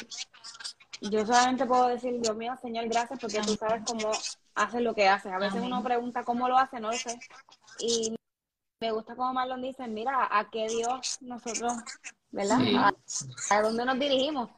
yo 1.01 1.25
solamente 1.25 1.65
puedo 1.65 1.87
decir, 1.87 2.19
Dios 2.21 2.35
mío, 2.35 2.53
Señor, 2.61 2.87
gracias, 2.89 3.19
porque 3.19 3.41
tú 3.41 3.55
sabes 3.55 3.81
cómo 3.87 4.11
haces 4.53 4.81
lo 4.81 4.93
que 4.93 5.07
haces. 5.07 5.31
A 5.31 5.39
veces 5.39 5.61
uno 5.63 5.81
pregunta 5.81 6.23
cómo 6.23 6.47
lo 6.47 6.59
hace, 6.59 6.79
no 6.79 6.91
lo 6.91 6.97
sé. 6.97 7.19
Y 7.79 8.18
me 8.79 8.91
gusta 8.91 9.15
como 9.15 9.33
Marlon 9.33 9.61
dice, 9.61 9.87
mira, 9.87 10.27
¿a 10.31 10.49
qué 10.49 10.67
Dios 10.67 11.17
nosotros, 11.21 11.73
verdad? 12.31 12.93
¿A, 13.49 13.61
dónde 13.61 13.83
nos 13.83 13.99
dirigimos? 13.99 14.49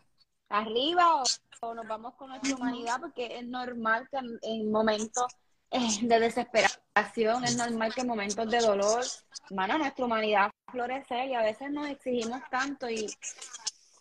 ¿Arriba 0.49 1.23
o, 1.61 1.73
nos 1.73 1.87
vamos 1.87 2.13
con 2.15 2.29
nuestra 2.29 2.55
humanidad? 2.55 2.99
Porque 2.99 3.39
es 3.39 3.45
normal 3.47 4.07
que 4.11 4.19
en, 4.43 4.71
momentos 4.71 5.25
eh, 5.71 5.79
de 6.03 6.19
desesperación, 6.19 7.43
es 7.45 7.57
normal 7.57 7.93
que 7.95 8.01
en 8.01 8.07
momentos 8.07 8.49
de 8.49 8.59
dolor, 8.59 9.03
hermano, 9.49 9.79
nuestra 9.79 10.05
humanidad 10.05 10.51
florece 10.71 11.25
y 11.25 11.33
a 11.33 11.41
veces 11.41 11.71
nos 11.71 11.87
exigimos 11.87 12.41
tanto 12.51 12.87
y, 12.89 13.07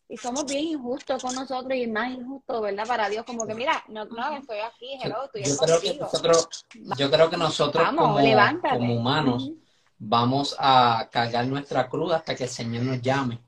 y 0.08 0.16
somos 0.18 0.44
bien 0.44 0.64
injustos 0.64 1.22
con 1.22 1.34
nosotros 1.34 1.72
y 1.74 1.86
más 1.86 2.10
injustos, 2.10 2.60
¿verdad? 2.60 2.86
Para 2.86 3.08
Dios, 3.08 3.24
como 3.24 3.46
que 3.46 3.54
mira, 3.54 3.82
no, 3.88 4.04
no 4.04 4.36
estoy 4.36 4.58
aquí, 4.58 4.98
hello, 5.02 5.24
estoy 5.24 5.44
yo 5.44 5.56
creo 5.56 5.80
que 5.80 5.94
nosotros, 5.94 6.66
yo 6.98 7.10
creo 7.10 7.30
que 7.30 7.36
nosotros 7.38 7.86
como, 7.88 8.18
como 8.18 8.94
humanos 8.94 9.50
vamos 10.02 10.56
a 10.58 11.10
cargar 11.12 11.46
nuestra 11.46 11.86
cruz 11.86 12.12
hasta 12.12 12.34
que 12.34 12.44
el 12.44 12.50
Señor 12.50 12.84
nos 12.84 13.02
llame. 13.02 13.38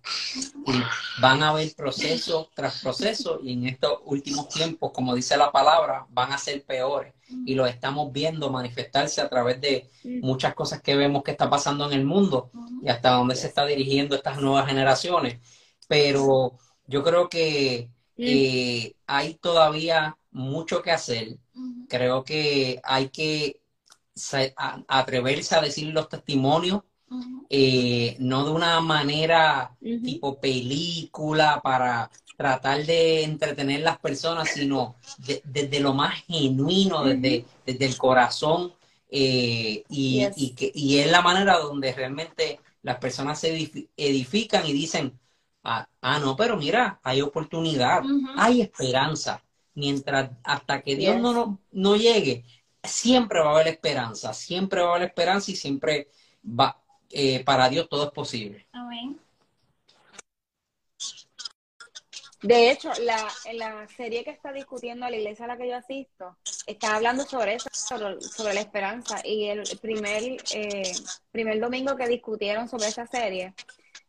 Y 0.67 0.73
van 1.21 1.43
a 1.43 1.49
haber 1.49 1.75
procesos 1.75 2.49
tras 2.55 2.83
procesos 2.83 3.41
y 3.43 3.55
en 3.55 3.67
estos 3.67 4.01
últimos 4.05 4.51
tiempos, 4.51 4.93
como 4.93 5.15
dice 5.15 5.37
la 5.39 5.51
palabra, 5.51 6.07
van 6.11 6.31
a 6.31 6.39
ser 6.39 6.63
peores. 6.63 7.15
Y 7.47 7.55
lo 7.55 7.67
estamos 7.67 8.13
viendo 8.13 8.51
manifestarse 8.51 9.23
a 9.23 9.31
través 9.31 9.63
de 9.63 9.91
muchas 10.21 10.55
cosas 10.55 10.83
que 10.83 10.95
vemos 10.95 11.23
que 11.23 11.31
está 11.31 11.49
pasando 11.49 11.87
en 11.87 11.95
el 11.95 12.05
mundo 12.05 12.51
y 12.83 12.91
hasta 12.91 13.13
dónde 13.13 13.35
se 13.35 13.47
está 13.47 13.65
dirigiendo 13.65 14.15
estas 14.15 14.39
nuevas 14.39 14.67
generaciones. 14.67 15.39
Pero 15.89 16.59
yo 16.87 17.03
creo 17.03 17.31
que 17.31 17.89
eh, 18.19 18.95
hay 19.07 19.35
todavía 19.37 20.19
mucho 20.31 20.83
que 20.83 20.91
hacer. 20.91 21.39
Creo 21.89 22.25
que 22.25 22.79
hay 22.85 23.09
que 23.09 23.62
atreverse 24.89 25.55
a 25.55 25.61
decir 25.61 25.93
los 25.93 26.09
testimonios, 26.09 26.83
eh, 27.51 28.17
no 28.21 28.45
de 28.45 28.51
una 28.51 28.81
manera 28.81 29.77
tipo 29.81 30.41
película 30.41 31.61
para 31.63 32.11
tratar 32.37 32.85
de 32.85 33.25
entretener 33.25 33.81
las 33.81 33.99
personas, 33.99 34.49
sino 34.51 34.97
desde 35.45 35.81
lo 35.81 35.95
más 35.95 36.25
genuino, 36.25 37.05
desde, 37.05 37.45
desde 37.67 37.87
el 37.87 37.97
corazón. 37.97 38.73
Eh, 39.15 39.85
y, 39.91 40.55
que, 40.57 40.73
y 40.75 40.99
es 40.99 41.11
la 41.11 41.21
manera 41.21 41.59
donde 41.59 41.93
realmente 41.93 42.61
las 42.81 42.97
personas 42.97 43.39
se 43.39 43.71
edifican 43.97 44.67
y 44.67 44.73
dicen, 44.73 45.19
ah, 45.63 45.87
ah 46.01 46.19
no, 46.19 46.35
pero 46.35 46.57
mira, 46.57 46.99
hay 47.03 47.21
oportunidad, 47.21 48.03
hay 48.37 48.63
esperanza. 48.63 49.43
Mientras 49.75 50.31
hasta 50.45 50.83
que 50.83 50.97
Dios 50.97 51.19
no, 51.21 51.59
no 51.71 51.97
llegue, 51.97 52.45
siempre 52.83 53.41
va 53.41 53.51
a 53.51 53.55
haber 53.55 53.69
esperanza, 53.69 54.33
siempre 54.33 54.81
va 54.81 54.89
a 54.89 54.97
haber 54.97 55.09
esperanza 55.09 55.51
y 55.51 55.57
siempre 55.57 56.09
va, 56.45 56.83
eh, 57.11 57.45
para 57.45 57.69
Dios 57.69 57.89
todo 57.89 58.07
es 58.07 58.13
posible. 58.13 58.67
Amén. 58.73 59.19
De 62.43 62.73
hecho, 62.73 62.91
la, 63.03 63.29
la 63.55 63.87
serie 63.87 64.25
que 64.25 64.31
está 64.31 64.53
discutiendo 64.53 65.09
la 65.09 65.17
iglesia 65.17 65.45
a 65.45 65.49
la 65.49 65.57
que 65.57 65.69
yo 65.69 65.77
asisto, 65.77 66.37
está 66.67 66.97
hablando 66.97 67.25
sobre 67.25 67.55
eso, 67.55 67.69
sobre, 67.73 68.55
la 68.55 68.61
esperanza. 68.61 69.21
Y 69.25 69.47
el 69.47 69.63
primer, 69.81 70.43
eh, 70.53 70.93
primer 71.31 71.61
domingo 71.61 71.97
que 71.97 72.09
discutieron 72.09 72.69
sobre 72.69 72.89
esa 72.89 73.07
serie, 73.07 73.55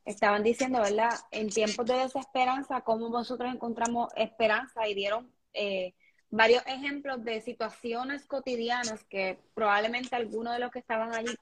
estaban 0.03 0.41
diciendo, 0.41 0.81
¿verdad? 0.81 1.11
En 1.29 1.49
tiempos 1.49 1.85
de 1.85 1.93
desesperanza, 1.93 2.81
cómo 2.81 3.07
nosotros 3.09 3.53
encontramos 3.53 4.11
esperanza 4.15 4.87
y 4.87 4.95
dieron 4.95 5.31
eh, 5.53 5.93
varios 6.35 6.63
ejemplos 6.65 7.23
de 7.23 7.41
situaciones 7.41 8.25
cotidianas 8.25 9.03
que 9.03 9.39
probablemente 9.53 10.15
algunos 10.15 10.53
de 10.53 10.59
los 10.59 10.71
que 10.71 10.79
estaban 10.79 11.13
allí 11.13 11.35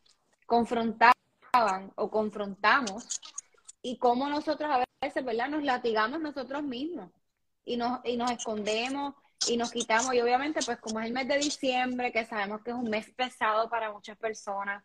confrontaban 0.45 1.13
o 1.95 2.11
confrontamos 2.11 3.21
y 3.81 3.97
cómo 3.97 4.27
nosotros 4.27 4.69
a 4.69 4.83
veces, 5.01 5.23
¿verdad? 5.23 5.47
Nos 5.47 5.63
latigamos 5.63 6.19
nosotros 6.19 6.61
mismos 6.63 7.09
y 7.63 7.77
nos, 7.77 8.01
y 8.03 8.17
nos 8.17 8.31
escondemos 8.31 9.15
y 9.47 9.55
nos 9.55 9.71
quitamos. 9.71 10.13
Y 10.13 10.19
obviamente, 10.19 10.59
pues 10.65 10.77
como 10.79 10.99
es 10.99 11.05
el 11.05 11.13
mes 11.13 11.27
de 11.29 11.37
diciembre, 11.37 12.11
que 12.11 12.25
sabemos 12.25 12.61
que 12.61 12.71
es 12.71 12.75
un 12.75 12.89
mes 12.89 13.09
pesado 13.11 13.69
para 13.69 13.93
muchas 13.93 14.17
personas, 14.17 14.83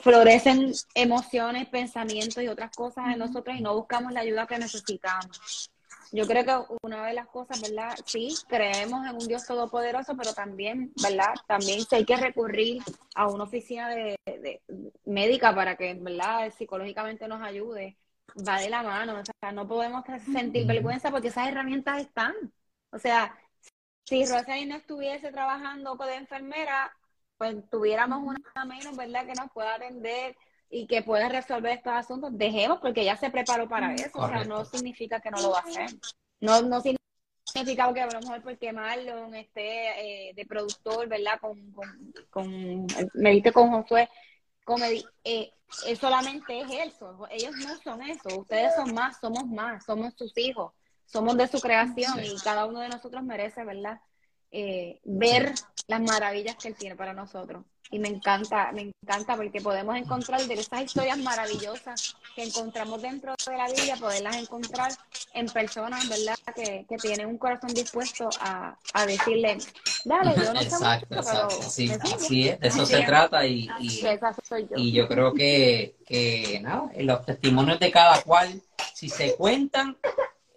florecen 0.00 0.72
emociones, 0.94 1.68
pensamientos 1.68 2.42
y 2.42 2.48
otras 2.48 2.74
cosas 2.74 3.08
en 3.12 3.18
nosotros 3.18 3.54
y 3.54 3.60
no 3.60 3.74
buscamos 3.74 4.12
la 4.12 4.20
ayuda 4.20 4.46
que 4.46 4.58
necesitamos. 4.58 5.70
Yo 6.12 6.26
creo 6.26 6.44
que 6.44 6.74
una 6.82 7.06
de 7.06 7.14
las 7.14 7.28
cosas, 7.28 7.60
¿verdad? 7.60 7.96
Sí, 8.04 8.34
creemos 8.48 9.06
en 9.06 9.14
un 9.14 9.28
Dios 9.28 9.46
todopoderoso, 9.46 10.16
pero 10.16 10.34
también, 10.34 10.92
¿verdad? 11.00 11.34
También 11.46 11.80
hay 11.92 12.04
que 12.04 12.16
recurrir 12.16 12.82
a 13.14 13.28
una 13.28 13.44
oficina 13.44 13.88
de, 13.88 14.18
médica 15.04 15.54
para 15.54 15.76
que, 15.76 15.94
¿verdad? 15.94 16.52
Psicológicamente 16.56 17.28
nos 17.28 17.42
ayude, 17.42 17.96
va 18.46 18.60
de 18.60 18.70
la 18.70 18.82
mano. 18.82 19.20
O 19.20 19.22
sea, 19.24 19.52
no 19.52 19.68
podemos 19.68 20.04
sentir 20.32 20.66
vergüenza 20.66 21.10
porque 21.10 21.28
esas 21.28 21.48
herramientas 21.48 22.00
están. 22.00 22.34
O 22.90 22.98
sea, 22.98 23.38
si 24.04 24.24
Rosalie 24.26 24.66
no 24.66 24.76
estuviese 24.76 25.30
trabajando 25.30 25.94
de 25.94 26.14
enfermera, 26.16 26.92
pues 27.38 27.56
tuviéramos 27.70 28.22
una 28.22 28.64
menos, 28.64 28.96
¿verdad? 28.96 29.26
Que 29.26 29.34
nos 29.34 29.50
pueda 29.52 29.76
atender 29.76 30.36
y 30.70 30.86
que 30.86 31.02
pueda 31.02 31.28
resolver 31.28 31.72
estos 31.72 31.92
asuntos, 31.92 32.30
dejemos 32.38 32.78
porque 32.80 33.04
ya 33.04 33.16
se 33.16 33.28
preparó 33.28 33.68
para 33.68 33.92
eso. 33.94 34.18
O 34.18 34.28
sea, 34.28 34.44
no 34.44 34.64
significa 34.64 35.20
que 35.20 35.30
no 35.30 35.40
lo 35.40 35.50
va 35.50 35.58
a 35.58 35.62
hacer. 35.62 35.90
No, 36.40 36.62
no 36.62 36.80
significa 36.80 37.92
que 37.92 38.00
a 38.00 38.06
lo 38.06 38.20
mejor 38.20 38.42
porque 38.42 38.72
Marlon 38.72 39.34
esté 39.34 40.28
eh, 40.28 40.34
de 40.34 40.46
productor, 40.46 41.08
¿verdad? 41.08 41.40
Con, 41.40 41.72
con, 41.72 42.06
con 42.30 42.86
me 43.14 43.30
diste 43.32 43.52
con 43.52 43.70
Josué, 43.70 44.08
eh, 45.24 45.52
solamente 45.98 46.60
es 46.60 46.92
eso. 46.94 47.26
Ellos 47.30 47.54
no 47.56 47.76
son 47.82 48.02
eso. 48.02 48.40
Ustedes 48.40 48.74
son 48.76 48.94
más, 48.94 49.18
somos 49.20 49.46
más, 49.46 49.84
somos 49.84 50.14
sus 50.14 50.36
hijos, 50.38 50.72
somos 51.04 51.36
de 51.36 51.48
su 51.48 51.60
creación 51.60 52.22
y 52.24 52.36
cada 52.42 52.66
uno 52.66 52.80
de 52.80 52.88
nosotros 52.88 53.22
merece, 53.24 53.64
¿verdad? 53.64 54.00
Eh, 54.52 54.98
ver 55.04 55.54
las 55.86 56.00
maravillas 56.00 56.56
que 56.56 56.68
él 56.68 56.74
tiene 56.74 56.96
para 56.96 57.12
nosotros 57.12 57.64
y 57.92 57.98
me 57.98 58.08
encanta, 58.08 58.70
me 58.72 58.92
encanta 59.02 59.36
porque 59.36 59.60
podemos 59.60 59.96
encontrar 59.96 60.40
de 60.42 60.54
esas 60.54 60.82
historias 60.82 61.18
maravillosas 61.18 62.16
que 62.36 62.44
encontramos 62.44 63.02
dentro 63.02 63.34
de 63.44 63.56
la 63.56 63.66
Biblia, 63.66 63.96
poderlas 63.96 64.36
encontrar 64.36 64.92
en 65.34 65.46
personas, 65.46 66.08
¿verdad? 66.08 66.36
Que, 66.54 66.86
que 66.88 66.96
tienen 66.96 67.26
un 67.26 67.36
corazón 67.36 67.74
dispuesto 67.74 68.28
a, 68.40 68.76
a 68.92 69.06
decirle, 69.06 69.58
dale, 70.04 70.34
yo 70.36 70.54
no 70.54 70.60
exacto, 70.60 71.16
exacto. 71.16 71.62
sí, 71.62 71.90
así 71.90 72.48
es, 72.48 72.60
de 72.60 72.68
eso 72.68 72.86
se 72.86 73.02
trata 73.02 73.44
y, 73.44 73.68
y, 73.80 74.00
yo. 74.00 74.76
y 74.76 74.92
yo 74.92 75.08
creo 75.08 75.34
que, 75.34 75.96
que 76.06 76.60
nada, 76.62 76.90
los 76.96 77.26
testimonios 77.26 77.80
de 77.80 77.90
cada 77.90 78.22
cual, 78.22 78.62
si 78.94 79.08
se 79.08 79.34
cuentan, 79.34 79.96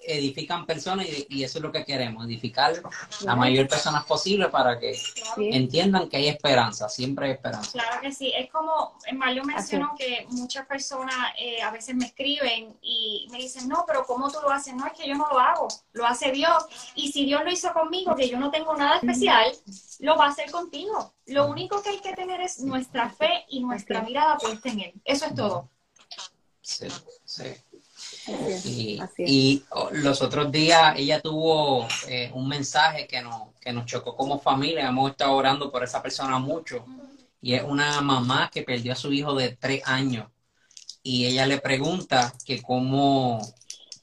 edifican 0.05 0.65
personas 0.65 1.07
y, 1.29 1.43
eso 1.43 1.59
es 1.59 1.63
lo 1.63 1.71
que 1.71 1.83
queremos, 1.83 2.25
edificar 2.25 2.73
la 3.21 3.35
mayor 3.35 3.67
personas 3.67 4.05
posible 4.05 4.49
para 4.49 4.79
que 4.79 4.97
entiendan 5.37 6.09
que 6.09 6.17
hay 6.17 6.27
esperanza, 6.27 6.89
siempre 6.89 7.27
hay 7.27 7.31
esperanza. 7.33 7.71
Claro 7.71 8.01
que 8.01 8.11
sí, 8.11 8.31
es 8.35 8.49
como 8.49 8.97
Mario 9.13 9.43
mencionó 9.43 9.95
que 9.97 10.25
muchas 10.29 10.65
personas 10.65 11.15
eh, 11.37 11.61
a 11.61 11.71
veces 11.71 11.95
me 11.95 12.05
escriben 12.05 12.77
y 12.81 13.27
me 13.31 13.37
dicen, 13.37 13.67
no, 13.67 13.83
pero 13.87 14.05
¿cómo 14.05 14.31
tú 14.31 14.39
lo 14.41 14.49
haces? 14.49 14.73
No, 14.73 14.85
es 14.85 14.93
que 14.93 15.07
yo 15.07 15.15
no 15.15 15.27
lo 15.27 15.39
hago, 15.39 15.67
lo 15.93 16.05
hace 16.05 16.31
Dios. 16.31 16.65
Y 16.95 17.11
si 17.11 17.25
Dios 17.25 17.43
lo 17.43 17.51
hizo 17.51 17.73
conmigo, 17.73 18.15
que 18.15 18.29
yo 18.29 18.39
no 18.39 18.51
tengo 18.51 18.75
nada 18.75 18.97
especial, 18.97 19.51
lo 19.99 20.17
va 20.17 20.25
a 20.25 20.29
hacer 20.29 20.51
contigo. 20.51 21.13
Lo 21.25 21.47
único 21.47 21.81
que 21.81 21.89
hay 21.89 21.99
que 21.99 22.13
tener 22.13 22.41
es 22.41 22.59
nuestra 22.59 23.09
fe 23.09 23.45
y 23.49 23.61
nuestra 23.61 24.01
mirada 24.01 24.37
puesta 24.37 24.69
en 24.69 24.79
Él. 24.81 24.93
Eso 25.05 25.25
es 25.25 25.35
todo. 25.35 25.69
Sí, 26.61 26.87
sí. 27.25 27.43
Y, 29.17 29.63
los 29.91 30.21
otros 30.21 30.51
días 30.51 30.97
ella 30.97 31.21
tuvo 31.21 31.87
eh, 32.07 32.31
un 32.33 32.47
mensaje 32.47 33.07
que 33.07 33.21
nos, 33.21 33.49
que 33.59 33.73
nos 33.73 33.85
chocó 33.85 34.15
como 34.15 34.39
familia. 34.39 34.87
Hemos 34.87 35.11
estado 35.11 35.33
orando 35.33 35.71
por 35.71 35.83
esa 35.83 36.01
persona 36.01 36.39
mucho. 36.39 36.85
Y 37.41 37.53
es 37.53 37.63
una 37.63 37.99
mamá 38.01 38.49
que 38.51 38.63
perdió 38.63 38.93
a 38.93 38.95
su 38.95 39.11
hijo 39.11 39.35
de 39.35 39.57
tres 39.57 39.81
años. 39.85 40.27
Y 41.01 41.25
ella 41.25 41.45
le 41.45 41.59
pregunta 41.59 42.33
que 42.45 42.61
cómo, 42.61 43.41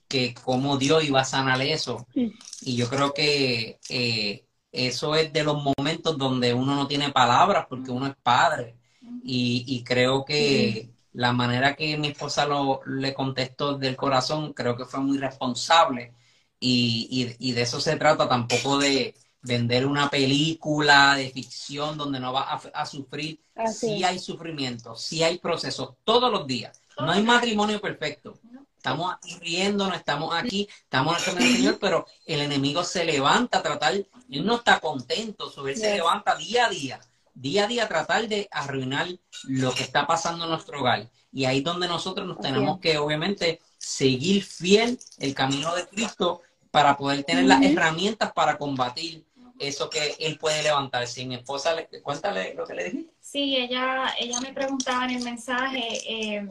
que 0.06 0.34
cómo 0.34 0.76
Dios 0.76 1.04
iba 1.04 1.22
a 1.22 1.24
sanar 1.24 1.62
eso. 1.62 2.06
Y 2.14 2.76
yo 2.76 2.88
creo 2.88 3.14
que 3.14 3.78
eh, 3.88 4.44
eso 4.70 5.14
es 5.14 5.32
de 5.32 5.44
los 5.44 5.56
momentos 5.62 6.18
donde 6.18 6.52
uno 6.52 6.74
no 6.74 6.86
tiene 6.86 7.10
palabras 7.10 7.66
porque 7.68 7.90
uno 7.90 8.06
es 8.06 8.14
padre. 8.22 8.76
Y, 9.24 9.64
y 9.66 9.82
creo 9.82 10.24
que, 10.24 10.90
la 11.12 11.32
manera 11.32 11.74
que 11.74 11.96
mi 11.98 12.08
esposa 12.08 12.46
lo, 12.46 12.80
le 12.86 13.14
contestó 13.14 13.76
del 13.76 13.96
corazón 13.96 14.52
creo 14.52 14.76
que 14.76 14.84
fue 14.84 15.00
muy 15.00 15.18
responsable 15.18 16.14
y, 16.60 17.36
y, 17.38 17.52
de 17.52 17.62
eso 17.62 17.80
se 17.80 17.96
trata 17.96 18.28
tampoco 18.28 18.78
de 18.78 19.14
vender 19.40 19.86
una 19.86 20.10
película 20.10 21.14
de 21.14 21.30
ficción 21.30 21.96
donde 21.96 22.20
no 22.20 22.34
va 22.34 22.52
a, 22.52 22.84
sufrir. 22.84 23.40
Sí 23.72 24.04
hay 24.04 24.18
sufrimiento, 24.18 24.94
sí 24.94 25.22
hay 25.22 25.38
procesos 25.38 25.94
todos 26.04 26.30
los 26.30 26.46
días. 26.46 26.82
No 26.98 27.12
hay 27.12 27.22
matrimonio 27.22 27.80
perfecto. 27.80 28.38
Estamos 28.76 29.14
aquí 29.14 29.38
riendo, 29.40 29.90
estamos 29.92 30.34
aquí, 30.34 30.68
estamos 30.82 31.26
en 31.28 31.38
el 31.38 31.56
Señor, 31.56 31.78
pero 31.80 32.06
el 32.26 32.40
enemigo 32.42 32.84
se 32.84 33.04
levanta 33.04 33.58
a 33.58 33.62
tratar, 33.62 33.94
él 33.94 34.44
no 34.44 34.56
está 34.56 34.80
contento, 34.80 35.50
su 35.50 35.66
se 35.74 35.94
levanta 35.94 36.36
día 36.36 36.66
a 36.66 36.70
día 36.70 37.00
día 37.34 37.64
a 37.64 37.66
día 37.68 37.88
tratar 37.88 38.28
de 38.28 38.48
arruinar 38.50 39.08
lo 39.44 39.72
que 39.72 39.82
está 39.82 40.06
pasando 40.06 40.44
en 40.44 40.50
nuestro 40.50 40.80
hogar. 40.80 41.08
Y 41.32 41.44
ahí 41.44 41.58
es 41.58 41.64
donde 41.64 41.88
nosotros 41.88 42.26
nos 42.26 42.40
tenemos 42.40 42.80
que, 42.80 42.98
obviamente, 42.98 43.60
seguir 43.78 44.44
fiel 44.44 44.98
el 45.18 45.34
camino 45.34 45.74
de 45.74 45.86
Cristo 45.86 46.42
para 46.70 46.96
poder 46.96 47.24
tener 47.24 47.44
las 47.44 47.62
herramientas 47.62 48.32
para 48.32 48.58
combatir 48.58 49.24
eso 49.58 49.90
que 49.90 50.16
él 50.18 50.38
puede 50.38 50.62
levantar. 50.62 51.06
Si 51.06 51.26
mi 51.26 51.36
esposa, 51.36 51.74
le, 51.74 51.86
cuéntale 52.02 52.54
lo 52.54 52.66
que 52.66 52.74
le 52.74 52.84
dije. 52.84 53.06
Sí, 53.20 53.56
ella, 53.56 54.14
ella 54.18 54.40
me 54.40 54.52
preguntaba 54.52 55.04
en 55.04 55.10
el 55.10 55.22
mensaje, 55.22 55.82
eh, 56.08 56.48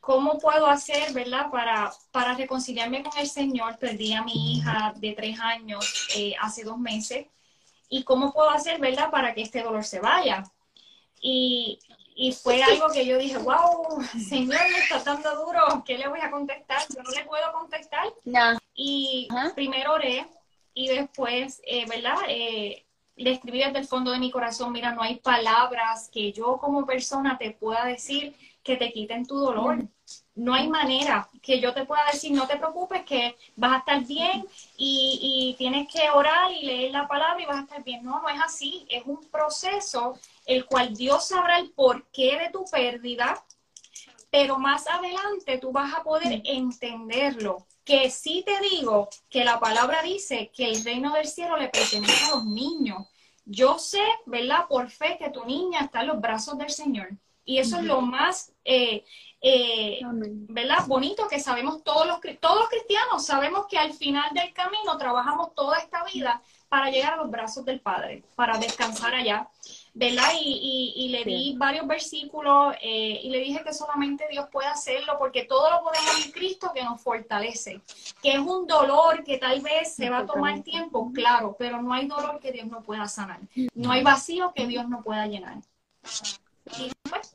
¿cómo 0.00 0.38
puedo 0.38 0.66
hacer, 0.66 1.12
verdad, 1.12 1.50
para, 1.50 1.92
para 2.12 2.34
reconciliarme 2.34 3.02
con 3.02 3.18
el 3.18 3.28
Señor? 3.28 3.78
Perdí 3.78 4.12
a 4.12 4.22
mi 4.22 4.54
hija 4.54 4.94
de 4.96 5.12
tres 5.12 5.38
años 5.40 6.08
eh, 6.16 6.34
hace 6.40 6.62
dos 6.62 6.78
meses 6.78 7.26
y 7.88 8.04
cómo 8.04 8.32
puedo 8.32 8.50
hacer, 8.50 8.80
¿verdad?, 8.80 9.10
para 9.10 9.34
que 9.34 9.42
este 9.42 9.62
dolor 9.62 9.84
se 9.84 10.00
vaya. 10.00 10.44
Y, 11.20 11.78
y 12.14 12.32
fue 12.32 12.62
algo 12.62 12.86
que 12.92 13.06
yo 13.06 13.18
dije, 13.18 13.38
wow, 13.38 14.02
Señor, 14.28 14.60
me 14.70 14.78
está 14.78 15.02
dando 15.02 15.44
duro, 15.44 15.82
¿qué 15.84 15.98
le 15.98 16.08
voy 16.08 16.20
a 16.20 16.30
contestar? 16.30 16.82
Yo 16.94 17.02
no 17.02 17.10
le 17.10 17.24
puedo 17.24 17.52
contestar. 17.52 18.12
No. 18.24 18.58
Y 18.74 19.28
primero 19.54 19.94
oré 19.94 20.26
y 20.74 20.88
después, 20.88 21.60
eh, 21.64 21.86
¿verdad? 21.88 22.16
Eh, 22.28 22.84
le 23.16 23.32
escribí 23.32 23.58
desde 23.58 23.78
el 23.78 23.86
fondo 23.86 24.10
de 24.10 24.18
mi 24.18 24.30
corazón, 24.30 24.72
mira, 24.72 24.92
no 24.92 25.02
hay 25.02 25.16
palabras 25.16 26.10
que 26.12 26.32
yo 26.32 26.58
como 26.58 26.84
persona 26.84 27.38
te 27.38 27.52
pueda 27.52 27.84
decir 27.84 28.34
que 28.62 28.76
te 28.76 28.92
quiten 28.92 29.26
tu 29.26 29.38
dolor 29.38 29.86
no 30.36 30.52
hay 30.52 30.68
manera 30.68 31.28
que 31.42 31.60
yo 31.60 31.72
te 31.72 31.84
pueda 31.84 32.02
decir, 32.12 32.32
no 32.32 32.46
te 32.46 32.56
preocupes, 32.56 33.04
que 33.04 33.36
vas 33.56 33.72
a 33.72 33.78
estar 33.78 34.04
bien 34.04 34.44
y, 34.76 35.54
tienes 35.58 35.86
que 35.92 36.10
orar 36.10 36.50
y 36.50 36.62
leer 36.62 36.90
la 36.90 37.06
palabra 37.06 37.40
y 37.42 37.46
vas 37.46 37.58
a 37.58 37.62
estar 37.62 37.84
bien. 37.84 38.04
No, 38.04 38.20
no 38.20 38.28
es 38.28 38.40
así. 38.40 38.86
Es 38.90 39.04
un 39.06 39.24
proceso 39.30 40.18
el 40.46 40.66
cual 40.66 40.94
Dios 40.94 41.28
sabrá 41.28 41.58
el 41.58 41.70
porqué 41.70 42.38
de 42.38 42.50
tu 42.50 42.64
pérdida, 42.64 43.44
pero 44.30 44.58
más 44.58 44.86
adelante 44.88 45.58
tú 45.58 45.70
vas 45.70 45.94
a 45.94 46.02
poder 46.02 46.42
entenderlo. 46.44 47.66
Que 47.84 48.10
sí 48.10 48.42
te 48.44 48.58
digo 48.60 49.08
que 49.28 49.44
la 49.44 49.60
palabra 49.60 50.02
dice 50.02 50.50
que 50.54 50.70
el 50.70 50.82
reino 50.82 51.12
del 51.12 51.26
cielo 51.26 51.56
le 51.56 51.68
pertenece 51.68 52.24
a 52.24 52.36
los 52.36 52.44
niños. 52.44 53.06
Yo 53.44 53.78
sé, 53.78 54.02
¿verdad? 54.24 54.66
Por 54.68 54.90
fe 54.90 55.16
que 55.18 55.30
tu 55.30 55.44
niña 55.44 55.80
está 55.80 56.00
en 56.00 56.08
los 56.08 56.20
brazos 56.20 56.56
del 56.58 56.70
Señor. 56.70 57.10
Y 57.44 57.58
eso 57.58 57.76
es 57.76 57.84
lo 57.84 58.00
más 58.00 58.52
eh, 58.64 59.04
eh, 59.46 60.00
¿verdad? 60.48 60.86
Bonito 60.86 61.28
que 61.28 61.38
sabemos 61.38 61.84
todos 61.84 62.06
los, 62.06 62.18
todos 62.40 62.60
los 62.60 62.68
cristianos, 62.70 63.26
sabemos 63.26 63.66
que 63.68 63.76
al 63.76 63.92
final 63.92 64.30
del 64.32 64.54
camino 64.54 64.96
trabajamos 64.96 65.54
toda 65.54 65.76
esta 65.76 66.02
vida 66.04 66.40
para 66.70 66.90
llegar 66.90 67.12
a 67.12 67.16
los 67.16 67.30
brazos 67.30 67.62
del 67.66 67.78
Padre, 67.78 68.24
para 68.36 68.56
descansar 68.56 69.14
allá, 69.14 69.46
¿verdad? 69.92 70.30
Y, 70.40 70.94
y, 70.96 71.08
le 71.10 71.24
di 71.24 71.54
varios 71.58 71.86
versículos 71.86 72.74
eh, 72.80 73.20
y 73.22 73.28
le 73.28 73.40
dije 73.40 73.62
que 73.62 73.74
solamente 73.74 74.24
Dios 74.30 74.48
puede 74.50 74.68
hacerlo 74.68 75.16
porque 75.18 75.44
todo 75.44 75.70
lo 75.70 75.82
podemos 75.82 76.24
en 76.24 76.32
Cristo 76.32 76.72
que 76.74 76.82
nos 76.82 77.02
fortalece, 77.02 77.82
que 78.22 78.32
es 78.32 78.38
un 78.38 78.66
dolor 78.66 79.24
que 79.24 79.36
tal 79.36 79.60
vez 79.60 79.94
se 79.94 80.08
va 80.08 80.20
a 80.20 80.26
tomar 80.26 80.62
tiempo, 80.62 81.12
claro, 81.12 81.54
pero 81.58 81.82
no 81.82 81.92
hay 81.92 82.06
dolor 82.06 82.40
que 82.40 82.50
Dios 82.50 82.66
no 82.66 82.82
pueda 82.82 83.06
sanar, 83.08 83.40
no 83.74 83.92
hay 83.92 84.02
vacío 84.02 84.54
que 84.54 84.66
Dios 84.66 84.88
no 84.88 85.02
pueda 85.02 85.26
llenar. 85.26 85.58
Y 86.78 86.90
pues, 87.10 87.33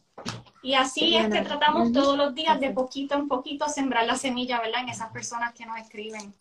y 0.62 0.74
así 0.74 1.16
es 1.16 1.30
que 1.30 1.42
tratamos 1.42 1.92
todos 1.94 2.18
los 2.18 2.36
días 2.36 2.60
de 2.60 2.72
poquito 2.72 3.16
en 3.16 3.28
poquito 3.28 3.68
sembrar 3.70 4.06
la 4.06 4.16
semilla, 4.16 4.60
¿verdad? 4.60 4.82
En 4.82 4.90
esas 4.90 5.12
personas 5.12 5.54
que 5.54 5.66
nos 5.66 5.80
escriben. 5.80 6.34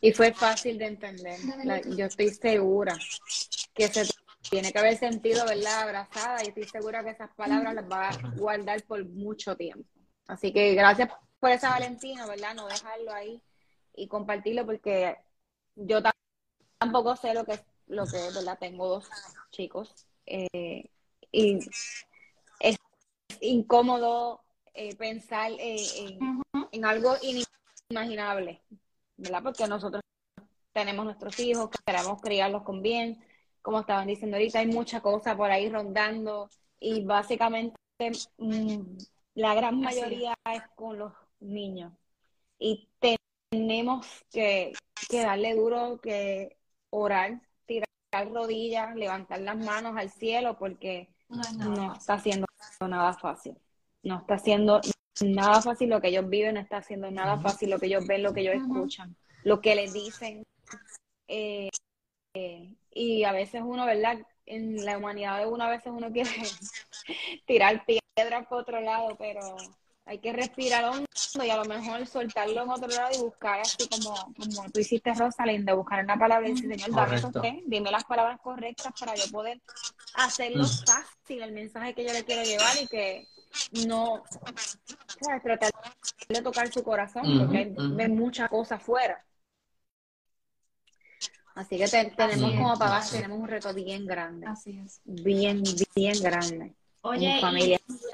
Y 0.00 0.12
fue 0.12 0.32
fácil 0.32 0.78
de 0.78 0.86
entender. 0.86 1.38
yo 1.96 2.06
estoy 2.06 2.30
segura 2.30 2.98
que 3.74 3.88
se 3.88 4.04
tiene 4.50 4.72
que 4.72 4.78
haber 4.78 4.96
sentido, 4.96 5.44
¿verdad? 5.44 5.82
Abrazada 5.82 6.42
y 6.42 6.48
estoy 6.48 6.64
segura 6.64 7.04
que 7.04 7.10
esas 7.10 7.32
palabras 7.34 7.74
las 7.74 7.90
va 7.90 8.08
a 8.08 8.16
guardar 8.36 8.82
por 8.84 9.04
mucho 9.04 9.56
tiempo. 9.56 9.88
Así 10.26 10.52
que 10.52 10.74
gracias 10.74 11.10
por 11.38 11.50
esa 11.50 11.70
Valentina, 11.70 12.26
¿verdad? 12.26 12.54
No 12.54 12.66
dejarlo 12.66 13.12
ahí 13.12 13.42
y 13.94 14.08
compartirlo 14.08 14.64
porque 14.64 15.16
yo 15.76 16.00
tampoco 16.78 17.14
sé 17.16 17.34
lo 17.34 17.44
que 17.44 17.60
lo 17.86 18.06
que 18.06 18.26
es, 18.26 18.34
¿verdad? 18.34 18.58
Tengo 18.58 18.88
dos 18.88 19.08
chicos 19.50 20.06
eh, 20.26 20.90
y 21.30 21.58
es 22.60 22.76
incómodo 23.40 24.42
eh, 24.74 24.94
pensar 24.96 25.52
eh, 25.58 26.18
en, 26.72 26.84
algo 26.84 27.14
inimaginable, 27.22 28.62
¿verdad? 29.16 29.42
Porque 29.42 29.66
nosotros 29.66 30.02
tenemos 30.72 31.04
nuestros 31.04 31.38
hijos, 31.40 31.70
queremos 31.84 32.20
criarlos 32.20 32.62
con 32.62 32.82
bien, 32.82 33.22
como 33.60 33.80
estaban 33.80 34.06
diciendo 34.06 34.36
ahorita, 34.36 34.60
hay 34.60 34.66
mucha 34.66 35.00
cosa 35.00 35.36
por 35.36 35.50
ahí 35.50 35.68
rondando 35.68 36.48
y 36.80 37.04
básicamente 37.04 37.76
mm, 38.38 38.96
la 39.34 39.54
gran 39.54 39.80
mayoría 39.80 40.34
es 40.52 40.62
con 40.74 40.98
los 40.98 41.12
niños. 41.40 41.92
Y 42.58 42.88
tenemos 43.50 44.06
que, 44.30 44.72
darle 45.10 45.54
duro, 45.54 46.00
que 46.00 46.56
orar, 46.90 47.40
rodillas, 48.20 48.94
levantar 48.94 49.40
las 49.40 49.56
manos 49.56 49.96
al 49.96 50.10
cielo, 50.10 50.56
porque 50.58 51.08
no, 51.28 51.94
está 51.94 52.14
haciendo 52.14 52.46
nada 52.80 53.14
fácil. 53.14 53.56
No 54.02 54.18
está 54.18 54.34
haciendo 54.34 54.80
nada 55.22 55.62
fácil 55.62 55.90
lo 55.90 56.00
que 56.00 56.08
ellos 56.08 56.28
viven, 56.28 56.54
no 56.54 56.60
está 56.60 56.78
haciendo 56.78 57.10
nada 57.10 57.38
fácil 57.38 57.70
lo 57.70 57.78
que 57.78 57.86
ellos 57.86 58.06
ven, 58.06 58.22
lo 58.22 58.34
que 58.34 58.40
ellos 58.40 58.56
escuchan, 58.56 59.16
lo 59.44 59.60
que 59.60 59.74
les 59.74 59.92
dicen. 59.92 60.42
Eh, 61.28 61.70
eh, 62.34 62.74
y 62.90 63.24
a 63.24 63.32
veces 63.32 63.62
uno, 63.64 63.86
¿verdad? 63.86 64.18
En 64.44 64.84
la 64.84 64.98
humanidad 64.98 65.38
de 65.38 65.46
uno 65.46 65.64
a 65.64 65.70
veces 65.70 65.92
uno 65.94 66.10
quiere 66.10 66.30
tirar 67.46 67.84
piedras 67.86 68.46
por 68.48 68.60
otro 68.60 68.80
lado, 68.80 69.16
pero 69.18 69.40
hay 70.04 70.18
que 70.18 70.32
respirar 70.32 70.84
hondo 70.84 71.06
y 71.42 71.50
a 71.50 71.56
lo 71.56 71.64
mejor 71.64 72.06
soltarlo 72.06 72.62
en 72.62 72.70
otro 72.70 72.88
lado 72.88 73.10
y 73.14 73.22
buscar 73.22 73.60
así 73.60 73.88
como, 73.88 74.14
como 74.34 74.70
tú 74.70 74.80
hiciste 74.80 75.14
Rosalind, 75.14 75.70
buscar 75.72 76.04
una 76.04 76.18
palabra 76.18 76.48
y 76.48 76.52
decir, 76.52 76.70
Señor, 76.70 76.94
dame 76.94 77.16
usted, 77.16 77.52
dime 77.66 77.90
las 77.90 78.04
palabras 78.04 78.40
correctas 78.40 78.92
para 78.98 79.14
yo 79.14 79.30
poder 79.30 79.60
hacerlo 80.14 80.64
mm. 80.64 80.86
fácil 80.86 81.42
el 81.42 81.52
mensaje 81.52 81.94
que 81.94 82.04
yo 82.04 82.12
le 82.12 82.24
quiero 82.24 82.42
llevar 82.42 82.76
y 82.82 82.86
que 82.88 83.28
no, 83.86 84.22
¿sabes? 85.20 85.42
tratar 85.42 85.70
de 86.28 86.42
tocar 86.42 86.72
su 86.72 86.82
corazón, 86.82 87.22
porque 87.38 87.58
hay, 87.58 88.08
muchas 88.08 88.48
cosas 88.48 88.82
fuera. 88.82 89.24
Así 91.54 91.76
que 91.76 91.86
tenemos 91.86 92.50
como 92.52 92.78
papás, 92.78 93.10
tenemos 93.10 93.38
un 93.38 93.46
reto 93.46 93.74
bien 93.74 94.06
grande. 94.06 94.46
Así 94.46 94.80
es. 94.84 95.00
Bien, 95.04 95.62
bien 95.94 96.22
grande. 96.22 96.74
Oye, 97.04 97.40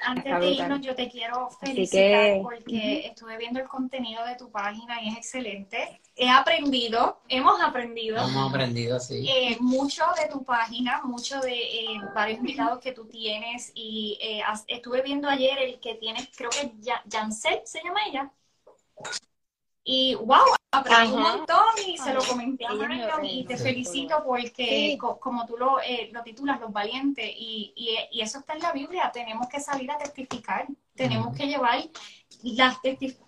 antes 0.02 0.40
de 0.40 0.50
irnos, 0.50 0.80
yo 0.80 0.94
te 0.94 1.10
quiero 1.10 1.50
felicitar 1.60 2.40
porque 2.42 3.06
estuve 3.06 3.36
viendo 3.36 3.60
el 3.60 3.68
contenido 3.68 4.24
de 4.24 4.34
tu 4.36 4.50
página 4.50 5.02
y 5.02 5.10
es 5.10 5.18
excelente. 5.18 6.00
He 6.16 6.30
aprendido, 6.30 7.20
hemos 7.28 7.60
aprendido. 7.60 8.16
Hemos 8.16 8.48
aprendido, 8.48 8.98
sí. 8.98 9.28
Eh, 9.28 9.58
mucho 9.60 10.04
de 10.18 10.28
tu 10.30 10.42
página, 10.42 11.02
mucho 11.04 11.38
de 11.40 11.52
eh, 11.52 12.00
varios 12.14 12.38
invitados 12.38 12.78
que 12.78 12.92
tú 12.92 13.04
tienes 13.06 13.72
y 13.74 14.18
eh, 14.22 14.40
estuve 14.68 15.02
viendo 15.02 15.28
ayer 15.28 15.58
el 15.58 15.80
que 15.80 15.96
tienes, 15.96 16.30
creo 16.34 16.48
que 16.48 16.72
Jancel 17.10 17.60
se 17.64 17.82
llama 17.84 18.00
ella. 18.08 18.32
Y 19.90 20.14
wow, 20.16 20.44
aprendí 20.70 21.14
un 21.14 21.22
montón 21.22 21.64
y 21.86 21.96
se 21.96 22.12
lo 22.12 22.22
comenté 22.22 22.66
a 22.66 22.74
Marion 22.74 23.24
y 23.24 23.46
te 23.46 23.56
felicito 23.56 24.22
porque 24.22 24.98
como 24.98 25.46
tú 25.46 25.56
lo, 25.56 25.80
eh, 25.80 26.10
lo, 26.12 26.22
titulas, 26.22 26.60
los 26.60 26.70
valientes, 26.70 27.24
y, 27.26 27.72
y, 27.74 28.20
eso 28.20 28.40
está 28.40 28.52
en 28.52 28.60
la 28.60 28.72
Biblia, 28.72 29.10
tenemos 29.10 29.48
que 29.48 29.60
salir 29.60 29.90
a 29.90 29.96
testificar, 29.96 30.66
tenemos 30.94 31.34
que 31.34 31.46
llevar 31.46 31.78
las 32.42 32.76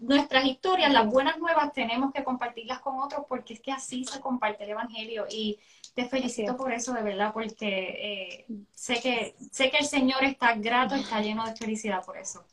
nuestras 0.01 0.45
historias, 0.45 0.93
las 0.93 1.07
buenas 1.07 1.39
nuevas, 1.39 1.73
tenemos 1.73 2.13
que 2.13 2.23
compartirlas 2.23 2.81
con 2.81 3.01
otros 3.01 3.25
porque 3.27 3.55
es 3.55 3.61
que 3.61 3.73
así 3.73 4.05
se 4.05 4.21
comparte 4.21 4.65
el 4.65 4.71
Evangelio 4.71 5.25
y 5.31 5.59
te 5.95 6.05
felicito 6.05 6.59
por 6.59 6.75
eso, 6.75 6.93
de 6.93 7.03
verdad, 7.03 7.33
porque 7.33 8.45
eh, 8.49 8.55
sé, 8.75 9.01
que, 9.01 9.35
sé 9.51 9.71
que 9.71 9.79
el 9.79 9.87
Señor 9.87 10.25
está 10.25 10.57
grato, 10.57 10.95
está 10.95 11.23
lleno 11.23 11.47
de 11.47 11.57
felicidad 11.57 12.05
por 12.05 12.19
eso. 12.19 12.45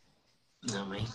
Amén. 0.73 1.05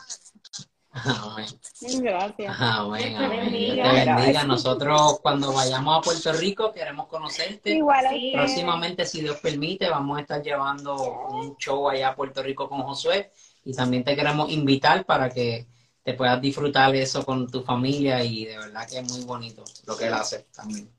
Amén. 0.92 1.46
Gracias. 2.02 2.56
Amén, 2.58 3.16
Te 3.16 3.28
bendiga. 3.28 4.44
Nosotros 4.44 5.20
cuando 5.22 5.52
vayamos 5.52 5.98
a 5.98 6.00
Puerto 6.02 6.32
Rico 6.34 6.72
queremos 6.72 7.06
conocerte. 7.06 7.70
Igual 7.70 8.06
Próximamente, 8.32 9.06
si 9.06 9.22
Dios 9.22 9.38
permite, 9.40 9.88
vamos 9.88 10.18
a 10.18 10.20
estar 10.20 10.42
llevando 10.42 10.94
un 11.30 11.56
show 11.56 11.88
allá 11.88 12.08
a 12.08 12.14
Puerto 12.14 12.42
Rico 12.42 12.68
con 12.68 12.82
Josué 12.82 13.30
y 13.64 13.72
también 13.72 14.04
te 14.04 14.14
queremos 14.14 14.50
invitar 14.50 15.06
para 15.06 15.30
que 15.30 15.66
te 16.02 16.14
puedas 16.14 16.40
disfrutar 16.40 16.94
eso 16.94 17.24
con 17.24 17.48
tu 17.50 17.62
familia 17.62 18.22
y 18.22 18.44
de 18.44 18.58
verdad 18.58 18.86
que 18.88 18.98
es 18.98 19.10
muy 19.10 19.24
bonito 19.24 19.64
lo 19.86 19.96
que 19.96 20.06
él 20.06 20.14
hace 20.14 20.46
también. 20.54 20.90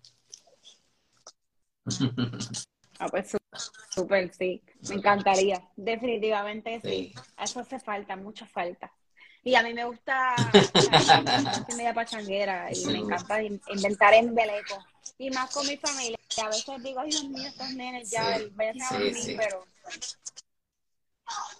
Ah, 2.99 3.07
pues 3.09 3.35
súper, 3.89 4.31
sí. 4.33 4.61
Me 4.87 4.95
encantaría. 4.95 5.67
Definitivamente 5.75 6.79
sí. 6.81 7.11
Eso 7.37 7.59
hace 7.59 7.79
falta, 7.79 8.15
mucha 8.15 8.45
falta. 8.45 8.93
Y 9.43 9.55
a 9.55 9.63
mí 9.63 9.73
me 9.73 9.83
gusta, 9.83 10.35
soy 11.67 11.75
media 11.75 11.93
pachanguera 11.93 12.69
y 12.71 12.85
me 12.85 12.99
encanta 12.99 13.41
inventar 13.41 14.13
en 14.13 14.33
beleco. 14.33 14.83
Y 15.17 15.29
más 15.31 15.51
con 15.51 15.67
mi 15.67 15.77
familia. 15.77 16.17
A 16.41 16.47
veces 16.47 16.81
digo, 16.81 17.01
ay 17.01 17.09
Dios 17.09 17.25
mío, 17.25 17.47
estos 17.47 17.69
nenes 17.71 18.09
ya, 18.09 18.37
sí, 18.37 18.49
vayan 18.55 18.81
a 18.81 18.93
dormir, 18.93 19.37
pero 19.37 19.65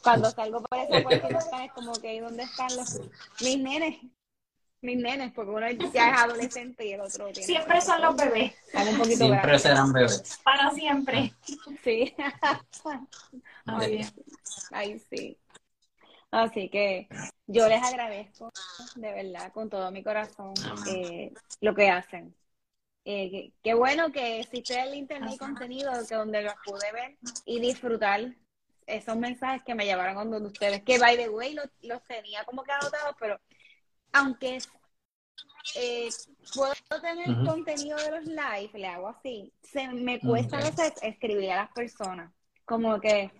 cuando 0.02 0.32
salgo 0.32 0.62
por 0.62 0.80
esa 0.80 1.04
puerta 1.04 1.28
es 1.66 1.72
como 1.74 1.94
que 1.94 2.22
¿dónde 2.22 2.44
están 2.44 2.76
los 2.76 3.00
mis 3.42 3.58
nenes? 3.60 4.00
Mis 4.82 4.98
nenes, 4.98 5.32
porque 5.34 5.52
uno 5.52 5.70
ya 5.70 6.10
es 6.10 6.20
adolescente 6.20 6.86
y 6.86 6.92
el 6.92 7.02
otro 7.02 7.28
tiene. 7.28 7.46
Siempre 7.46 7.80
son 7.80 8.02
los 8.02 8.18
bebés. 8.18 8.54
Un 8.74 8.98
poquito 8.98 9.26
siempre 9.26 9.60
serán 9.60 9.94
bebés. 9.94 10.40
Para 10.44 10.72
siempre. 10.72 11.34
Sí. 11.84 12.14
Ay, 13.66 14.06
Ay, 14.72 15.02
sí. 15.10 15.38
Así 16.34 16.68
que 16.68 17.08
yo 17.46 17.68
les 17.68 17.84
agradezco 17.84 18.52
de 18.96 19.12
verdad 19.14 19.54
con 19.54 19.70
todo 19.70 19.92
mi 19.92 20.04
corazón 20.04 20.56
eh, 20.90 21.32
lo 21.62 21.76
que 21.76 21.90
hacen. 21.90 22.36
Eh, 23.06 23.52
qué 23.62 23.76
bueno 23.76 24.12
que 24.12 24.40
existe 24.40 24.82
el 24.82 24.96
internet 24.96 25.34
y 25.36 25.38
contenido 25.38 25.92
que 26.10 26.16
donde 26.16 26.42
los 26.42 26.56
pude 26.66 26.92
ver 26.92 27.18
y 27.46 27.60
disfrutar 27.60 28.34
esos 28.88 29.16
mensajes 29.16 29.62
que 29.64 29.76
me 29.76 29.86
llevaron 29.86 30.18
a 30.18 30.26
donde 30.26 30.48
ustedes, 30.48 30.82
que 30.82 30.98
by 30.98 31.18
the 31.18 31.30
way 31.30 31.54
los, 31.54 32.04
tenía 32.06 32.44
como 32.46 32.64
que 32.64 32.72
anotados, 32.72 33.16
pero 33.20 33.40
aunque 34.12 34.58
eh, 35.76 36.10
puedo 36.56 36.74
tener 37.00 37.46
contenido 37.46 37.98
de 38.00 38.10
los 38.10 38.26
live, 38.26 38.72
le 38.74 38.88
hago 38.88 39.10
así, 39.10 39.54
se 39.62 39.88
me 39.90 40.20
cuesta 40.20 40.58
a 40.58 40.64
veces 40.64 40.94
escribir 41.04 41.52
a 41.52 41.58
las 41.58 41.74
personas, 41.74 42.34
como 42.66 43.00
que 43.00 43.32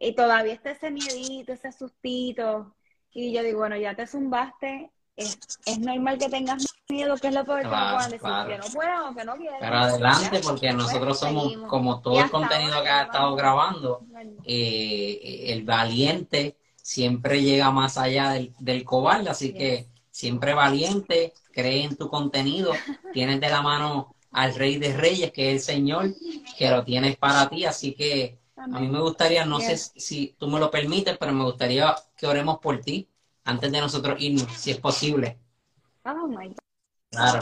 y 0.00 0.14
todavía 0.14 0.54
está 0.54 0.70
ese 0.70 0.90
miedito, 0.90 1.52
ese 1.52 1.72
sustito. 1.72 2.74
Y 3.12 3.32
yo 3.32 3.42
digo, 3.42 3.58
bueno, 3.58 3.76
ya 3.76 3.94
te 3.94 4.06
zumbaste, 4.06 4.90
es, 5.16 5.38
es 5.66 5.78
normal 5.80 6.18
que 6.18 6.28
tengas 6.28 6.64
miedo, 6.88 7.16
que 7.16 7.28
es 7.28 7.34
lo 7.34 7.44
peor 7.44 7.62
que 7.62 7.68
puedan 7.68 8.10
decir, 8.10 8.20
que 8.20 8.58
no 8.58 8.64
puedan 8.72 9.00
o 9.00 9.14
que 9.16 9.24
no 9.24 9.36
quieran. 9.36 9.58
Pero 9.60 9.76
adelante, 9.76 10.40
porque 10.42 10.72
nosotros 10.72 11.18
somos, 11.18 11.56
como 11.66 12.00
todo 12.00 12.20
el 12.20 12.30
contenido 12.30 12.82
que 12.82 12.88
ha 12.88 13.02
estado 13.02 13.34
grabando, 13.34 14.06
eh, 14.44 15.46
el 15.48 15.64
valiente 15.64 16.56
siempre 16.76 17.42
llega 17.42 17.70
más 17.70 17.98
allá 17.98 18.30
del, 18.30 18.54
del 18.58 18.84
cobarde, 18.84 19.30
así 19.30 19.52
que 19.52 19.88
siempre 20.10 20.54
valiente, 20.54 21.32
cree 21.52 21.84
en 21.84 21.96
tu 21.96 22.08
contenido, 22.08 22.72
tienes 23.12 23.40
de 23.40 23.48
la 23.48 23.62
mano 23.62 24.14
al 24.30 24.54
Rey 24.54 24.78
de 24.78 24.96
Reyes, 24.96 25.32
que 25.32 25.50
es 25.50 25.54
el 25.54 25.74
Señor, 25.74 26.14
que 26.56 26.70
lo 26.70 26.84
tienes 26.84 27.16
para 27.16 27.48
ti, 27.48 27.64
así 27.64 27.94
que 27.94 28.37
a 28.58 28.66
mí 28.66 28.88
me 28.88 29.00
gustaría, 29.00 29.44
no 29.44 29.60
sé 29.60 29.76
si 29.76 30.34
tú 30.38 30.48
me 30.48 30.58
lo 30.58 30.70
permites, 30.70 31.16
pero 31.18 31.32
me 31.32 31.44
gustaría 31.44 31.94
que 32.16 32.26
oremos 32.26 32.58
por 32.58 32.80
ti 32.80 33.08
antes 33.44 33.70
de 33.72 33.80
nosotros 33.80 34.16
irnos, 34.20 34.52
si 34.52 34.70
es 34.70 34.78
posible. 34.78 35.38
Oh 36.04 36.26
my 36.26 36.54
Claro. 37.10 37.40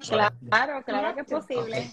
Claro, 0.00 0.84
claro 0.84 1.14
que 1.14 1.20
es 1.22 1.26
posible. 1.26 1.90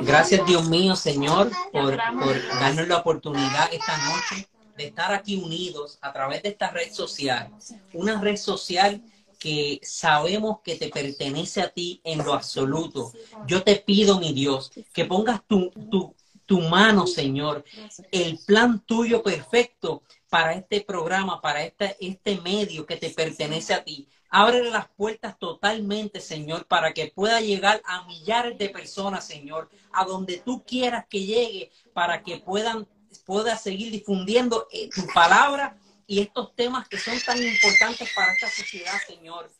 Gracias, 0.00 0.46
Dios 0.46 0.68
mío, 0.68 0.96
Señor, 0.96 1.50
por, 1.72 1.96
por 2.18 2.48
darnos 2.60 2.88
la 2.88 2.98
oportunidad 2.98 3.72
esta 3.72 3.96
noche 4.08 4.48
de 4.76 4.86
estar 4.86 5.12
aquí 5.12 5.36
unidos 5.36 5.98
a 6.00 6.12
través 6.12 6.42
de 6.42 6.50
esta 6.50 6.70
red 6.70 6.90
social. 6.90 7.52
Una 7.92 8.20
red 8.20 8.36
social 8.36 9.02
que 9.38 9.80
sabemos 9.82 10.60
que 10.64 10.76
te 10.76 10.88
pertenece 10.88 11.60
a 11.60 11.68
ti 11.68 12.00
en 12.04 12.24
lo 12.24 12.32
absoluto. 12.32 13.12
Yo 13.46 13.62
te 13.62 13.76
pido, 13.76 14.18
mi 14.18 14.32
Dios, 14.32 14.70
que 14.92 15.04
pongas 15.04 15.42
tu, 15.46 15.70
tu, 15.90 16.14
tu 16.48 16.62
mano, 16.62 17.06
Señor, 17.06 17.62
el 18.10 18.38
plan 18.46 18.80
tuyo 18.80 19.22
perfecto 19.22 20.02
para 20.30 20.54
este 20.54 20.80
programa, 20.80 21.42
para 21.42 21.62
este, 21.62 21.94
este 22.00 22.40
medio 22.40 22.86
que 22.86 22.96
te 22.96 23.10
pertenece 23.10 23.74
a 23.74 23.84
ti. 23.84 24.08
Abre 24.30 24.70
las 24.70 24.88
puertas 24.88 25.38
totalmente, 25.38 26.22
Señor, 26.22 26.66
para 26.66 26.94
que 26.94 27.12
pueda 27.14 27.42
llegar 27.42 27.82
a 27.84 28.06
millares 28.06 28.56
de 28.56 28.70
personas, 28.70 29.26
Señor, 29.26 29.68
a 29.92 30.06
donde 30.06 30.38
tú 30.38 30.64
quieras 30.66 31.04
que 31.10 31.20
llegue, 31.20 31.70
para 31.92 32.22
que 32.22 32.38
puedan 32.38 32.88
pueda 33.26 33.58
seguir 33.58 33.92
difundiendo 33.92 34.68
eh, 34.72 34.88
tu 34.88 35.06
palabra 35.12 35.76
y 36.06 36.20
estos 36.20 36.54
temas 36.54 36.88
que 36.88 36.98
son 36.98 37.18
tan 37.26 37.36
importantes 37.42 38.08
para 38.14 38.32
esta 38.32 38.48
sociedad, 38.48 38.98
Señor. 39.06 39.50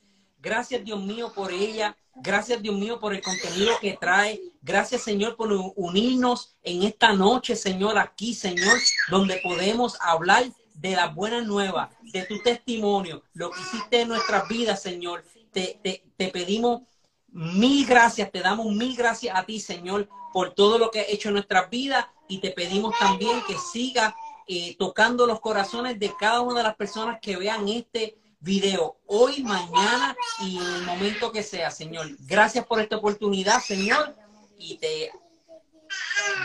Gracias, 0.49 0.83
Dios 0.83 1.03
mío, 1.03 1.31
por 1.35 1.53
ella. 1.53 1.95
Gracias, 2.15 2.63
Dios 2.63 2.75
mío, 2.75 2.99
por 2.99 3.13
el 3.13 3.21
contenido 3.21 3.79
que 3.83 3.99
trae. 4.01 4.41
Gracias, 4.63 5.03
Señor, 5.03 5.37
por 5.37 5.53
unirnos 5.77 6.57
en 6.63 6.85
esta 6.85 7.13
noche, 7.13 7.55
Señor, 7.55 7.99
aquí, 7.99 8.33
Señor, 8.33 8.79
donde 9.11 9.41
podemos 9.43 9.99
hablar 10.01 10.47
de 10.73 10.93
la 10.93 11.09
buena 11.09 11.43
nueva, 11.43 11.91
de 12.01 12.23
tu 12.23 12.41
testimonio, 12.41 13.23
lo 13.35 13.51
que 13.51 13.61
hiciste 13.61 14.01
en 14.01 14.09
nuestras 14.09 14.49
vidas, 14.49 14.81
Señor. 14.81 15.23
Te, 15.53 15.79
te, 15.83 16.03
te 16.17 16.29
pedimos 16.29 16.81
mil 17.29 17.85
gracias, 17.85 18.33
te 18.33 18.41
damos 18.41 18.73
mil 18.75 18.97
gracias 18.97 19.37
a 19.37 19.45
ti, 19.45 19.61
Señor, 19.61 20.09
por 20.33 20.55
todo 20.55 20.79
lo 20.79 20.91
que 20.91 21.01
has 21.01 21.11
hecho 21.11 21.29
en 21.29 21.35
nuestras 21.35 21.69
vidas 21.69 22.07
y 22.27 22.39
te 22.39 22.53
pedimos 22.53 22.95
también 22.99 23.43
que 23.47 23.57
siga 23.71 24.17
eh, 24.47 24.75
tocando 24.79 25.27
los 25.27 25.41
corazones 25.41 25.99
de 25.99 26.11
cada 26.19 26.41
una 26.41 26.61
de 26.61 26.63
las 26.63 26.77
personas 26.77 27.19
que 27.21 27.37
vean 27.37 27.69
este 27.69 28.17
video 28.41 28.99
hoy, 29.07 29.43
mañana 29.43 30.17
y 30.41 30.59
en 30.59 30.75
el 30.75 30.83
momento 30.83 31.33
que 31.33 31.43
sea, 31.43 31.71
Señor. 31.71 32.09
Gracias 32.21 32.65
por 32.67 32.81
esta 32.81 32.97
oportunidad, 32.97 33.61
Señor, 33.61 34.15
y 34.57 34.77
te 34.79 35.11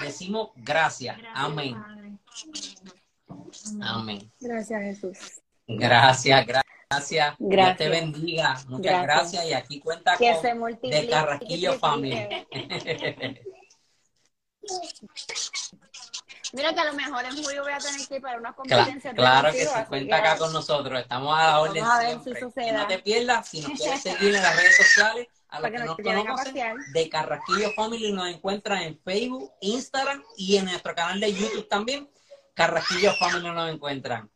decimos 0.02 0.50
gracias. 0.56 1.18
Amén. 1.34 1.76
Amén. 3.82 4.32
Gracias, 4.40 4.82
Jesús. 4.82 5.18
Gracias, 5.68 6.46
gracias. 6.46 7.36
Dios 7.40 7.78
te 7.78 7.90
bendiga. 7.90 8.60
Muchas 8.68 9.04
gracias. 9.04 9.46
Y 9.46 9.54
aquí 9.54 9.80
cuenta 9.80 10.18
con 10.18 10.80
de 10.82 11.08
Carrasquillo 11.10 11.74
Family. 11.80 12.28
Mira 16.54 16.72
que 16.72 16.80
a 16.82 16.86
lo 16.86 16.94
mejor 16.94 17.26
en 17.26 17.44
julio 17.44 17.64
voy 17.64 17.74
a 17.74 17.80
tener 17.80 18.08
que 18.08 18.16
ir 18.16 18.22
para 18.22 18.38
una 18.38 18.54
competencia. 18.54 19.12
Claro, 19.14 19.52
que 19.52 19.66
se 19.66 19.86
cuenta 19.86 20.18
acá 20.18 20.38
con 20.38 20.54
nosotros. 20.54 21.02
Estamos 21.02 21.36
a 21.36 21.48
la 21.48 21.60
orden 21.60 21.84
siempre. 22.24 22.72
no 22.72 22.88
te 22.88 23.00
pierdas, 23.00 23.48
si 23.50 23.62
nos 23.62 23.80
quieres 23.80 24.02
seguir 24.04 24.36
en 24.36 24.44
las 24.44 24.56
redes 24.56 24.78
sociales, 24.78 25.28
a 25.50 25.60
los 25.60 25.72
que, 25.72 25.80
nos 25.80 25.98
conocen, 25.98 26.78
de 26.94 27.10
Carrasquillo 27.10 27.72
Family 27.76 28.12
nos 28.12 28.28
encuentran 28.28 28.84
en 28.84 29.00
Facebook, 29.00 29.52
Instagram 29.62 30.24
y 30.38 30.58
en 30.58 30.66
nuestro 30.66 30.94
canal 30.94 31.20
de 31.20 31.34
YouTube 31.34 31.68
también. 31.68 32.08
Carrasquillo 32.54 33.14
Family 33.16 33.50
nos 33.50 33.74
encuentran. 33.74 34.30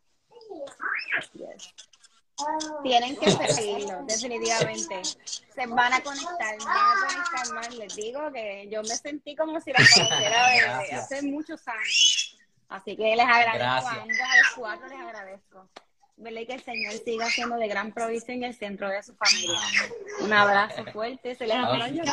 Tienen 2.83 3.15
que 3.17 3.31
seguirlo, 3.51 4.03
definitivamente. 4.03 5.03
Se 5.03 5.67
van 5.67 5.93
a 5.93 6.01
conectar, 6.01 6.55
van 6.59 6.77
a 6.77 7.07
conectar 7.07 7.55
más. 7.55 7.75
Les 7.75 7.95
digo 7.95 8.31
que 8.31 8.67
yo 8.71 8.81
me 8.83 8.95
sentí 8.95 9.35
como 9.35 9.59
si 9.59 9.71
la 9.71 9.79
conociera 9.79 10.79
hace 10.93 11.21
muchos 11.23 11.67
años. 11.67 12.37
Así 12.69 12.95
que 12.95 13.15
les 13.15 13.25
agradezco 13.25 13.87
a 13.87 14.01
ambos, 14.01 14.17
a 14.19 14.37
los 14.37 14.49
cuatro 14.55 14.87
les 14.87 14.99
agradezco. 14.99 15.67
Que 16.23 16.53
el 16.53 16.63
Señor 16.63 16.93
siga 16.93 17.27
haciendo 17.27 17.57
de 17.57 17.67
gran 17.67 17.91
provisión 17.91 18.37
en 18.37 18.45
el 18.45 18.55
centro 18.55 18.89
de 18.89 19.03
su 19.03 19.13
familia. 19.15 19.59
Un 20.21 20.33
abrazo 20.33 20.83
fuerte, 20.91 21.35
se 21.35 21.45
les 21.45 21.55
apoya. 21.55 22.03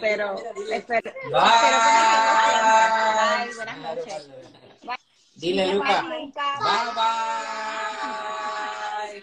Pero 0.00 0.34
espero, 0.34 0.36
espero 0.72 1.02
que 1.02 1.12
Bye, 3.44 3.54
buenas 3.54 3.78
noches. 3.78 4.28
Dile, 5.38 5.72
Luca. 5.72 6.02
Bye, 6.02 6.34
bye. 6.96 7.38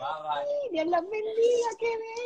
Bye, 0.00 0.22
bye. 0.24 0.44
Dios 0.72 0.86
los 0.86 1.10
bendiga, 1.10 1.68
qué 1.78 1.86